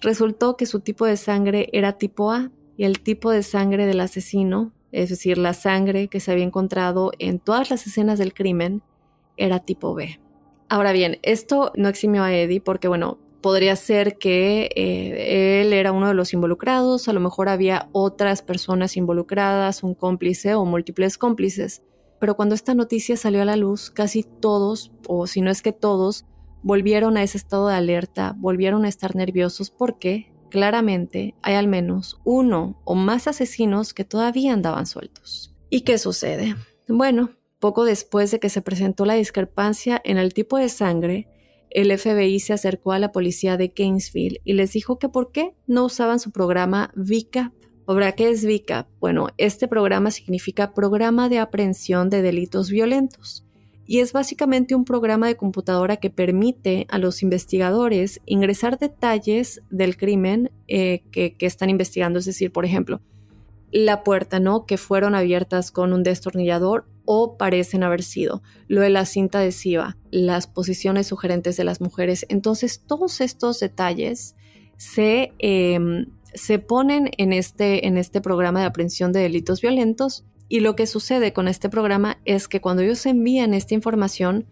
Resultó 0.00 0.56
que 0.56 0.66
su 0.66 0.80
tipo 0.80 1.04
de 1.04 1.16
sangre 1.16 1.68
era 1.72 1.98
tipo 1.98 2.32
A 2.32 2.50
y 2.76 2.84
el 2.84 3.00
tipo 3.00 3.30
de 3.30 3.42
sangre 3.42 3.86
del 3.86 4.00
asesino, 4.00 4.72
es 4.96 5.10
decir, 5.10 5.36
la 5.36 5.52
sangre 5.52 6.08
que 6.08 6.20
se 6.20 6.32
había 6.32 6.44
encontrado 6.44 7.12
en 7.18 7.38
todas 7.38 7.68
las 7.68 7.86
escenas 7.86 8.18
del 8.18 8.32
crimen, 8.32 8.82
era 9.36 9.60
tipo 9.60 9.94
B. 9.94 10.18
Ahora 10.70 10.92
bien, 10.92 11.18
esto 11.22 11.70
no 11.76 11.88
eximió 11.88 12.22
a 12.22 12.34
Eddie 12.34 12.62
porque, 12.62 12.88
bueno, 12.88 13.18
podría 13.42 13.76
ser 13.76 14.16
que 14.16 14.70
eh, 14.74 15.60
él 15.60 15.74
era 15.74 15.92
uno 15.92 16.08
de 16.08 16.14
los 16.14 16.32
involucrados, 16.32 17.08
a 17.08 17.12
lo 17.12 17.20
mejor 17.20 17.50
había 17.50 17.90
otras 17.92 18.40
personas 18.40 18.96
involucradas, 18.96 19.82
un 19.82 19.94
cómplice 19.94 20.54
o 20.54 20.64
múltiples 20.64 21.18
cómplices. 21.18 21.82
Pero 22.18 22.34
cuando 22.34 22.54
esta 22.54 22.72
noticia 22.72 23.18
salió 23.18 23.42
a 23.42 23.44
la 23.44 23.56
luz, 23.56 23.90
casi 23.90 24.22
todos, 24.22 24.92
o 25.06 25.26
si 25.26 25.42
no 25.42 25.50
es 25.50 25.60
que 25.60 25.72
todos, 25.72 26.24
volvieron 26.62 27.18
a 27.18 27.22
ese 27.22 27.36
estado 27.36 27.68
de 27.68 27.74
alerta, 27.74 28.34
volvieron 28.38 28.86
a 28.86 28.88
estar 28.88 29.14
nerviosos 29.14 29.70
porque 29.70 30.32
claramente 30.56 31.34
hay 31.42 31.54
al 31.54 31.68
menos 31.68 32.18
uno 32.24 32.80
o 32.86 32.94
más 32.94 33.28
asesinos 33.28 33.92
que 33.92 34.04
todavía 34.06 34.54
andaban 34.54 34.86
sueltos. 34.86 35.54
¿Y 35.68 35.82
qué 35.82 35.98
sucede? 35.98 36.56
Bueno, 36.88 37.28
poco 37.58 37.84
después 37.84 38.30
de 38.30 38.40
que 38.40 38.48
se 38.48 38.62
presentó 38.62 39.04
la 39.04 39.12
discrepancia 39.12 40.00
en 40.02 40.16
el 40.16 40.32
tipo 40.32 40.56
de 40.56 40.70
sangre, 40.70 41.28
el 41.68 41.92
FBI 41.98 42.40
se 42.40 42.54
acercó 42.54 42.92
a 42.92 42.98
la 42.98 43.12
policía 43.12 43.58
de 43.58 43.70
Gainesville 43.76 44.40
y 44.44 44.54
les 44.54 44.72
dijo 44.72 44.98
que 44.98 45.10
por 45.10 45.30
qué 45.30 45.54
no 45.66 45.84
usaban 45.84 46.20
su 46.20 46.30
programa 46.30 46.90
VICAP. 46.96 47.52
¿Ahora 47.86 48.12
qué 48.12 48.30
es 48.30 48.46
VICAP? 48.46 48.88
Bueno, 48.98 49.26
este 49.36 49.68
programa 49.68 50.10
significa 50.10 50.72
Programa 50.72 51.28
de 51.28 51.38
Aprehensión 51.38 52.08
de 52.08 52.22
Delitos 52.22 52.70
Violentos 52.70 53.45
y 53.86 54.00
es 54.00 54.12
básicamente 54.12 54.74
un 54.74 54.84
programa 54.84 55.28
de 55.28 55.36
computadora 55.36 55.96
que 55.96 56.10
permite 56.10 56.86
a 56.90 56.98
los 56.98 57.22
investigadores 57.22 58.20
ingresar 58.26 58.78
detalles 58.78 59.62
del 59.70 59.96
crimen 59.96 60.50
eh, 60.68 61.04
que, 61.12 61.34
están 61.40 61.70
investigando, 61.70 62.18
es 62.18 62.24
decir, 62.24 62.52
por 62.52 62.64
ejemplo, 62.64 63.00
la 63.70 64.02
puerta, 64.02 64.40
¿no? 64.40 64.66
Que 64.66 64.76
fueron 64.76 65.14
abiertas 65.14 65.70
con 65.70 65.92
un 65.92 66.02
destornillador 66.02 66.86
o 67.04 67.36
parecen 67.36 67.84
haber 67.84 68.02
sido, 68.02 68.42
lo 68.66 68.80
de 68.80 68.90
la 68.90 69.04
cinta 69.04 69.38
adhesiva, 69.38 69.96
las 70.10 70.46
posiciones 70.46 71.06
sugerentes 71.06 71.56
de 71.56 71.64
las 71.64 71.80
mujeres. 71.80 72.26
Entonces, 72.28 72.82
todos 72.84 73.20
estos 73.20 73.60
detalles 73.60 74.34
se, 74.76 75.32
em, 75.38 76.06
se 76.34 76.58
ponen 76.58 77.10
en 77.18 77.32
este, 77.32 77.86
en 77.86 77.96
este 77.96 78.20
programa 78.20 78.60
de 78.60 78.66
aprehensión 78.66 79.12
de 79.12 79.20
delitos 79.20 79.60
violentos 79.60 80.24
y 80.48 80.60
lo 80.60 80.76
que 80.76 80.86
sucede 80.86 81.32
con 81.32 81.48
este 81.48 81.68
programa 81.68 82.18
es 82.24 82.48
que 82.48 82.60
cuando 82.60 82.82
ellos 82.82 83.04
envían 83.06 83.54
esta 83.54 83.74
información, 83.74 84.46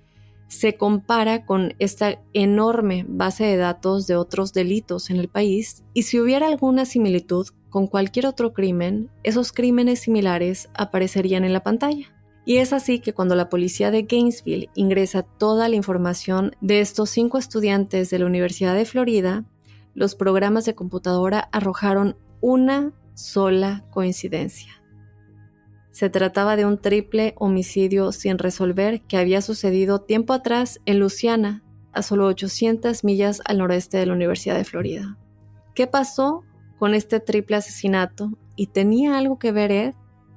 se 0.49 0.75
compara 0.75 1.47
con 1.47 1.75
esta 1.79 2.23
enorme 2.33 3.05
base 3.09 3.45
de 3.45 3.57
datos 3.57 4.07
de 4.07 4.17
otros 4.17 4.53
delitos 4.53 5.11
en 5.11 5.17
el 5.17 5.29
país 5.29 5.83
y 5.95 6.03
si 6.03 6.21
hubiera 6.21 6.47
alguna 6.47 6.85
similitud 6.85 7.49
con 7.71 7.87
cualquier 7.87 8.27
otro 8.27 8.53
crimen, 8.53 9.11
esos 9.25 9.53
crímenes 9.53 10.01
similares 10.01 10.69
aparecerían 10.75 11.45
en 11.45 11.53
la 11.53 11.63
pantalla. 11.63 12.15
Y 12.47 12.59
es 12.59 12.73
así 12.73 13.01
que 13.01 13.15
cuando 13.15 13.35
la 13.35 13.49
policía 13.49 13.91
de 13.91 14.03
Gainesville 14.03 14.69
ingresa 14.75 15.23
toda 15.23 15.69
la 15.69 15.77
información 15.77 16.55
de 16.61 16.81
estos 16.81 17.11
cinco 17.11 17.39
estudiantes 17.39 18.11
de 18.11 18.19
la 18.19 18.27
Universidad 18.27 18.75
de 18.75 18.85
Florida, 18.85 19.45
los 19.95 20.15
programas 20.15 20.67
de 20.67 20.75
computadora 20.75 21.49
arrojaron 21.53 22.17
una 22.41 22.93
sola 23.15 23.87
coincidencia. 23.91 24.84
Se 25.95 26.11
trataba 26.11 26.57
de 26.57 26.67
un 26.67 26.79
triple 26.79 27.35
homicidio 27.37 28.11
sin 28.11 28.39
resolver 28.39 29.03
que 29.03 29.17
había 29.17 29.41
sucedido 29.41 30.01
tiempo 30.01 30.33
atrás 30.33 30.81
en 30.87 30.99
Luciana, 30.99 31.63
a 31.93 32.03
solo 32.03 32.27
800 32.27 33.05
millas 33.05 33.41
al 33.45 33.59
noreste 33.59 33.99
de 33.99 34.07
la 34.07 34.15
Universidad 34.15 34.57
de 34.57 34.65
Florida. 34.65 35.17
¿Qué 35.73 35.87
pasó 35.87 36.43
con 36.81 36.95
este 36.95 37.21
triple 37.21 37.55
asesinato? 37.55 38.33
¿Y 38.57 38.67
tenía 38.67 39.17
algo 39.17 39.39
que 39.39 39.53
ver 39.53 39.71
Ed? 39.71 39.95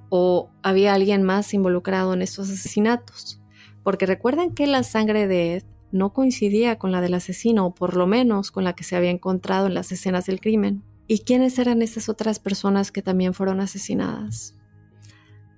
¿O 0.09 0.51
había 0.61 0.93
alguien 0.93 1.23
más 1.23 1.51
involucrado 1.55 2.13
en 2.13 2.21
estos 2.21 2.51
asesinatos? 2.51 3.41
Porque 3.81 4.05
recuerden 4.05 4.53
que 4.53 4.67
la 4.67 4.83
sangre 4.83 5.25
de 5.25 5.55
Ed 5.55 5.63
no 5.91 6.13
coincidía 6.13 6.77
con 6.77 6.91
la 6.91 7.01
del 7.01 7.15
asesino, 7.15 7.65
o 7.65 7.73
por 7.73 7.97
lo 7.97 8.05
menos 8.05 8.51
con 8.51 8.63
la 8.63 8.73
que 8.73 8.83
se 8.83 8.95
había 8.95 9.09
encontrado 9.09 9.65
en 9.65 9.73
las 9.73 9.91
escenas 9.91 10.27
del 10.27 10.39
crimen. 10.39 10.83
¿Y 11.07 11.21
quiénes 11.21 11.57
eran 11.57 11.81
esas 11.81 12.09
otras 12.09 12.37
personas 12.37 12.91
que 12.91 13.01
también 13.01 13.33
fueron 13.33 13.59
asesinadas? 13.59 14.56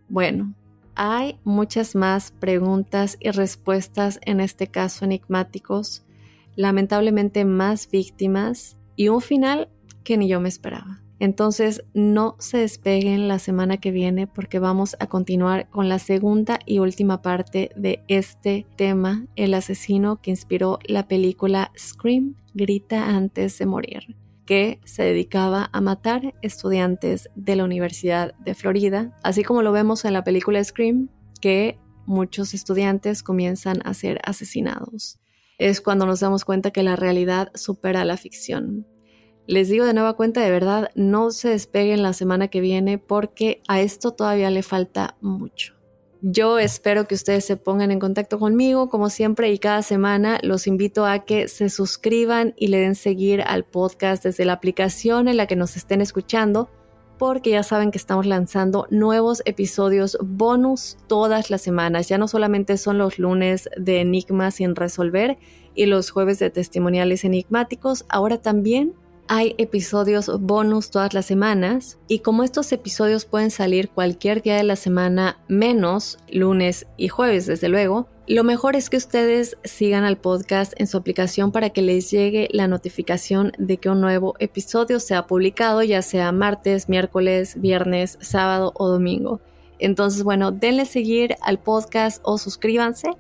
Bueno, 0.10 0.54
hay 0.96 1.40
muchas 1.44 1.96
más 1.96 2.32
preguntas 2.32 3.18
y 3.20 3.30
respuestas 3.30 4.20
en 4.26 4.40
este 4.40 4.68
caso 4.68 5.06
enigmáticos, 5.06 6.04
lamentablemente 6.56 7.46
más 7.46 7.90
víctimas 7.90 8.76
y 8.96 9.10
un 9.10 9.22
final 9.22 9.70
que 10.04 10.18
ni 10.18 10.28
yo 10.28 10.42
me 10.42 10.50
esperaba. 10.50 11.02
Entonces 11.20 11.84
no 11.94 12.36
se 12.40 12.58
despeguen 12.58 13.28
la 13.28 13.40
semana 13.40 13.78
que 13.78 13.92
viene 13.92 14.26
porque 14.26 14.58
vamos 14.58 14.96
a 15.00 15.08
continuar 15.08 15.70
con 15.70 15.90
la 15.90 16.00
segunda 16.00 16.60
y 16.66 16.80
última 16.80 17.22
parte 17.22 17.70
de 17.76 18.04
este 18.08 18.66
tema, 18.76 19.26
el 19.36 19.54
asesino 19.54 20.22
que 20.22 20.32
inspiró 20.32 20.80
la 20.86 21.08
película 21.08 21.72
Scream, 21.78 22.36
Grita 22.54 23.10
antes 23.10 23.60
de 23.60 23.66
morir 23.66 24.16
que 24.50 24.80
se 24.84 25.04
dedicaba 25.04 25.70
a 25.74 25.80
matar 25.80 26.34
estudiantes 26.42 27.30
de 27.36 27.56
la 27.56 27.64
Universidad 27.64 28.34
de 28.40 28.56
Florida, 28.56 29.16
así 29.22 29.44
como 29.44 29.62
lo 29.62 29.72
vemos 29.72 30.06
en 30.06 30.14
la 30.14 30.24
película 30.24 30.64
Scream, 30.64 31.10
que 31.40 31.78
muchos 32.08 32.56
estudiantes 32.56 33.22
comienzan 33.22 33.80
a 33.86 33.94
ser 33.94 34.20
asesinados. 34.24 35.20
Es 35.60 35.82
cuando 35.82 36.08
nos 36.08 36.22
damos 36.22 36.46
cuenta 36.46 36.72
que 36.72 36.82
la 36.82 36.96
realidad 36.96 37.52
supera 37.54 38.04
la 38.06 38.18
ficción. 38.18 38.88
Les 39.46 39.70
digo 39.70 39.86
de 39.86 39.94
nueva 39.94 40.16
cuenta, 40.16 40.42
de 40.42 40.50
verdad, 40.50 40.90
no 40.96 41.30
se 41.30 41.50
despeguen 41.50 42.02
la 42.02 42.14
semana 42.14 42.48
que 42.48 42.60
viene 42.60 42.98
porque 42.98 43.62
a 43.68 43.82
esto 43.82 44.14
todavía 44.16 44.50
le 44.50 44.64
falta 44.64 45.16
mucho. 45.22 45.79
Yo 46.22 46.60
espero 46.60 47.08
que 47.08 47.16
ustedes 47.16 47.46
se 47.46 47.56
pongan 47.56 47.92
en 47.92 48.00
contacto 48.00 48.40
conmigo, 48.40 48.90
como 48.90 49.10
siempre, 49.10 49.54
y 49.54 49.58
cada 49.58 49.82
semana 49.82 50.38
los 50.44 50.68
invito 50.68 51.06
a 51.06 51.20
que 51.20 51.48
se 51.48 51.70
suscriban 51.70 52.54
y 52.58 52.68
le 52.68 52.80
den 52.80 52.96
seguir 52.96 53.42
al 53.42 53.64
podcast 53.64 54.26
desde 54.26 54.44
la 54.44 54.54
aplicación 54.54 55.30
en 55.30 55.38
la 55.38 55.48
que 55.48 55.56
nos 55.56 55.78
estén 55.78 56.02
escuchando, 56.02 56.70
porque 57.18 57.52
ya 57.52 57.64
saben 57.64 57.92
que 57.92 57.98
estamos 57.98 58.26
lanzando 58.26 58.86
nuevos 58.90 59.42
episodios 59.46 60.18
bonus 60.22 60.98
todas 61.08 61.50
las 61.50 61.62
semanas. 61.62 62.10
Ya 62.10 62.18
no 62.18 62.28
solamente 62.28 62.78
son 62.78 62.98
los 62.98 63.18
lunes 63.18 63.70
de 63.78 64.02
Enigmas 64.02 64.56
sin 64.56 64.76
resolver, 64.76 65.38
y 65.74 65.86
los 65.86 66.10
jueves 66.10 66.40
de 66.40 66.50
testimoniales 66.50 67.24
enigmáticos. 67.24 68.06
Ahora 68.10 68.42
también 68.42 68.94
hay 69.32 69.54
episodios 69.60 70.32
bonus 70.42 70.90
todas 70.90 71.14
las 71.14 71.28
semanas 71.28 72.00
y 72.08 72.20
como 72.20 72.44
estos 72.44 72.72
episodios 72.72 73.26
pueden 73.26 73.52
salir 73.52 73.90
cualquier 73.90 74.42
día 74.42 74.56
de 74.56 74.64
la 74.64 74.76
semana 74.76 75.38
menos 75.48 76.18
lunes 76.32 76.88
y 76.98 77.10
jueves 77.10 77.46
desde 77.46 77.70
luego, 77.70 78.08
lo 78.26 78.44
mejor 78.44 78.76
es 78.76 78.90
que 78.90 78.98
ustedes 78.98 79.56
sigan 79.64 80.04
al 80.04 80.18
podcast 80.18 80.74
en 80.78 80.88
su 80.88 80.98
aplicación 80.98 81.52
para 81.52 81.70
que 81.70 81.84
les 81.84 82.10
llegue 82.10 82.50
la 82.52 82.68
notificación 82.68 83.52
de 83.60 83.78
que 83.78 83.92
un 83.92 84.02
nuevo 84.02 84.34
episodio 84.40 85.00
sea 85.00 85.28
publicado, 85.28 85.84
ya 85.84 86.02
sea 86.02 86.32
martes, 86.32 86.90
miércoles, 86.90 87.54
viernes, 87.62 88.18
sábado 88.22 88.74
o 88.76 88.88
domingo. 88.88 89.42
Entonces, 89.78 90.24
bueno, 90.24 90.52
denle 90.52 90.86
seguir 90.86 91.36
al 91.44 91.60
podcast 91.60 92.20
o 92.24 92.40
suscríbanse 92.40 93.12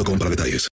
para 0.03 0.29
detalles. 0.29 0.69